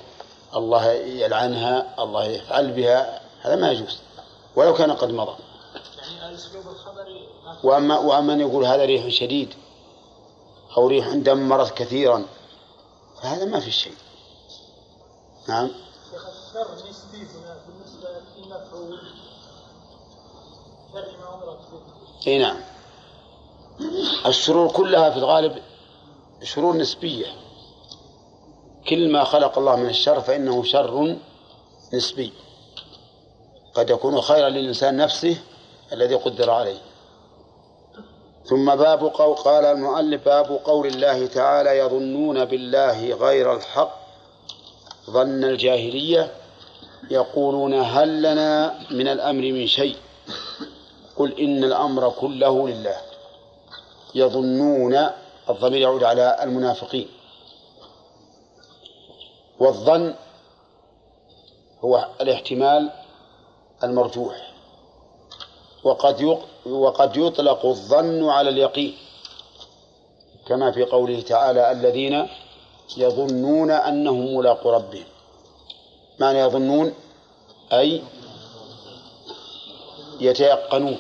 [0.57, 3.20] الله يلعنها الله يفعل بها.
[3.40, 3.98] هذا ما يجوز.
[4.57, 5.36] ولو كان قد مضى
[5.74, 6.20] يعني الاسلوب الخبري ما
[7.64, 9.55] وأما وأما أن يقول هذا ريح شديد
[10.76, 12.26] أو ريح دمرت كثيرا
[13.22, 13.95] فهذا ما في شيء.
[15.49, 15.70] نعم.
[16.12, 18.99] الشر نسبي هنا بالنسبة للمفعول
[20.93, 22.61] شر ما أمرت به إي نعم.
[24.26, 25.62] الشرور كلها في الغالب
[26.43, 27.26] شرور نسبية.
[28.89, 31.16] كل ما خلق الله من الشر فإنه شر
[31.95, 32.33] نسبي.
[33.74, 35.39] قد يكون خيرا للإنسان نفسه
[35.93, 36.78] الذي قدر عليه.
[38.45, 44.01] ثم باب قول قال المؤلف باب قول الله تعالى يظنون بالله غير الحق
[45.11, 46.32] ظن الجاهلية
[47.11, 49.97] يقولون هل لنا من الأمر من شيء؟
[51.16, 52.97] قل إن الأمر كله لله.
[54.14, 55.11] يظنون
[55.51, 57.09] الضمير يعود على المنافقين.
[59.59, 60.14] والظن
[61.80, 62.91] هو الاحتمال
[63.84, 64.49] المرجوح.
[65.85, 68.97] وقد وقد يطلق الظن على اليقين.
[70.47, 72.28] كما في قوله تعالى الذين
[72.97, 75.05] يظنون أنهم ملاقو ربهم.
[76.18, 76.95] معنى يظنون
[77.72, 78.03] أي
[80.20, 80.99] يتيقنون.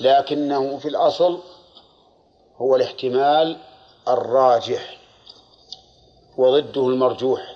[0.00, 1.38] لكنه في الأصل
[2.56, 3.56] هو الاحتمال
[4.08, 4.98] الراجح
[6.36, 7.54] وضده المرجوح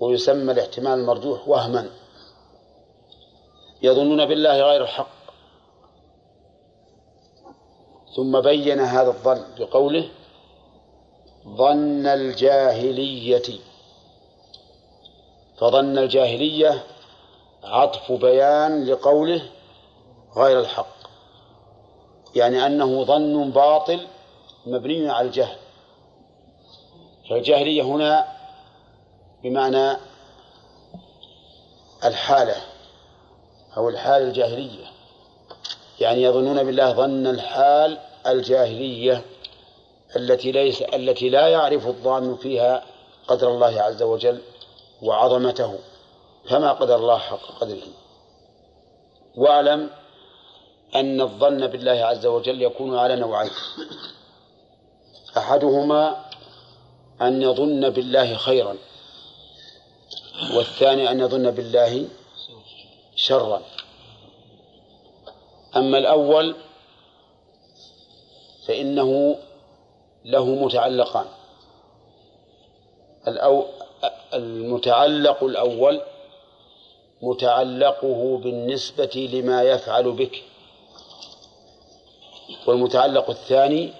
[0.00, 2.01] ويسمى الاحتمال المرجوح وهما.
[3.82, 5.22] يظنون بالله غير الحق.
[8.16, 10.08] ثم بين هذا الظن بقوله
[11.46, 13.60] ظن الجاهلية.
[15.58, 16.84] فظن الجاهلية
[17.64, 19.42] عطف بيان لقوله
[20.36, 20.96] غير الحق.
[22.34, 24.06] يعني أنه ظن باطل
[24.66, 25.58] مبني على الجهل.
[27.30, 28.26] فالجاهلية هنا
[29.42, 29.96] بمعنى
[32.04, 32.71] الحالة.
[33.76, 34.86] أو الحال الجاهلية.
[36.00, 39.22] يعني يظنون بالله ظن الحال الجاهلية
[40.16, 42.84] التي ليس التي لا يعرف الظان فيها
[43.28, 44.40] قدر الله عز وجل
[45.02, 45.78] وعظمته
[46.48, 47.88] كما قدر الله حق قدره.
[49.36, 49.90] واعلم
[50.94, 53.50] أن الظن بالله عز وجل يكون على نوعين.
[55.36, 56.24] أحدهما
[57.22, 58.76] أن يظن بالله خيرا
[60.54, 62.08] والثاني أن يظن بالله
[63.22, 63.62] شرا.
[65.76, 66.56] أما الأول
[68.66, 69.38] فإنه
[70.24, 71.26] له متعلقان.
[73.28, 73.64] الأو
[74.34, 76.00] المتعلق الأول
[77.22, 80.42] متعلقه بالنسبة لما يفعل بك.
[82.66, 83.92] والمتعلق الثاني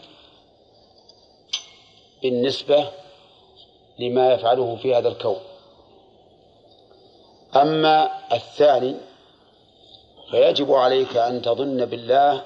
[2.23, 2.89] بالنسبة
[3.99, 5.41] لما يفعله في هذا الكون.
[7.57, 9.12] أما الثاني
[10.33, 12.43] فيجب عليك أن تظن بالله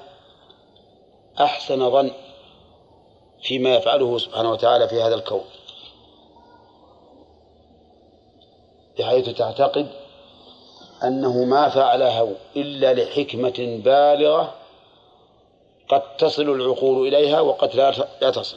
[1.41, 2.11] أحسن ظن
[3.43, 5.45] فيما يفعله سبحانه وتعالى في هذا الكون.
[8.99, 9.89] بحيث تعتقد
[11.05, 14.55] أنه ما فعله إلا لحكمة بالغة
[15.89, 17.75] قد تصل العقول إليها وقد
[18.21, 18.57] لا تصل.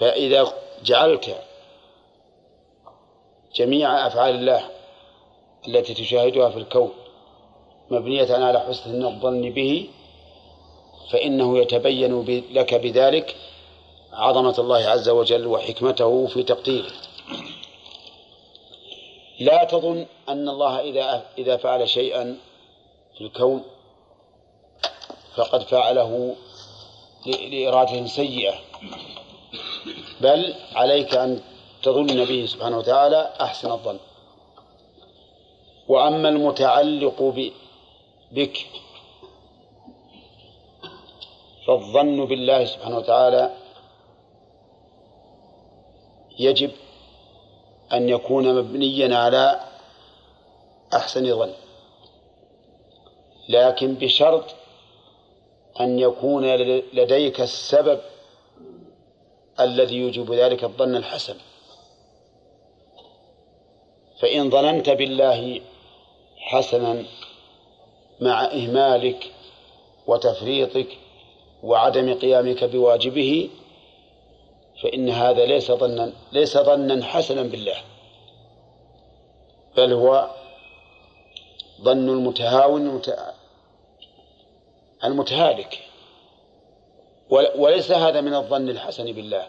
[0.00, 1.36] فإذا جعلت
[3.54, 4.70] جميع أفعال الله
[5.68, 7.05] التي تشاهدها في الكون
[7.90, 9.88] مبنية على حسن الظن به
[11.10, 13.36] فإنه يتبين لك بذلك
[14.12, 16.90] عظمة الله عز وجل وحكمته في تقديره.
[19.40, 22.38] لا تظن أن الله إذا إذا فعل شيئا
[23.18, 23.64] في الكون
[25.34, 26.36] فقد فعله
[27.26, 28.54] لإرادة سيئة.
[30.20, 31.40] بل عليك أن
[31.82, 33.98] تظن به سبحانه وتعالى أحسن الظن.
[35.88, 37.22] وأما المتعلق
[38.32, 38.66] بك.
[41.66, 43.56] فالظن بالله سبحانه وتعالى
[46.38, 46.70] يجب
[47.92, 49.60] أن يكون مبنيا على
[50.94, 51.52] أحسن ظن.
[53.48, 54.54] لكن بشرط
[55.80, 56.44] أن يكون
[56.92, 58.00] لديك السبب
[59.60, 61.36] الذي يوجب ذلك الظن الحسن.
[64.20, 65.60] فإن ظننت بالله
[66.38, 67.04] حسنا
[68.20, 69.32] مع إهمالك
[70.06, 70.88] وتفريطك
[71.62, 73.50] وعدم قيامك بواجبه
[74.82, 77.76] فإن هذا ليس ظنا ليس ظنا حسنا بالله
[79.76, 80.30] بل هو
[81.82, 83.00] ظن المتهاون
[85.04, 85.78] المتهالك.
[87.30, 89.46] وليس هذا من الظن الحسن بالله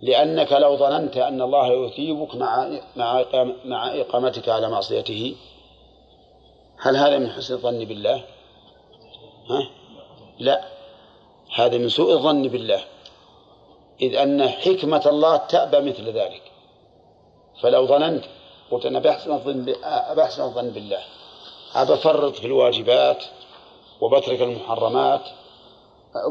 [0.00, 2.80] لأنك لو ظننت أن الله يثيبك مع
[3.64, 5.36] مع إقامتك على معصيته
[6.80, 8.24] هل هذا من حسن الظن بالله؟
[9.50, 9.70] ها؟
[10.38, 10.64] لا.
[11.54, 12.80] هذا من سوء الظن بالله.
[14.00, 16.42] إذ أن حكمة الله تأبى مثل ذلك.
[17.62, 18.24] فلو ظننت
[18.70, 19.74] قلت أنا بحسن الظن
[20.16, 21.00] بحسن الظن بالله.
[21.74, 23.24] أبفرط في الواجبات
[24.00, 25.22] وبترك المحرمات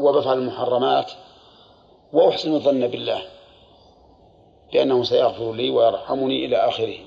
[0.02, 1.12] وبفعل المحرمات
[2.12, 3.22] وأحسن الظن بالله.
[4.72, 6.98] بأنه سيغفر لي ويرحمني إلى آخره.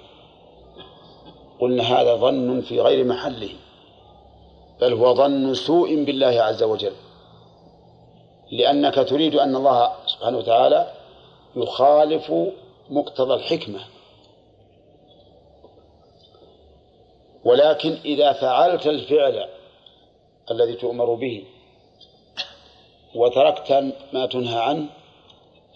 [1.62, 3.50] قلنا هذا ظن في غير محله
[4.82, 6.94] بل هو ظن سوء بالله عز وجل.
[8.52, 10.94] لأنك تريد أن الله سبحانه وتعالى
[11.56, 12.34] يخالف
[12.90, 13.80] مقتضى الحكمة.
[17.46, 19.50] ولكن إذا فعلت الفعل
[20.52, 21.46] الذي تؤمر به
[23.16, 24.86] وتركت ما تنهى عنه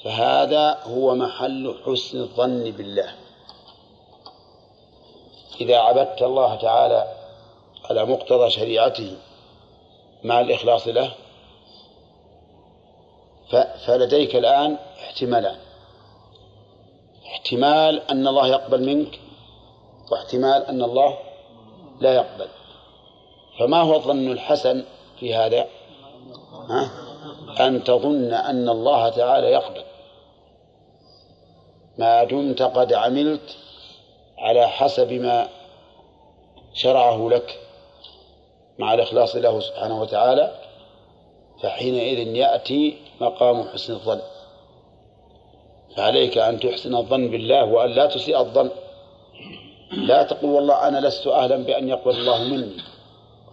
[0.04, 3.25] فهذا هو محل حسن الظن بالله.
[5.62, 7.14] إذا عبدت الله تعالى
[7.90, 9.18] على مقتضى شريعته
[10.24, 11.12] مع الإخلاص له
[13.88, 15.58] فلديك الآن احتمالان.
[17.26, 19.20] احتمال أن الله يقبل منك
[20.12, 21.18] واحتمال أن الله
[22.02, 22.48] لا يقبل.
[23.60, 24.84] فما هو الظن الحسن
[25.20, 25.68] في هذا؟
[26.70, 26.90] ها؟
[27.68, 29.84] أن تظن أن الله تعالى يقبل.
[31.98, 33.58] ما دمت قد عملت
[34.38, 35.48] على حسب ما
[36.74, 37.60] شرعه لك
[38.80, 40.52] مع الإخلاص له سبحانه وتعالى
[41.64, 44.22] فحينئذ يأتي مقام حسن الظن.
[45.98, 48.70] فعليك أن تحسن الظن بالله وأن لا تسيء الظن.
[49.92, 52.78] لا تقول والله أنا لست أهلا بأن يقبل الله مني.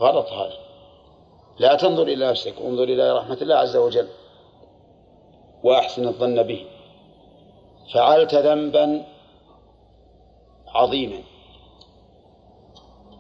[0.01, 0.57] غلط هذا.
[1.59, 4.09] لا تنظر إلى نفسك انظر إلى رحمة الله عز وجل.
[5.65, 6.67] وأحسن الظن به.
[7.95, 9.05] فعلت ذنبا
[10.75, 11.23] عظيما.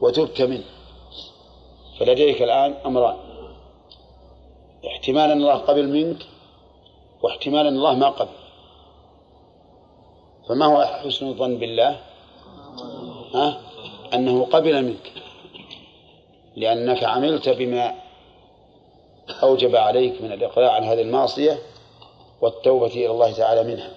[0.00, 0.64] وتبت منه.
[2.00, 3.16] فلديك الآن أمران.
[4.86, 6.26] احتمال أن الله قبل منك
[7.22, 8.32] واحتمال أن الله ما قبل.
[10.48, 12.00] فما هو حسن الظن بالله؟
[13.34, 13.60] ها؟
[14.14, 15.12] أنه قبل منك.
[16.56, 17.94] لأنك عملت بما
[19.42, 21.58] أوجب عليك من الإقلاع عن هذه المعصية
[22.40, 23.90] والتوبة إلى الله تعالى منها.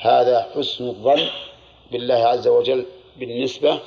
[0.00, 1.28] هذا حسن الظن
[1.92, 2.86] بالله عز وجل
[3.16, 3.78] بالنسبة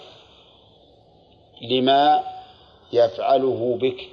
[1.62, 2.24] لما
[2.94, 4.10] يفعله بك.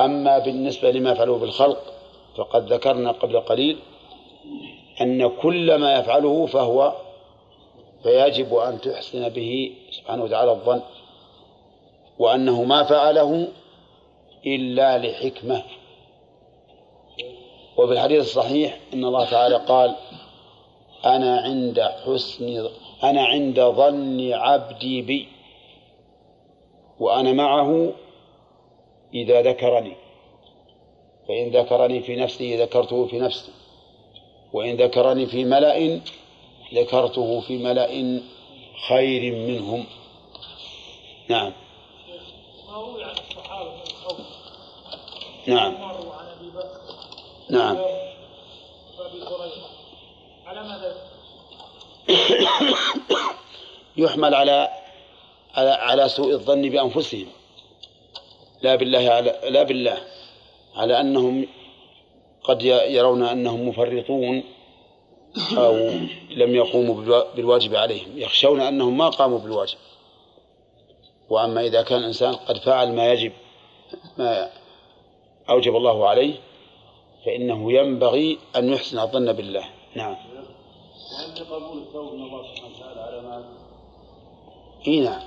[0.00, 1.82] أما بالنسبة لما يفعله بالخلق
[2.36, 3.78] فقد ذكرنا قبل قليل
[5.00, 6.92] أن كل ما يفعله فهو
[8.02, 10.82] فيجب أن تحسن به سبحانه وتعالى الظن
[12.18, 13.48] وأنه ما فعله
[14.46, 15.62] إلا لحكمة.
[17.76, 19.94] وفي الحديث الصحيح أن الله تعالى قال
[21.04, 22.68] أنا عند حسن
[23.04, 25.28] أنا عند ظن عبدي بي
[27.00, 27.92] وأنا معه
[29.14, 29.96] إذا ذكرني.
[31.28, 33.52] فإن ذكرني في نفسه ذكرته في نفسي
[34.52, 36.00] وإن ذكرني في ملأ
[36.74, 38.20] ذكرته في ملأ
[38.88, 39.84] خير منهم.
[41.28, 41.52] نعم.
[45.46, 45.74] نعم.
[47.50, 48.03] نعم.
[50.54, 50.96] على ماذا
[53.96, 54.68] يحمل على
[55.54, 57.26] على على سوء الظن بأنفسهم.
[58.62, 59.98] لا بالله على لا بالله.
[60.76, 61.46] على أنهم
[62.44, 64.42] قد يرون أنهم مفرطون
[65.56, 65.74] أو
[66.30, 68.18] لم يقوموا بالوا- بالواجب عليهم.
[68.18, 69.78] يخشون أنهم ما قاموا بالواجب.
[71.30, 73.32] وأما إذا كان الإنسان قد فعل ما يجب
[74.18, 74.50] ما
[75.50, 76.34] أوجب الله عليه
[77.26, 79.64] فإنه ينبغي أن يحسن الظن بالله.
[79.94, 80.16] نعم.
[81.34, 83.44] هل قبول التوبة من الله سبحانه وتعالى علامات
[84.86, 85.22] إي نعم.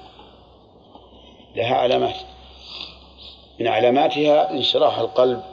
[1.55, 2.16] لها علامات.
[3.60, 5.43] من علاماتها انشراح القلب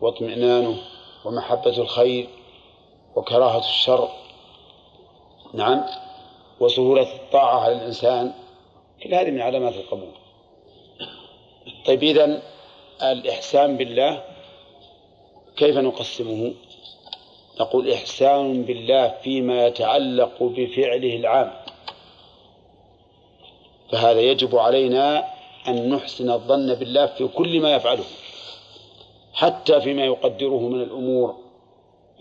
[0.00, 0.76] واطمئنانه
[1.24, 2.28] ومحبة الخير
[3.16, 4.08] وكراهة الشر.
[5.54, 5.84] نعم.
[6.60, 8.34] وسهولة الطاعة على الإنسان.
[9.02, 10.12] كل هذه من علامات القبول.
[11.86, 12.42] طيب إذن
[13.02, 14.24] الإحسان بالله
[15.56, 16.54] كيف نقسمه؟
[17.60, 21.52] نقول إحسان بالله فيما يتعلق بفعله العام.
[23.92, 25.24] فهذا يجب علينا
[25.68, 28.04] أن نحسن الظن بالله في كل ما يفعله
[29.34, 31.36] حتى فيما يقدره من الأمور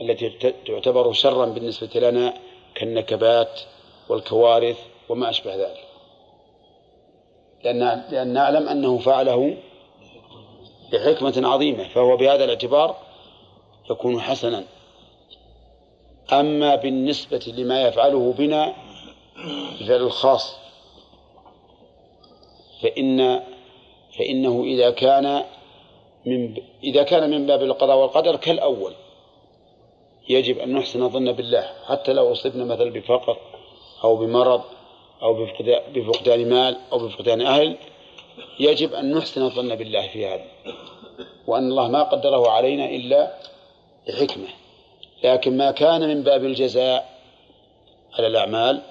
[0.02, 2.34] التي تعتبر شرا بالنسبة لنا
[2.76, 3.62] كالنكبات
[4.10, 4.78] والكوارث
[5.10, 5.88] وما أشبه ذلك.
[7.64, 9.58] لأن لأن نعلم أنه فعله
[10.94, 12.96] لحكمة عظيمة فهو بهذا الاعتبار
[13.92, 14.64] يكون حسنا.
[16.32, 18.74] أما بالنسبة لما يفعله بنا
[19.82, 20.56] الفعل الخاص
[22.84, 23.44] فإن
[24.20, 25.44] فإنه إذا كان
[26.26, 26.56] من.
[26.84, 28.94] إذا كان من باب القضاء والقدر كالأول
[30.30, 33.38] يجب أن نحسن الظن بالله حتى لو أصبنا مثلا بفقر
[34.04, 34.62] أو بمرض
[35.22, 37.78] أو بفقدان- مال أو بفقدان أهل
[38.60, 40.46] يجب أن نحسن الظن بالله في هذا
[41.48, 43.34] وأن الله ما قدره علينا إلا
[44.10, 44.48] لحكمة
[45.24, 47.20] لكن ما كان من باب الجزاء
[48.14, 48.82] على الأعمال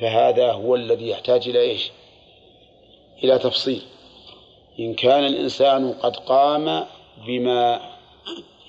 [0.00, 1.90] فهذا هو الذي يحتاج إلى إيش؟
[3.24, 3.82] إلى تفصيل.
[4.80, 6.86] إن كان الإنسان قد قام
[7.26, 7.80] بما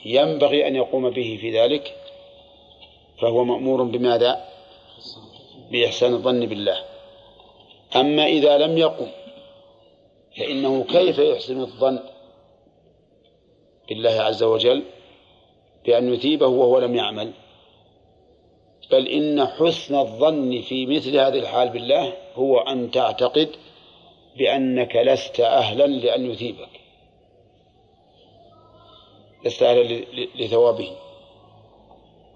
[0.06, 1.96] ينبغي أن يقوم به في ذلك
[3.22, 4.46] فهو مأمور بماذا؟
[5.72, 6.84] بإحسان الظن بالله.
[7.96, 9.08] أما إذا لم يقم
[10.38, 12.00] فإنه كيف يحسن الظن
[13.90, 14.84] بالله عز وجل؟
[15.86, 17.32] بأن يثيبه وهو لم يعمل.
[18.92, 23.50] بل إن حسن الظن في مثل هذه الحال بالله هو أن تعتقد
[24.38, 26.70] بأنك لست أهلا لأن يثيبك.
[29.46, 30.06] لست أهلا
[30.36, 30.92] لثوابه.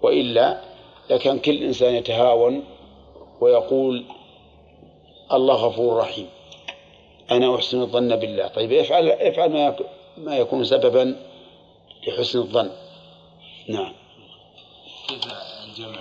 [0.02, 0.60] وإلا
[1.10, 2.64] لكان كل إنسان يتهاون
[3.40, 4.04] ويقول
[5.32, 6.26] الله غفور رحيم
[7.30, 8.48] أنا أحسن الظن بالله.
[8.48, 9.74] طيب افعل افعل
[10.16, 11.16] ما يكون سببا
[12.06, 12.70] لحسن الظن.
[13.68, 13.92] نعم.
[15.08, 15.20] كيف
[15.64, 15.98] الجمع؟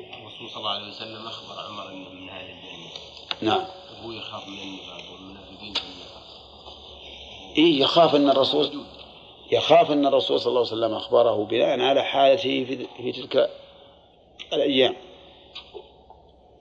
[0.00, 2.90] الرسول صلى الله عليه وسلم أخبر عمر إنه من أهل الجنه
[3.40, 3.64] نعم.
[4.02, 6.22] وهو يخاف من النفاق والمنافقين في النفاق.
[7.58, 8.84] إيه يخاف أن الرسول
[9.52, 13.50] يخاف أن الرسول صلى الله عليه وسلم أخبره بناء على حالته في, في تلك
[14.52, 14.96] الأيام.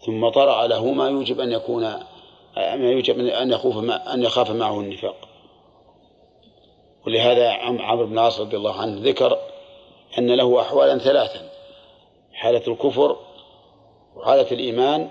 [0.06, 1.82] ثم طرأ له ما يوجب أن يكون
[2.58, 5.28] ما يوجب أن يخوف مع أن يخاف معه النفاق.
[7.08, 9.38] ولهذا عم- عمرو بن العاص رضي الله عنه ذكر
[10.18, 11.50] أن له أحوالا ثلاثا
[12.34, 13.18] حالة الكفر
[14.16, 15.10] وحالة الإيمان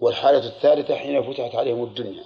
[0.00, 2.24] والحالة الثالثة حين فتحت عليهم الدنيا.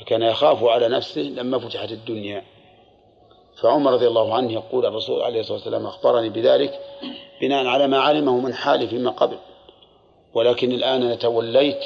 [0.00, 2.44] فكان يخاف على نفسه لما فتحت الدنيا.
[3.62, 6.80] فعمر رضي الله عنه يقول الرسول عليه الصلاة والسلام أخبرني بذلك
[7.40, 9.38] بناء على ما علمه من حالي فيما قبل.
[10.34, 11.84] ولكن الآن أنا توليت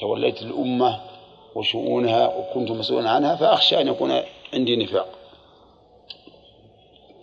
[0.00, 1.00] توليت الأمة
[1.54, 4.22] وشؤونها وكنت مسؤولا عنها فأخشى أن يكون
[4.54, 5.21] عندي نفاق.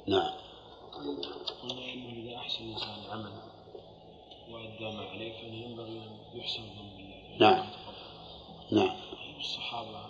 [0.10, 0.34] نعم.
[1.64, 3.32] قلنا إنه إذا أحسن الإنسان عمل
[4.52, 7.40] وادى ما عليه فإنه ينبغي أن يحسن الظن بالله.
[7.40, 7.66] نعم.
[8.72, 8.96] نعم.
[9.40, 10.06] الصحابة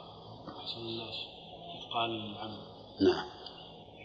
[0.59, 1.15] أحسن الناس
[1.75, 2.57] إتقان للعمل
[3.01, 3.25] نعم.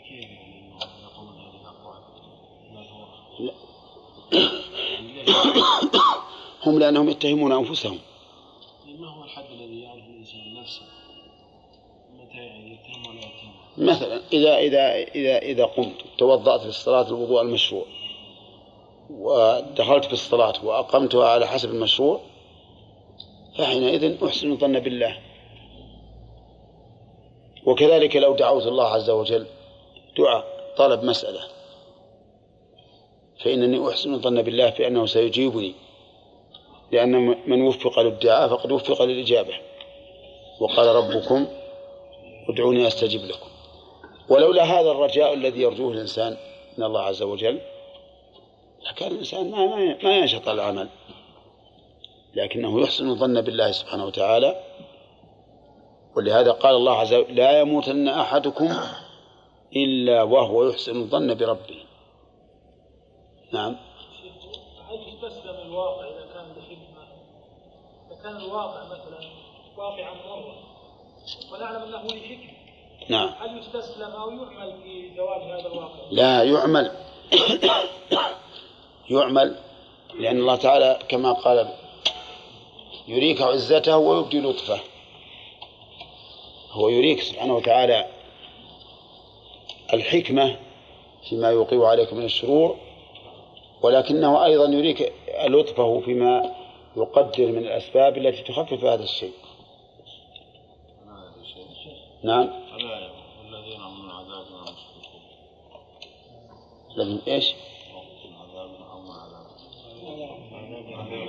[0.09, 2.03] كيف يعني انهم يقولون هذه الأقوال.
[2.75, 3.07] ما هو؟
[3.45, 3.55] لا.
[6.67, 7.99] هم لأنهم يتهمون أنفسهم.
[13.79, 17.85] مثلا إذا إذا إذا إذا قمت توضأت للصلاة الوضوء المشروع
[19.11, 22.21] ودخلت في الصلاة وأقمتها على حسب المشروع
[23.59, 25.19] فحينئذ أحسن الظن بالله.
[27.67, 29.47] وكذلك لو دعوت الله عز وجل
[30.19, 30.45] دعاء
[30.77, 31.41] طلب مسألة
[33.45, 35.75] فإنني أحسن الظن بالله بأنه سيجيبني.
[36.93, 37.11] لأن
[37.47, 39.55] من وفق للدعاء فقد وفق للإجابة.
[40.61, 41.47] وقال ربكم
[42.49, 43.54] ادعوني أستجب لكم.
[44.29, 46.37] ولولا هذا الرجاء الذي يرجوه الإنسان
[46.79, 47.61] من الله عز وجل
[48.91, 49.67] لكان الإنسان ما
[50.03, 50.89] ما- ينشط العمل.
[52.35, 54.61] لكنه يحسن الظن بالله سبحانه وتعالى.
[56.17, 58.75] ولهذا قال الله عز وجل لا يموتن أحدكم
[59.77, 61.85] إلا وهو يحسن الظن بربه.
[63.53, 63.77] نعم.
[64.91, 67.05] هل يستسلم الواقع إذا كان بحكمه؟
[68.11, 69.21] إذا كان الواقع مثلا
[69.77, 70.55] واقعا مرة
[71.53, 72.64] ونعلم أنه لحكمه
[73.09, 73.31] نعم.
[73.41, 76.91] هل يستسلم أو يعمل في زواج هذا الواقع؟ لا يعمل.
[79.11, 79.57] يعمل
[80.19, 81.69] لأن الله تعالى كما قال
[83.09, 84.81] يريك عزته ويبدي لطفه.
[86.71, 88.07] هو يريك سبحانه وتعالى
[89.93, 90.57] الحكمة
[91.29, 92.77] فيما يوقع عليك من الشرور
[93.83, 95.13] ولكنه أيضا يريك
[95.49, 96.55] لطفه فيما
[96.97, 99.33] يقدر من الأسباب التي تخفف هذا الشيء.
[102.25, 102.49] نعم
[102.79, 103.11] فلا
[103.49, 105.33] الذين هم من عذابنا مشفقون لكن إيش؟
[106.51, 106.84] من عذابنا أو من عذابنا عذاب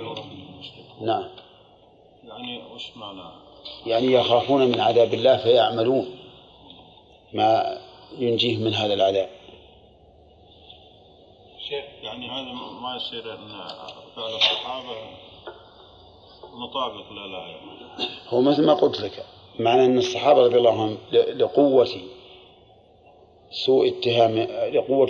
[0.00, 1.28] ربهم مشفقون نعم.
[2.24, 3.22] يعني وش معنى؟
[3.86, 6.18] يعني يخافون من عذاب الله فيعملون
[7.32, 7.78] ما
[8.18, 9.28] ينجيه من هذا العذاب.
[11.68, 12.52] شيخ يعني هذا
[12.82, 13.48] ما يصير إن
[14.16, 14.96] فعل الصحابة
[16.54, 17.56] مطابق للآية
[18.28, 19.24] هو مثل ما قلت لك
[19.58, 21.88] معنى أن الصحابة رضي الله عنهم ل- لقوة
[23.50, 24.38] سوء اتهام
[24.74, 25.08] لقوة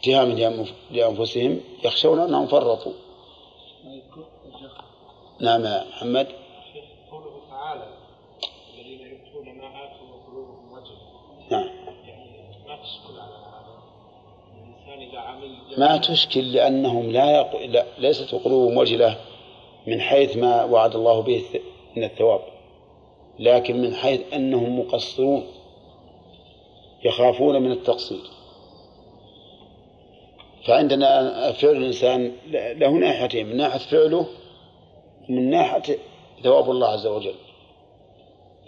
[0.00, 2.92] اتهام لأنف- لأنفسهم يخشون أنهم فرطوا.
[5.40, 6.26] نعم يا محمد.
[7.10, 7.86] قوله تعالى
[8.78, 9.96] الذين يؤتون ما معناته
[10.26, 10.94] قلوبهم وجه
[11.50, 11.68] نعم.
[12.68, 13.40] ما تشكل على
[15.78, 17.56] ما تشكل لأنهم لا, يق...
[17.66, 19.16] لا ليست قلوبهم وجلة
[19.86, 21.44] من حيث ما وعد الله به
[21.96, 22.40] من الثواب
[23.38, 25.46] لكن من حيث أنهم مقصرون
[27.04, 28.20] يخافون من التقصير.
[30.70, 32.32] فعندنا فعل الإنسان
[32.78, 34.26] له ناحيتين من ناحية فعله
[35.28, 35.98] ومن ناحية
[36.42, 37.34] ثواب الله عز وجل.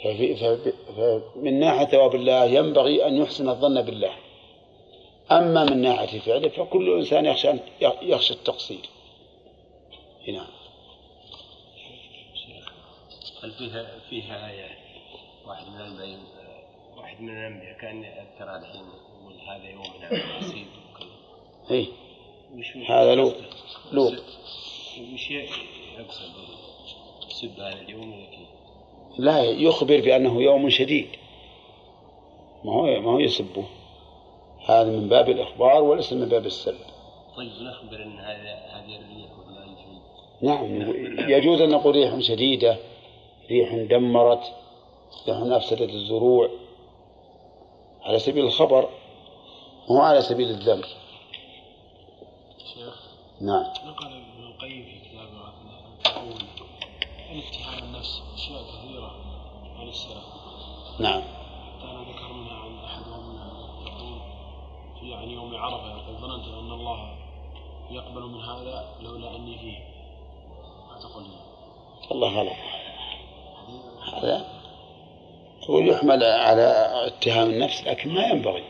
[0.04, 0.36] ففي
[0.96, 4.12] فمن ناحية ثواب الله ينبغي أن يحسن الظن بالله.
[5.30, 7.52] أما من ناحية فعله فكل إنسان يخشى
[8.02, 8.88] يخشى التقصير.
[10.28, 10.46] نعم
[13.42, 14.68] هل فيها فيها آية؟
[15.46, 16.18] واحد من الأنبياء
[16.96, 18.02] واحد من الأنبياء كان
[18.38, 19.82] ترى الحين يقول هذا يوم
[20.36, 20.81] عسير وكذا
[21.70, 21.86] إيه.
[22.88, 23.34] هذا لوط؟
[23.92, 24.12] لوط.
[25.14, 26.32] وش يقصد
[27.28, 28.26] سب هذا اليوم؟
[29.18, 31.08] لا يخبر بأنه يوم شديد.
[32.64, 33.64] ما هو ما هو يسبه.
[34.66, 36.74] هذا من باب الإخبار وليس من باب السب.
[37.36, 39.32] طيب نخبر أن هذا هذه الريح
[40.42, 40.94] نعم
[41.30, 42.76] يجوز أن نقول ريح شديدة.
[43.50, 44.52] ريح دمرت.
[45.28, 46.50] ريح أفسدت الزروع.
[48.02, 48.88] على سبيل الخبر.
[49.88, 50.82] وهو على سبيل الذم
[53.42, 53.64] نعم.
[53.86, 55.42] نقل ابن القيم في كتابه
[56.06, 56.32] عن
[57.32, 59.14] الاتهام النفس أشياء كثيرة
[59.78, 60.24] عن السلف
[61.00, 61.22] نعم.
[61.22, 63.36] حتى أنا ذكر منها عن أحدهم
[63.86, 64.18] يقول
[65.00, 67.16] في يعني يوم عرفة يقول ظننت أن الله
[67.90, 69.78] يقبل من هذا لولا أني فيه.
[70.88, 71.24] ما تقول
[72.10, 72.56] والله غلط
[74.12, 74.46] هذا
[75.70, 78.64] هو يحمل على اتهام النفس لكن ما ينبغي.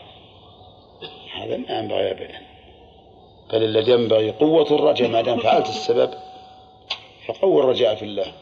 [1.33, 2.52] هذا ما ينبغي ابدا.
[3.53, 6.13] بل الذي ينبغي قوة الرجاء ما دام فعلت السبب
[7.25, 8.33] فقوي الرجاء في الله.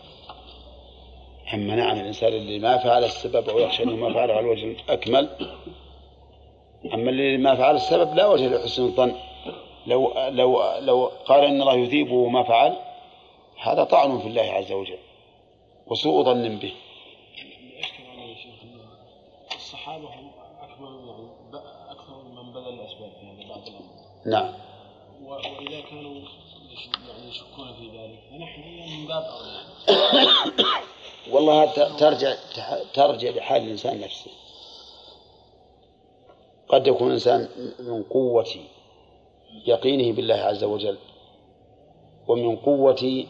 [1.53, 5.29] أما نعم الإنسان اللي ما فعل السبب أو يخشى أنه ما فعله على الوجه الأكمل
[6.93, 9.15] أما اللي ما فعل السبب لا وجه لحسن الظن.
[9.87, 12.77] لو لو لو قال إن الله يثيبه ما فعل
[13.61, 14.99] هذا طعن في الله عز وجل
[15.87, 16.73] وسوء ظن به.
[19.55, 20.31] الصحابة هم
[20.61, 23.91] أكمل يعني أكثر من بذل الأسباب هذا بعض الأمر
[24.25, 24.70] نعم.
[25.91, 26.21] كانوا
[27.09, 29.23] يعني يشكون في ذلك فنحن من باب.
[31.31, 31.65] والله
[31.97, 32.35] ترجع
[32.93, 34.31] ترجع لحال الإنسان نفسه
[36.69, 37.49] قد يكون الإنسان
[37.79, 38.47] من قوة
[39.65, 40.97] يقينه بالله عز وجل
[42.27, 43.25] ومن قوة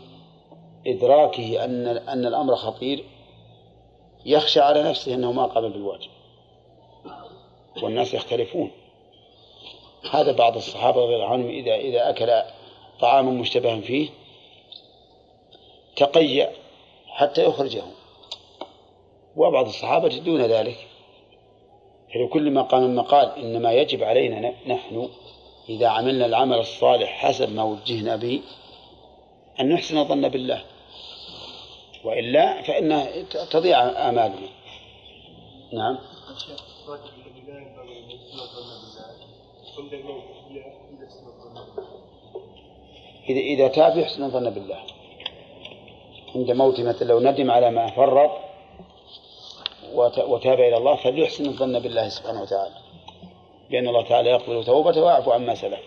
[0.88, 3.05] إدراكه أن أن الأمر خطير
[4.25, 6.09] يخشى على نفسه أنه ما قام بالواجب
[7.83, 8.71] والناس يختلفون
[10.09, 12.41] هذا بعض الصحابة رضي الله عنهم إذا إذا أكل
[12.99, 14.09] طعاما مشتبها فيه
[15.95, 16.51] تقيأ
[17.07, 17.83] حتى يخرجه.
[19.35, 20.87] وبعض الصحابة دون ذلك.
[22.13, 25.09] فلكل مقام مقال إنما يجب علينا نحن
[25.69, 28.41] إذا عملنا العمل الصالح حسب ما وجهنا به
[29.59, 30.63] أن نحسن الظن بالله.
[32.03, 33.05] وإلا فإن
[33.51, 34.49] تضيع آمالنا
[35.73, 35.97] نعم.
[43.29, 44.79] إذا إذا تاب يحسن الظن بالله.
[46.35, 48.31] عند موت مثلا لو ندم على ما فرط
[49.93, 52.75] وت- وتاب إلى الله فليحسن الظن بالله سبحانه وتعالى.
[53.69, 55.79] لأن الله تعالى يقبل توبته ويعفو عما سلف.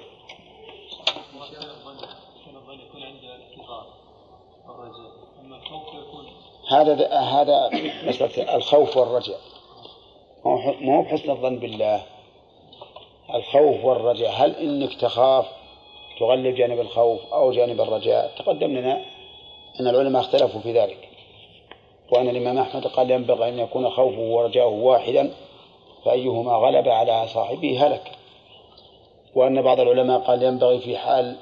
[6.71, 7.71] هذا هذا
[8.09, 8.99] مسألة الخوف
[10.81, 12.03] ما هو بحسن الظن بالله.
[13.35, 14.33] الخوف والرجاء.
[14.33, 15.47] هل إنك تخاف
[16.21, 19.03] تغلب جانب الخوف أو جانب الرجاء؟ تقدم لنا
[19.81, 21.09] أن العلماء اختلفوا في ذلك.
[22.13, 25.35] وأن الإمام أحمد قال ينبغي أن يكون خوفه ورجاؤه واحدا
[26.05, 28.13] فأيهما غلب على صاحبه هلك.
[29.35, 31.37] وأن بعض العلماء قال ينبغي في حال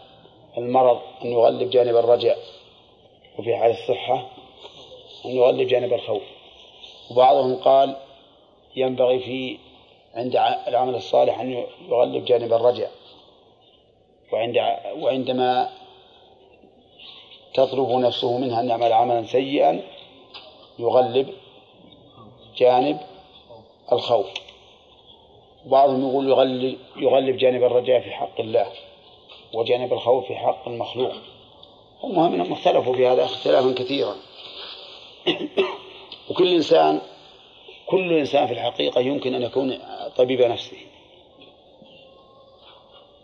[0.58, 2.38] المرض أن يغلب جانب الرجاء
[3.38, 4.26] وفي حال الصحة
[5.24, 6.22] أن يغلب جانب الخوف.
[7.10, 7.96] وبعضهم قال
[8.76, 9.58] ينبغي في
[10.14, 10.36] عند
[10.68, 12.90] العمل الصالح أن يغلب جانب الرجاء
[14.32, 14.56] وعند
[15.00, 15.68] وعندما
[17.54, 19.82] تطلب نفسه منها أن يعمل عملا سيئا
[20.78, 21.34] يغلب
[22.56, 23.00] جانب
[23.92, 24.26] الخوف.
[25.66, 28.66] بعضهم يقول يغلب, يغلب جانب الرجاء في حق الله
[29.54, 31.12] وجانب الخوف في حق المخلوق.
[32.04, 34.16] المهم أنهم اختلفوا في هذا اختلافا كثيرا.
[36.30, 37.00] وكل إنسان
[37.86, 39.78] كل إنسان في الحقيقة يمكن أن يكون
[40.16, 40.76] طبيب نفسه.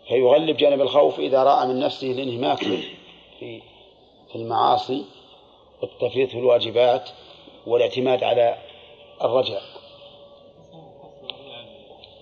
[0.07, 2.57] فيغلب جانب الخوف إذا رأى من نفسه الانهماك
[3.39, 3.61] في
[4.29, 5.05] في المعاصي
[5.81, 7.09] والتفريط في الواجبات
[7.67, 8.57] والاعتماد على
[9.21, 9.61] الرجاء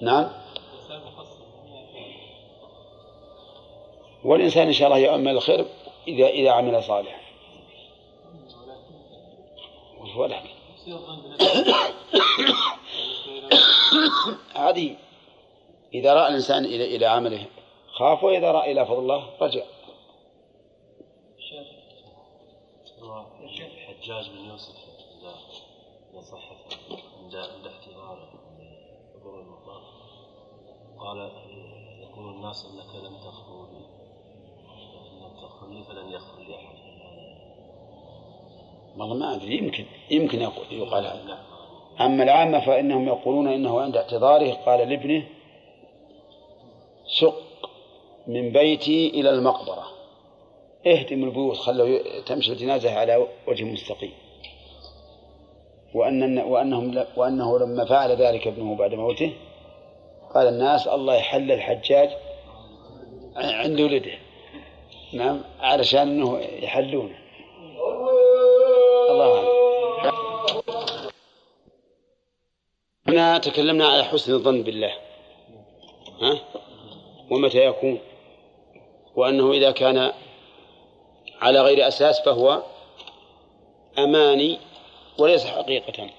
[0.01, 0.29] نعم.
[4.23, 5.65] والإنسان إن شاء الله يؤمل الخير
[6.07, 7.19] إذا إذا عمل صالحا.
[10.15, 10.56] ولكن
[14.55, 14.97] هذه
[15.93, 17.45] إذا رأى الإنسان إلى إلى عمله
[17.87, 19.63] خاف وإذا رأى إلى فضل الله رجع.
[24.07, 24.75] الحجاج بن يوسف
[26.21, 26.79] صحت
[27.23, 28.29] عند عند احتضار
[29.15, 29.81] حضور المطار
[30.99, 31.17] قال
[32.01, 33.85] يقول الناس إنك لم تغفر لي
[35.69, 36.76] لي فلن يغفر لي أحد.
[38.97, 40.41] والله ما أدري يمكن يمكن
[40.71, 41.37] يقال هذا.
[42.01, 45.23] أما العامة فإنهم يقولون إنه عند اعتذاره قال لابنه
[47.07, 47.69] شق
[48.27, 49.87] من بيتي إلى المقبرة
[50.87, 54.13] اهدم البيوت خلوا تمشي الجنازة على وجه مستقيم.
[55.93, 59.33] وأن وأنهم وأنه لما فعل ذلك ابنه بعد موته
[60.35, 62.09] قال الناس الله يحل الحجاج
[63.35, 64.17] عند ولده.
[65.13, 67.15] نعم علشان إنه يحلونه
[69.09, 69.47] الله
[73.07, 74.93] هنا تكلمنا على حسن الظن بالله.
[76.21, 76.39] ها؟
[77.31, 77.99] ومتى يكون؟
[79.15, 80.13] وأنه إذا كان
[81.41, 82.63] على غير أساس فهو
[83.97, 84.59] أماني
[85.17, 86.09] وليس حقيقة.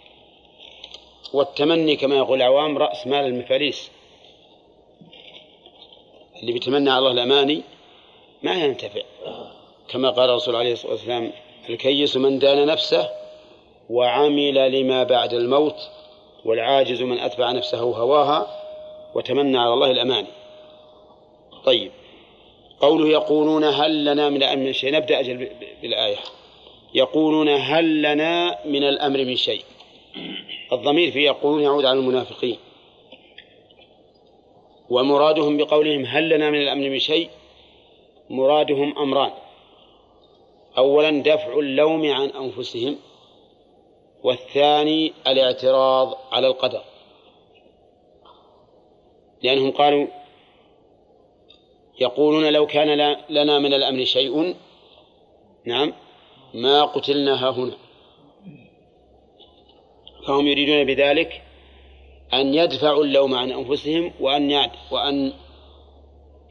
[1.33, 3.91] والتمني كما يقول العوام رأس مال المفاليس.
[6.41, 7.63] اللي بيتمنى على الله الأماني
[8.43, 9.03] ما ينتفع.
[9.89, 11.33] كما قال الرسول عليه الصلاة والسلام
[11.71, 13.09] الكيس من دان نفسه
[13.91, 15.91] وعمل لما بعد الموت
[16.45, 18.47] والعاجز من أتبع نفسه هواها
[19.15, 20.29] وتمنى على الله الأماني
[21.65, 21.91] طيب.
[22.81, 24.93] قوله يقولون هل لنا من الأمر من شيء.
[24.93, 25.51] نبدأ أجل
[25.83, 26.17] بالآية.
[26.95, 29.65] يقولون هل لنا من الأمر من شيء.
[30.73, 32.59] الضمير في يقولون يعود على المنافقين.
[34.91, 37.31] ومرادهم بقولهم هل لنا من الأمر من شيء.
[38.31, 39.33] مرادهم أمران.
[40.79, 42.97] أولا دفع اللوم عن أنفسهم.
[44.23, 46.83] والثاني الاعتراض على القدر.
[49.43, 50.07] لأنهم قالوا
[52.01, 54.55] يقولون لو كان لنا من الأمر شيء
[55.65, 55.93] نعم
[56.55, 57.77] ما قتلنا هنا.
[60.27, 61.43] فهم يريدون بذلك
[62.35, 65.33] أن يدفعوا اللوم عن أنفسهم وأن وأن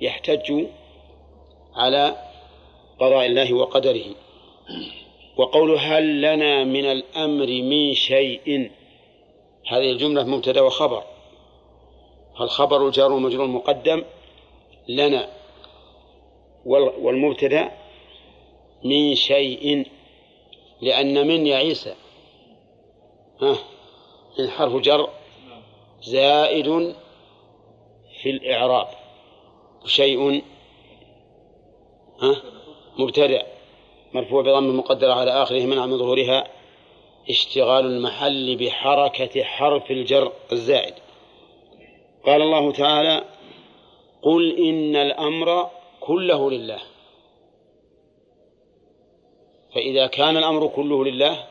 [0.01, 0.67] يحتجوا
[1.75, 2.15] على
[2.99, 4.05] قضاء الله وقدره.
[5.37, 8.71] وقول هل لنا من الأمر من شيء؟
[9.67, 11.03] هذه الجملة مبتدأ وخبر.
[12.41, 14.03] الخبر الجار والمجرور مقدم
[14.87, 15.29] لنا.
[16.65, 17.71] والمبتدأ
[18.83, 19.87] من شيء
[20.81, 21.95] لأن من يا عيسى.
[23.41, 23.57] ها؟
[24.39, 25.09] من حرف جر
[26.01, 26.95] زائد
[28.21, 28.87] في الإعراب.
[29.85, 30.43] شيء.
[32.21, 32.35] ها؟
[32.97, 33.56] مبتدأ.
[34.17, 36.47] مرفوع بضم مقدرة على آخره منع من ظهورها.
[37.29, 40.93] اشتغال المحل بحركة حرف الجر الزائد.
[42.25, 43.23] قال الله تعالى
[44.21, 45.69] قل إن الأمر
[45.99, 46.79] كله لله.
[49.75, 51.43] فإذا كان الأمر كله لله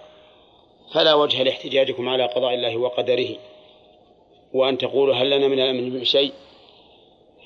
[0.95, 3.37] فلا وجه لاحتجاجكم على قضاء الله وقدره.
[4.53, 6.33] وأن تقولوا هل لنا من الأمر من شيء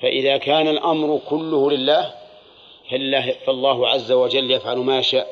[0.01, 2.20] فإذا كان الأمر كله لله
[2.91, 5.27] فالله, فالله عز وجل يفعل ما شاء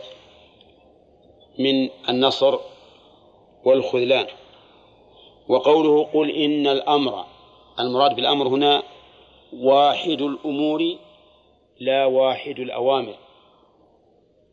[1.60, 2.60] من النصر
[3.66, 4.28] والخذلان.
[5.48, 7.26] وقوله قل إن الأمر
[7.80, 8.84] المراد بالأمر هنا
[9.54, 10.98] واحد الأمور
[11.80, 13.16] لا واحد الأوامر.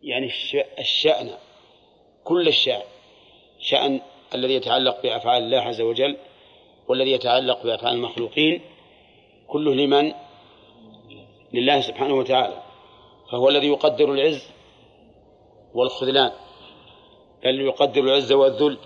[0.03, 0.31] يعني
[0.79, 1.31] الشأن
[2.25, 2.83] كل الشأن
[3.59, 4.01] شأن
[4.35, 6.17] الذي يتعلق بأفعال الله عز وجل
[6.89, 8.61] والذي يتعلق بأفعال المخلوقين
[9.47, 10.13] كله لمن؟
[11.53, 12.66] لله سبحانه وتعالى.
[13.31, 14.49] فهو الذي يقدر العز
[15.75, 16.33] والخذلان.
[17.45, 18.79] بل يقدر العز والذل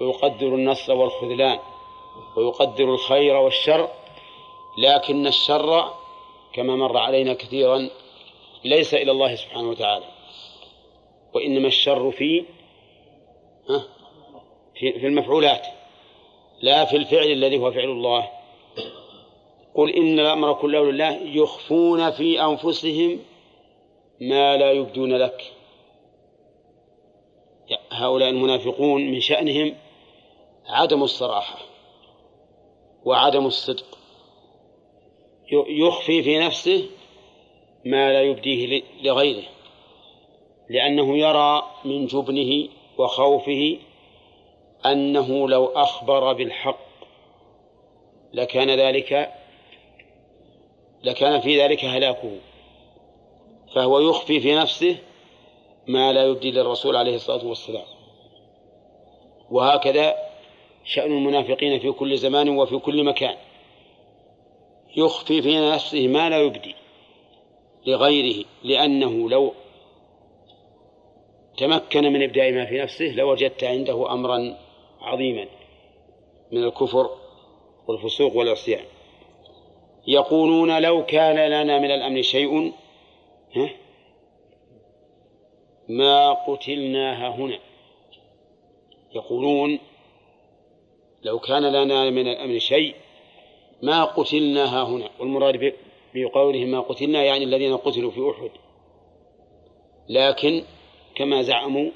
[0.00, 1.58] ويقدر النصر والخذلان
[2.36, 3.88] ويقدر الخير والشر
[4.78, 5.94] لكن الشر
[6.52, 7.90] كما مر علينا كثيرا
[8.64, 10.04] ليس إلى الله سبحانه وتعالى.
[11.34, 12.44] وإنما الشر في
[14.80, 15.66] في المفعولات
[16.62, 18.30] لا في الفعل الذي هو فعل الله.
[19.74, 23.18] قل إن الأمر كله لله يخفون في أنفسهم
[24.20, 25.52] ما لا يبدون لك.
[27.92, 29.74] هؤلاء المنافقون من شأنهم
[30.66, 31.58] عدم الصراحة
[33.04, 33.98] وعدم الصدق.
[35.68, 36.86] يخفي في نفسه
[37.84, 39.48] ما لا يبديه لغيره
[40.70, 42.68] لأنه يرى من جبنه
[42.98, 43.78] وخوفه
[44.86, 46.90] أنه لو أخبر بالحق
[48.32, 49.32] لكان ذلك
[51.02, 52.49] لكان في ذلك هلاكه.
[53.74, 54.96] فهو يخفي في نفسه
[55.86, 57.84] ما لا يبدي للرسول عليه الصلاة والسلام.
[59.50, 60.14] وهكذا
[60.84, 63.36] شأن المنافقين في كل زمان وفي كل مكان.
[64.96, 66.74] يخفي في نفسه ما لا يبدي
[67.86, 69.52] لغيره لأنه لو
[71.58, 74.56] تمكن من إبداء ما في نفسه لوجدت عنده أمرا
[75.00, 75.46] عظيما
[76.52, 77.10] من الكفر
[77.88, 78.84] والفسوق والعصيان.
[80.06, 82.72] يقولون لو كان لنا من الأمر شيء
[85.88, 87.58] ما قتلنا هنا.
[89.14, 89.78] يقولون
[91.22, 92.94] لو كان لنا من الأمر شيء
[93.82, 95.10] ما قتلنا هنا.
[95.20, 95.74] والمراد
[96.14, 98.50] بقوله ما قتلنا يعني الذين قتلوا في أحد.
[100.08, 100.64] لكن
[101.14, 101.90] كما زعموا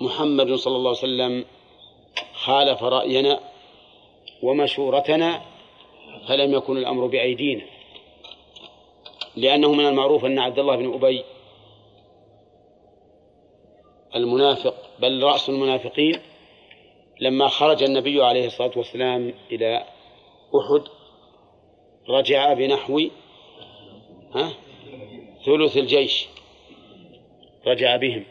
[0.00, 1.44] محمد صلى الله عليه وسلم
[2.34, 3.40] خالف رأينا
[4.42, 5.42] ومشورتنا
[6.28, 7.79] فلم يكن الأمر بأيدينا.
[9.36, 11.24] لأنه من المعروف أن عبد الله بن أبي
[14.16, 16.20] المنافق بل رأس المنافقين
[17.20, 19.86] لما خرج النبي عليه الصلاة والسلام إلى
[20.56, 20.82] أحد
[22.08, 23.00] رجع بنحو
[24.34, 24.52] ها
[25.46, 26.26] ثلث الجيش
[27.66, 28.24] رجع بهم.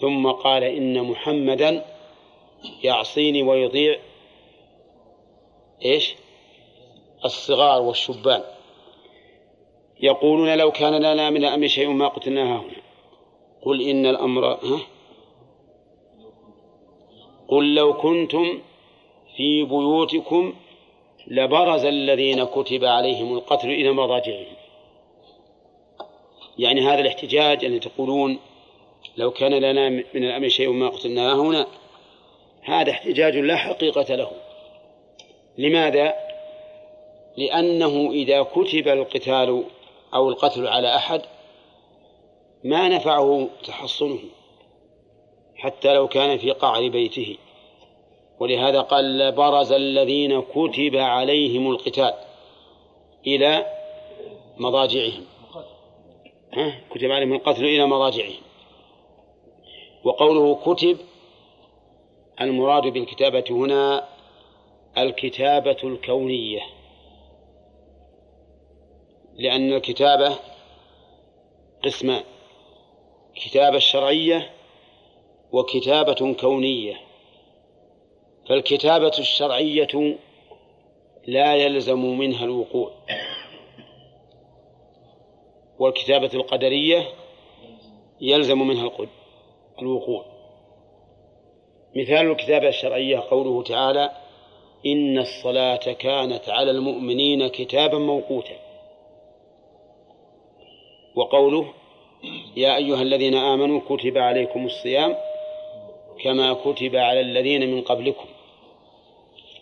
[0.00, 1.84] ثم قال إن محمدا
[2.84, 3.98] يعصيني ويطيع
[5.84, 6.14] إيش؟
[7.24, 8.42] الصغار والشبان.
[10.02, 12.82] يقولون لو كان لنا من الأمر شيء ما قتلناها هنا.
[13.62, 14.80] قل إن الأمر ها؟
[17.48, 18.60] قل لو كنتم
[19.36, 20.54] في بيوتكم
[21.26, 24.56] لبرز الذين كتب عليهم القتل إلى مضاجعهم
[26.58, 28.38] يعني هذا الاحتجاج أن تقولون
[29.16, 31.66] لو كان لنا من الأمر شيء ما قتلنا هنا
[32.62, 34.30] هذا احتجاج لا حقيقة له.
[35.58, 36.14] لماذا؟
[37.36, 39.64] لأنه إذا كتب القتال
[40.14, 41.22] أو القتل على أحد
[42.64, 44.18] ما نفعه تحصنه
[45.56, 47.36] حتى لو كان في قعر بيته.
[48.40, 52.14] ولهذا قال برز الذين كتب عليهم القتال
[53.26, 53.66] إلى
[54.56, 55.24] مضاجعهم.
[56.52, 58.42] ها؟ كتب عليهم القتل إلى مضاجعهم.
[60.04, 60.98] وقوله كتب
[62.40, 64.08] المراد بالكتابة هنا
[64.98, 66.79] الكتابة الكونية.
[69.34, 70.36] لأن الكتابة
[71.84, 72.22] قسمان
[73.34, 74.50] كتابة شرعية
[75.52, 76.96] وكتابة كونية.
[78.48, 80.18] فالكتابة الشرعية
[81.26, 82.92] لا يلزم منها الوقوع.
[85.78, 87.08] والكتابة القدرية
[88.20, 88.90] يلزم منها
[89.82, 90.24] الوقوع.
[91.96, 94.10] مثال الكتابة الشرعية قوله تعالى
[94.86, 98.69] إن الصلاة كانت على المؤمنين كتابا موقوتا.
[101.20, 101.72] وقوله
[102.56, 105.16] يا أيها الذين آمنوا كتب عليكم الصيام
[106.24, 108.26] كما كتب على الذين من قبلكم.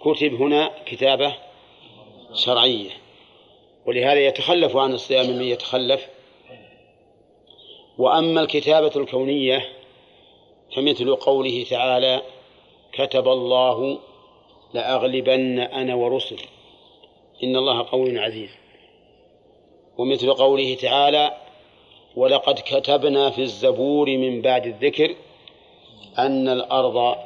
[0.00, 1.34] كتب هنا كتابة
[2.34, 2.90] شرعية
[3.86, 6.08] ولهذا يتخلف عن الصيام من يتخلف.
[7.98, 9.68] وأما الكتابة الكونية
[10.76, 12.22] فمثل قوله تعالى
[12.92, 13.98] كتب الله
[14.74, 16.40] لأغلبن أنا ورسل
[17.42, 18.50] إن الله قوي عزيز.
[19.98, 21.47] ومثل قوله تعالى
[22.16, 25.14] ولقد كتبنا في الزبور من بعد الذكر
[26.18, 27.16] أن الأرض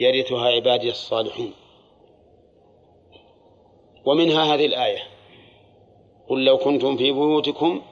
[0.00, 1.52] يرثها عبادي الصالحون
[4.04, 5.02] ومنها هذه الآية
[6.28, 7.82] قل لو كنتم في بيوتكم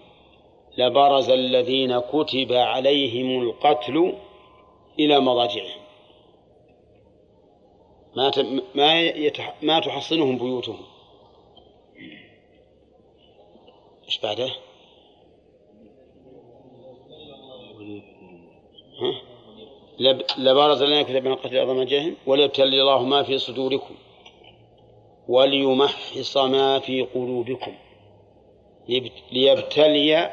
[0.79, 4.15] لبرز الذين كتب عليهم القتل
[4.99, 5.81] إلى مضاجعهم
[8.17, 8.31] ما
[8.75, 9.13] ما.
[9.63, 10.79] ما تحصنهم بيوتهم
[14.05, 14.51] إيش بعده؟
[20.39, 23.95] لبارز الذين كتب من قتل أعظم جهل وليبتلي الله ما في صدوركم
[25.29, 27.73] وليمحص ما في قلوبكم.
[29.33, 30.33] ليبتلي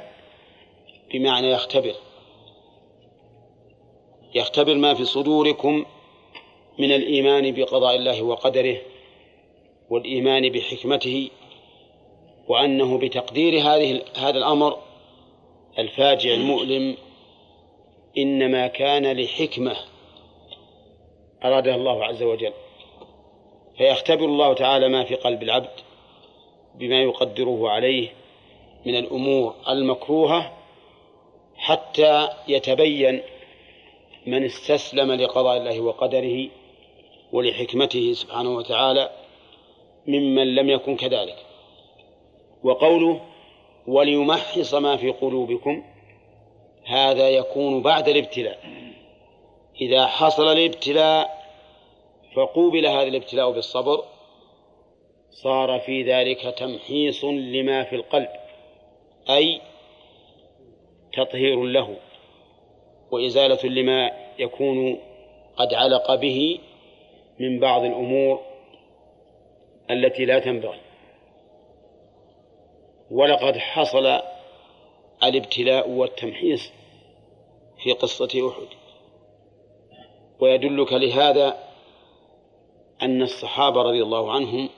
[1.13, 1.93] بمعنى يختبر.
[4.35, 5.85] يختبر ما في صدوركم
[6.79, 8.77] من الإيمان بقضاء الله وقدره
[9.89, 11.29] والإيمان بحكمته
[12.47, 14.77] وأنه بتقدير هذه هذا الأمر
[15.79, 16.97] الفاجع المؤلم
[18.17, 19.75] إنما كان لحكمة.
[21.43, 22.53] أرادها الله عز وجل.
[23.77, 25.69] فيختبر الله تعالى ما في قلب العبد
[26.75, 28.09] بما يقدره عليه
[28.85, 30.53] من الأمور المكروهة
[31.55, 33.21] حتى يتبين
[34.27, 36.47] من استسلم لقضاء الله وقدره
[37.31, 39.09] ولحكمته سبحانه وتعالى
[40.07, 41.35] ممن لم يكن كذلك.
[42.63, 43.21] وقوله
[43.87, 45.83] وليمحص ما في قلوبكم
[46.87, 48.59] هذا يكون بعد الابتلاء.
[49.81, 51.37] إذا حصل الابتلاء
[52.35, 54.03] فقوبل هذا الابتلاء بالصبر
[55.31, 58.29] صار في ذلك تمحيص لما في القلب
[59.29, 59.61] أي
[61.13, 61.95] تطهير له
[63.11, 64.99] وإزالة لما يكون
[65.57, 66.59] قد علق به
[67.39, 68.41] من بعض الأمور
[69.91, 70.79] التي لا تنبغي.
[73.11, 74.21] ولقد حصل
[75.23, 76.71] الابتلاء والتمحيص.
[77.87, 78.67] في قصة أحد.
[80.39, 81.57] ويدلك لهذا
[83.01, 84.69] أن الصحابة رضي الله عنهم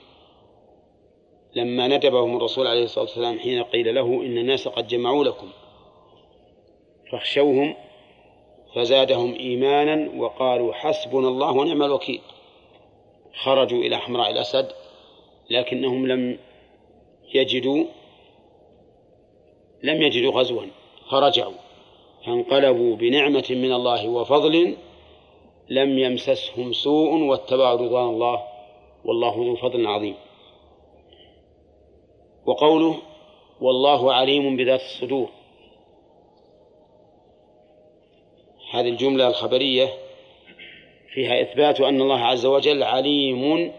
[1.54, 5.48] لما ندبهم الرسول عليه الصلاة والسلام حين قيل له إن الناس قد جمعوا لكم
[7.12, 7.74] فاخشوهم
[8.74, 12.20] فزادهم إيمانا وقالوا حسبنا الله ونعم الوكيل.
[13.44, 14.72] خرجوا إلى حمراء الأسد
[15.50, 16.38] لكنهم لم
[17.34, 17.84] يجدوا
[19.82, 20.62] لم يجدوا غزوا
[21.10, 21.59] فرجعوا.
[22.26, 24.76] فانقلبوا بنعمة من الله وفضل
[25.68, 28.42] لم يمسسهم سوء واتبعوا رضوان الله
[29.04, 30.14] والله ذو فضل عظيم
[32.46, 32.96] وقوله
[33.60, 35.28] والله عليم بذات الصدور
[38.72, 39.88] هذه الجملة الخبرية
[41.14, 43.72] فيها إثبات أن الله عز وجل عليم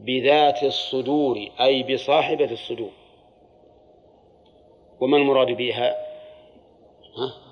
[0.00, 2.90] بذات الصدور أي بصاحبة الصدور
[5.00, 5.90] وما المراد بها؟
[7.16, 7.47] ها؟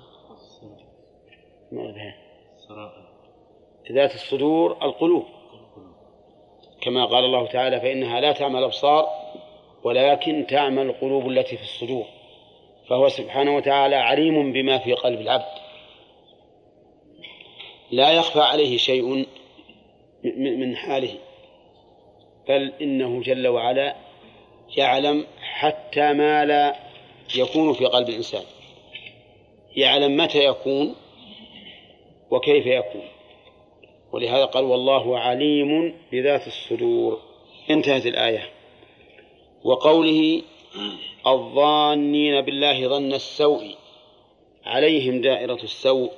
[3.91, 5.25] ذات الصدور القلوب.
[6.81, 9.09] كما قال الله تعالى فإنها لا تعمى الأبصار
[9.83, 12.05] ولكن تعمى القلوب التي في الصدور.
[12.89, 15.57] فهو سبحانه وتعالى عليم بما في قلب العبد.
[17.91, 19.25] لا يخفى عليه شيء
[20.37, 21.13] من حاله.
[22.47, 23.95] بل إنه جل وعلا
[24.77, 26.75] يعلم حتى ما لا
[27.35, 28.43] يكون في قلب الإنسان.
[29.75, 30.95] يعلم متى يكون
[32.31, 33.07] وكيف يكون؟
[34.11, 37.19] ولهذا قال والله عليم بذات الصدور.
[37.69, 38.49] انتهت الآية.
[39.63, 40.41] وقوله
[41.27, 43.75] الظانين بالله ظن السوء
[44.65, 46.11] عليهم دائرة السوء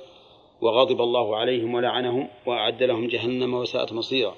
[0.60, 4.34] وغضب الله عليهم ولعنهم وأعد لهم جهنم وساءت مصيرا.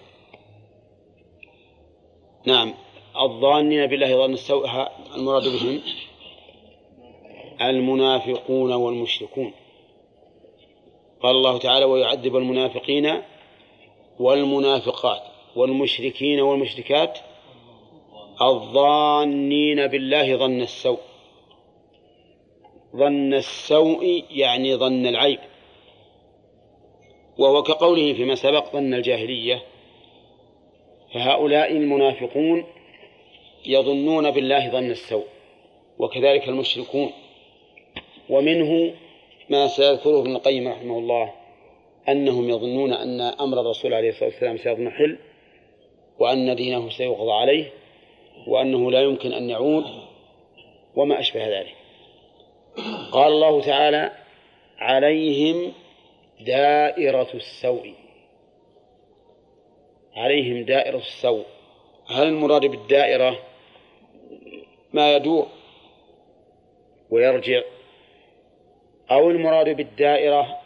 [2.47, 2.75] نعم.
[3.21, 4.67] الظانين بالله ظن السوء
[5.17, 5.81] المراد بهم؟
[7.61, 9.53] المنافقون والمشركون.
[11.23, 13.23] قال الله تعالى ويعذب المنافقين
[14.19, 15.23] والمنافقات
[15.57, 17.19] والمشركين والمشركات
[18.43, 20.99] الظانين بالله ظن السوء.
[22.97, 25.39] ظن السوء يعني ظن العيب.
[27.39, 29.63] وهو كقوله فيما سبق ظن الجاهلية.
[31.15, 32.65] فهؤلاء المنافقون
[33.67, 35.27] يظنون بالله ظن السوء
[35.99, 37.13] وكذلك المشركون.
[38.31, 38.95] ومنه
[39.51, 41.33] ما سيذكره ابن القيم رحمه الله
[42.09, 45.19] أنهم يظنون أن أمر الرسول عليه الصلاة والسلام سيضمحل
[46.19, 47.73] وأن دينه سيقضى عليه
[48.47, 49.85] وأنه لا يمكن أن يعود
[50.97, 51.75] وما أشبه ذلك.
[53.13, 54.13] قال الله تعالى
[54.79, 55.73] عليهم
[56.41, 57.95] دائرة السوء.
[60.17, 61.45] عليهم دائرة السوء.
[62.07, 63.39] هل المراد بالدائرة
[64.93, 65.47] ما يدور
[67.11, 67.63] ويرجع
[69.13, 70.59] أو المراد بالدائرة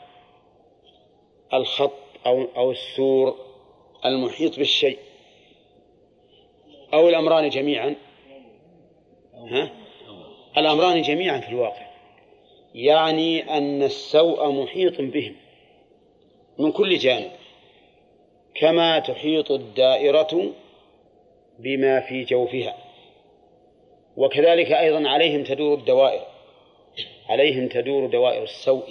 [1.55, 1.93] الخط
[2.27, 3.37] أو أو السور
[4.05, 4.99] المحيط بالشيء
[6.95, 7.95] أو الأمران جميعا.
[9.35, 9.71] ها؟
[10.57, 11.87] الأمران جميعا في الواقع.
[12.75, 15.37] يعني أن السوء محيط بهم
[16.59, 17.31] من كل جانب
[18.55, 20.53] كما تحيط الدائرة
[21.59, 22.77] بما في جوفها
[24.17, 26.36] وكذلك أيضا عليهم تدور الدوائر.
[27.29, 28.89] عليهم تدور دوائر السوء.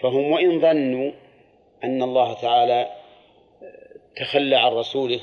[0.00, 1.12] فهم وإن ظنوا
[1.84, 2.90] أن الله تعالى
[4.16, 5.20] تخلى عن رسوله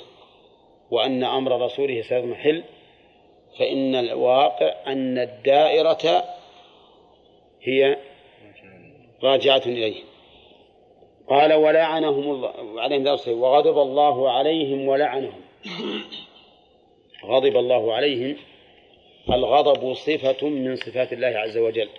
[0.91, 2.63] وأن أمر رسوله سيضمحل
[3.59, 6.23] فإن الواقع أن الدائرة
[7.61, 7.97] هي
[9.23, 10.03] راجعة إليه.
[11.29, 15.41] قال ولعنهم الله عليهم وغضب الله عليهم ولعنهم.
[17.25, 18.37] غضب الله عليهم
[19.29, 21.89] الغضب صفة من صفات الله عز وجل.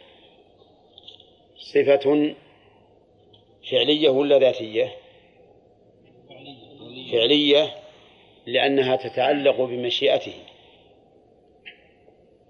[1.56, 2.34] صفة
[3.70, 4.96] فعلية ولا ذاتية؟
[7.12, 7.74] فعلية
[8.46, 10.34] لأنها تتعلق بمشيئته.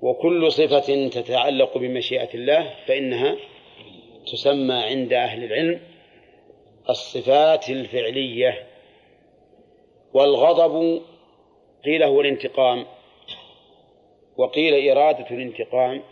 [0.02, 3.36] وكل صفة تتعلق بمشيئة الله فإنها
[4.32, 5.80] تسمى عند أهل العلم
[6.90, 8.66] الصفات الفعلية.
[10.14, 11.02] والغضب
[11.84, 12.86] قيل هو الانتقام.
[14.36, 16.02] وقيل إرادة الانتقام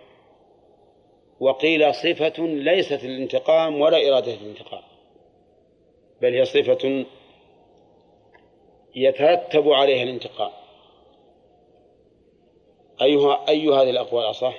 [1.40, 4.82] وقيل صفة ليست الانتقام ولا إرادة الانتقام
[6.22, 7.06] بل هي صفة
[8.94, 10.50] يترتب عليها الانتقام
[13.02, 14.54] أيها أي هذه الأقوال أصح؟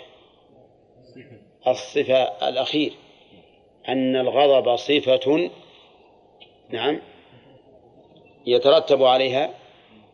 [1.67, 2.93] الصفة الأخير
[3.89, 5.49] أن الغضب صفة
[6.69, 7.01] نعم
[8.45, 9.53] يترتب عليها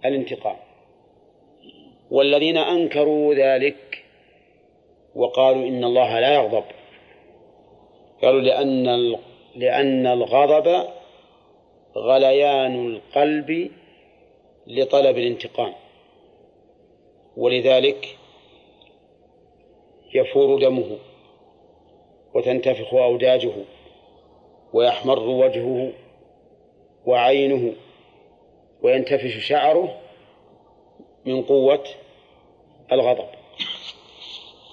[0.05, 0.66] الانتقام
[2.11, 4.03] والذين أنكروا ذلك
[5.15, 6.63] وقالوا إن الله لا يغضب.
[8.21, 9.15] قالوا لأن
[9.55, 10.87] لأن الغضب
[11.97, 13.71] غليان القلب
[14.67, 15.73] لطلب الانتقام.
[17.37, 18.17] ولذلك
[20.13, 20.97] يفور دمه
[22.33, 23.53] وتنتفخ أوداجه
[24.73, 25.91] ويحمر وجهه
[27.05, 27.73] وعينه
[28.83, 30.06] وينتفش شعره
[31.27, 31.83] من قوة
[32.91, 33.27] الغضب.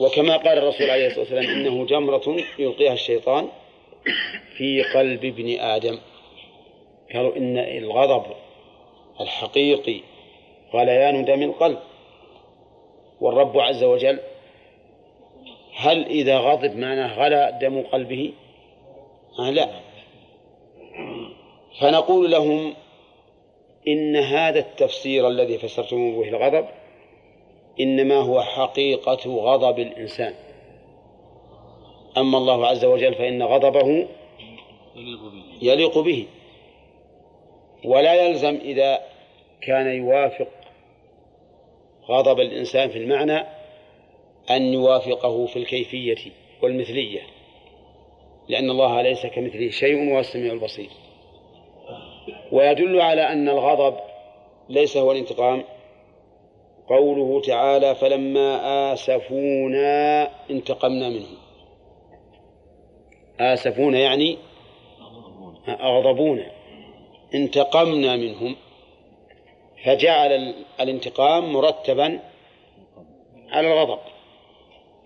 [0.00, 3.48] وكما قال الرسول عليه الصلاة والسلام إنه جمرة يلقيها الشيطان
[4.56, 5.98] في قلب ابن آدم.
[7.14, 8.24] قالوا إن الغضب
[9.20, 10.00] الحقيقي
[10.74, 11.78] غليان دم القلب.
[13.20, 14.18] والرب عز وجل
[15.76, 18.32] هل إذا غضب معناه غلى دم قلبه؟
[19.38, 19.68] آه لا.
[21.80, 22.74] فنقول لهم
[23.88, 26.66] إن هذا التفسير الذي فسرتم به الغضب
[27.80, 30.34] إنما هو حقيقة غضب الإنسان.
[32.16, 34.06] أما الله عز وجل فإن غضبه
[35.62, 36.26] يليق به
[37.84, 39.00] ولا يلزم إذا
[39.62, 40.48] كان يوافق
[42.08, 43.46] غضب الإنسان في المعنى
[44.50, 46.32] أن يوافقه في الكيفية
[46.62, 47.20] والمثلية
[48.48, 50.90] لأن الله ليس كمثله شيء وهو السميع البصير.
[52.54, 53.96] ويدل على أن الغضب
[54.68, 55.64] ليس هو الانتقام.
[56.88, 58.48] قوله تعالى فلما
[58.92, 61.36] آسفونا انتقمنا منهم.
[63.40, 64.38] آسفونا يعني
[65.68, 66.50] أغضبونا
[67.34, 68.56] انتقمنا منهم.
[69.84, 72.20] فجعل الانتقام مرتبا
[73.50, 73.98] على الغضب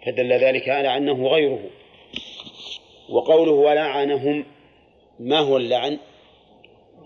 [0.06, 1.60] فدل ذلك على أنه غيره.
[3.10, 4.44] وقوله ولعنهم.
[5.20, 5.98] ما هو اللعن؟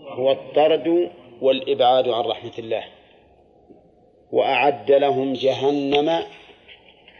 [0.07, 1.11] هو الطرد
[1.41, 2.83] والإبعاد عن رحمة الله.
[4.31, 6.23] وأعد لهم جهنم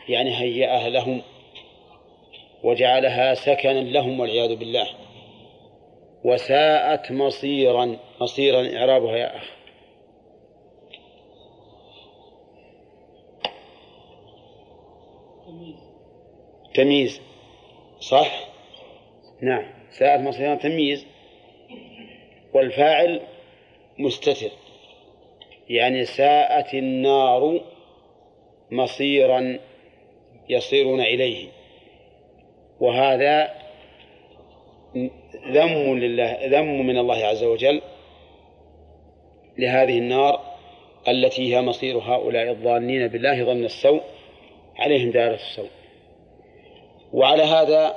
[0.09, 1.21] يعني هيأها لهم
[2.63, 4.87] وجعلها سكنا لهم والعياذ بالله.
[6.23, 9.43] وساءت مصيرا مصيرا إعرابها يا أخ
[16.73, 17.21] تمييز.
[17.99, 18.47] صح؟
[19.41, 19.65] نعم.
[19.91, 21.12] ساءت مصيرا تمييز.
[22.53, 23.21] والفاعل
[23.99, 24.51] مستتر.
[25.69, 27.61] يعني ساءت النار
[28.71, 29.59] مصيرا
[30.49, 31.47] يصيرون إليه.
[32.79, 33.53] وهذا
[35.51, 37.81] ذم لله ذم من الله عز وجل
[39.57, 40.41] لهذه النار
[41.07, 44.01] التي هي مصير هؤلاء الظانين بالله ظن السوء
[44.75, 45.69] عليهم دائرة السوء.
[47.13, 47.95] وعلى هذا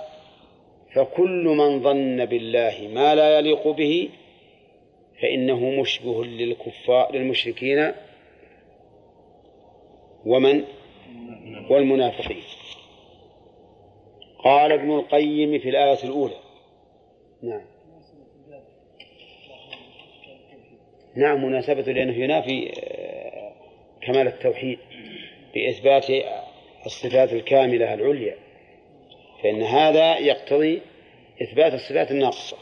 [0.94, 4.08] فكل من ظن بالله ما لا يليق به
[5.22, 7.92] فإنه مشبه للكفار للمشركين.
[10.26, 10.64] ومن؟
[11.70, 12.42] والمنافقين.
[14.38, 16.36] قال ابن القيم في الآية الأولى.
[17.42, 17.66] نعم.
[21.16, 23.52] نعم مناسبة لأنه ينافي آه،
[24.06, 24.78] كمال التوحيد
[25.54, 26.06] بإثبات
[26.86, 28.36] الصفات الكاملة العليا.
[29.42, 30.82] فإن هذا يقتضي
[31.42, 32.56] إثبات الصفات الناقصة.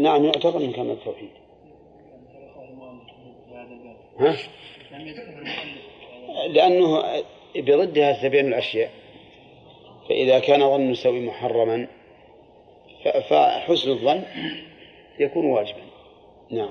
[0.00, 1.30] نعم يعتبر من كمال التوحيد.
[4.18, 4.36] ها؟
[6.48, 7.02] لأنه
[7.56, 8.90] بضدها تبين الأشياء.
[10.08, 11.86] فإذا كان ظن السوء محرما
[13.28, 14.22] فحسن الظن
[15.18, 15.82] يكون واجبا.
[16.50, 16.70] نعم.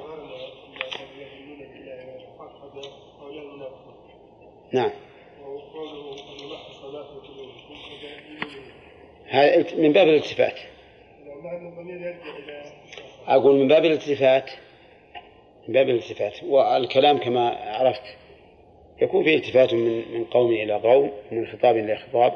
[4.71, 4.91] نعم.
[9.77, 10.55] من باب الالتفات.
[13.27, 14.49] أقول من باب الالتفات
[15.67, 18.03] من باب الالتفات والكلام كما عرفت
[19.01, 22.33] يكون فيه التفات من من قوم إلى قوم من خطاب إلى خطاب.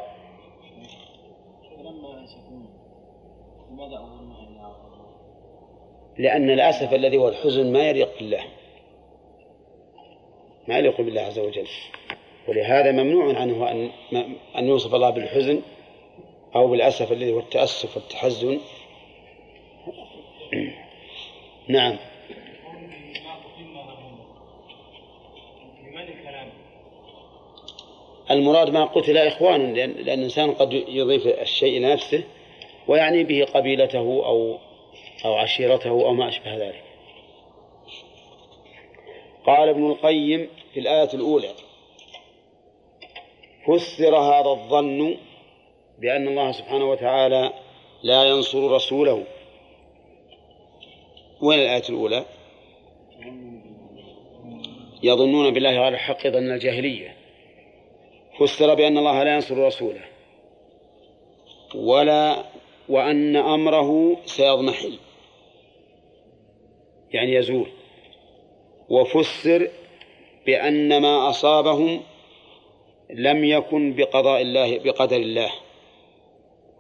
[6.18, 8.44] لأن الأسف الذي هو الحزن ما يليق بالله
[10.68, 11.68] ما يليق بالله عز وجل.
[12.48, 13.90] ولهذا ممنوع عنه أن
[14.58, 15.62] أن يوصف الله بالحزن
[16.56, 18.60] أو بالأسف الذي هو التأسف والتحزن.
[21.68, 21.98] نعم.
[28.32, 32.24] المراد ما قتل إخوان لأن, الإنسان قد يضيف الشيء نفسه
[32.88, 34.58] ويعني به قبيلته أو
[35.26, 36.84] أو عشيرته أو ما أشبه ذلك.
[39.46, 41.50] قال ابن القيم في الآية الأولى
[43.68, 45.18] فسر هذا الظن
[46.00, 47.54] بأن الله سبحانه وتعالى
[48.04, 49.24] لا ينصر رسوله.
[51.42, 52.26] وين الآية الأولى؟
[55.04, 57.18] يظنون بالله غير الحق ظن الجاهلية.
[58.40, 60.02] فسر بأن الله لا ينصر رسوله.
[61.76, 62.44] ولا
[62.90, 65.00] وأن أمره سيضمحل.
[67.12, 67.68] يعني يزول.
[68.90, 69.70] وفسر
[70.46, 72.02] بأن ما أصابهم
[73.10, 75.52] لم يكن بقضاء الله بقدر الله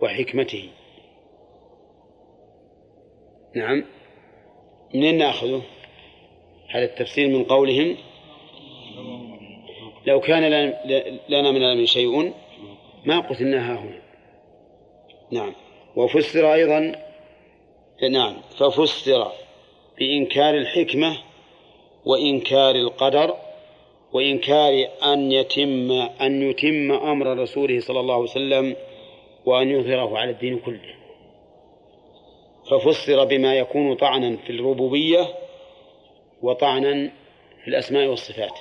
[0.01, 0.69] وحكمته.
[3.55, 3.96] نعم.
[4.93, 5.61] منين ناخذه؟
[6.69, 7.97] هذا التفسير من قولهم.
[10.05, 10.49] لو كان
[11.29, 12.33] لنا من العلم شيء
[13.05, 14.01] ما قتلناها هنا.
[15.31, 15.53] نعم.
[15.95, 16.95] وفسر أيضا
[18.11, 18.33] نعم.
[18.57, 19.31] ففسر
[19.99, 21.17] بإنكار الحكمة
[22.05, 23.35] وإنكار القدر
[24.13, 25.91] وإنكار أن يتم
[26.21, 28.75] أن يتم أمر رسوله صلى الله عليه وسلم
[29.45, 31.06] وأن يظهره على الدين كله.
[32.69, 35.25] ففسر بما يكون طعنا في الربوبية
[36.41, 37.11] وطعنا
[37.63, 38.59] في الأسماء والصفات.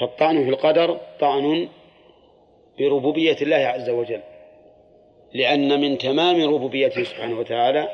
[0.00, 1.68] فالطعن في القدر طعن
[2.78, 4.20] بربوبية الله عز وجل
[5.34, 7.88] لأن من تمام ربوبيته سبحانه وتعالى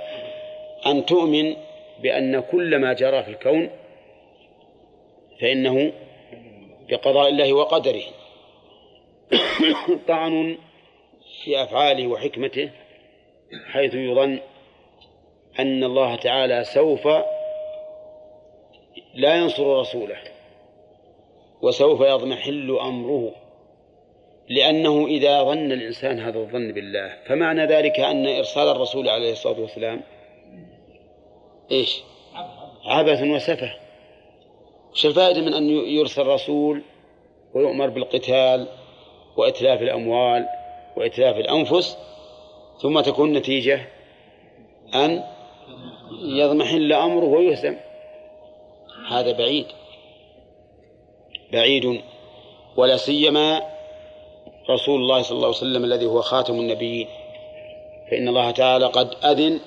[0.86, 1.56] أن تؤمن
[2.02, 3.70] بأن كل ما جرى في الكون
[5.40, 5.92] فإنه
[6.88, 8.02] بقضاء الله وقدره.
[10.08, 10.58] طعن
[11.44, 12.70] في أفعاله وحكمته
[13.72, 14.40] حيث يظن
[15.58, 17.08] أن الله تعالى سوف
[19.14, 20.18] لا ينصر رسوله
[21.62, 23.32] وسوف يضمحل أمره
[24.48, 30.00] لأنه إذا ظن الإنسان هذا الظن بالله فمعنى ذلك أن إرسال الرسول عليه الصلاة والسلام
[31.70, 32.02] إيش؟
[32.84, 33.72] عبث وسفه.
[34.92, 36.82] وش الفائدة من أن يرسل رسول
[37.54, 38.68] ويؤمر بالقتال
[39.36, 40.46] وإتلاف الأموال
[40.96, 41.96] وإتلاف الأنفس
[42.82, 43.80] ثم تكون النتيجة
[44.94, 45.24] أن
[46.22, 47.76] يضمحل أمره ويهزم.
[49.09, 49.66] هذا بعيد.
[51.52, 52.02] بعيد
[52.76, 53.62] ولا سيما
[54.70, 57.09] رسول الله صلى الله عليه وسلم الذي هو خاتم النبيين.
[58.10, 59.60] فإن الله تعالى قد أذن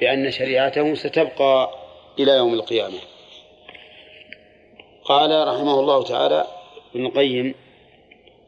[0.00, 1.70] بأن شريعته ستبقى
[2.18, 2.98] إلى يوم القيامة.
[5.04, 6.44] قال رحمه الله تعالى
[6.94, 7.54] ابن القيم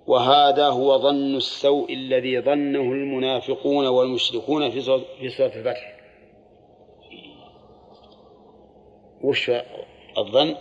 [0.07, 5.05] وهذا هو ظن السوء الذي ظنه المنافقون والمشركون في سورة
[5.57, 6.00] الفتح.
[9.23, 9.51] وش
[10.19, 10.57] الظن؟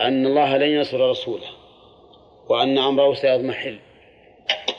[0.00, 1.48] أن الله لن ينصر رسوله
[2.48, 3.78] وأن أمره سيضمحل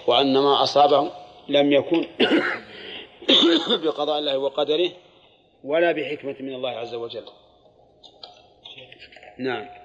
[0.07, 1.11] وأن ما أصابه
[1.49, 2.05] لم يكن
[3.83, 4.89] بقضاء الله وقدره
[5.63, 7.25] ولا بحكمة من الله عز وجل.
[9.37, 9.82] نعم.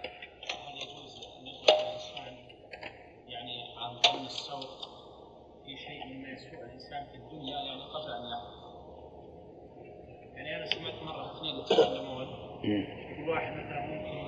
[11.69, 14.19] كل واحد مثلا ممكن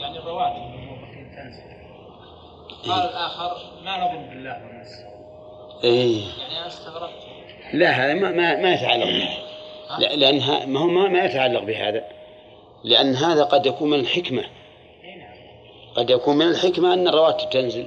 [0.00, 1.62] يعني الرواتب الموظفين تنزل.
[2.88, 5.04] قال الآخر ما نظن بالله والناس
[5.84, 6.24] إيه.
[6.38, 7.12] يعني أنا استغربت.
[7.72, 9.52] لا هذا ما ما, ما يتعلق بهذا
[10.16, 12.04] لأن ما هو ما, ما يتعلق بهذا.
[12.84, 14.44] لأن هذا قد يكون من الحكمة.
[15.94, 17.86] قد يكون من الحكمة أن الرواتب تنزل.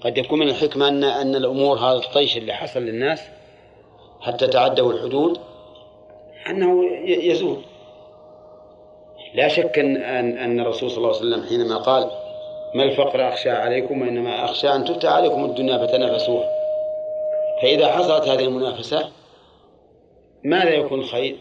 [0.00, 3.22] قد يكون من الحكمة أن أن الأمور هذا الطيش اللي حصل للناس
[4.20, 5.40] حتى تعدوا الحدود.
[6.46, 7.56] أنه يزول
[9.34, 9.96] لا شك أن
[10.38, 12.10] أن الرسول صلى الله عليه وسلم حينما قال
[12.74, 16.48] ما الفقر أخشى عليكم وإنما أخشى أن تفتح عليكم الدنيا فتنافسوها
[17.62, 19.08] فإذا حصلت هذه المنافسة
[20.44, 21.36] ماذا يكون خير؟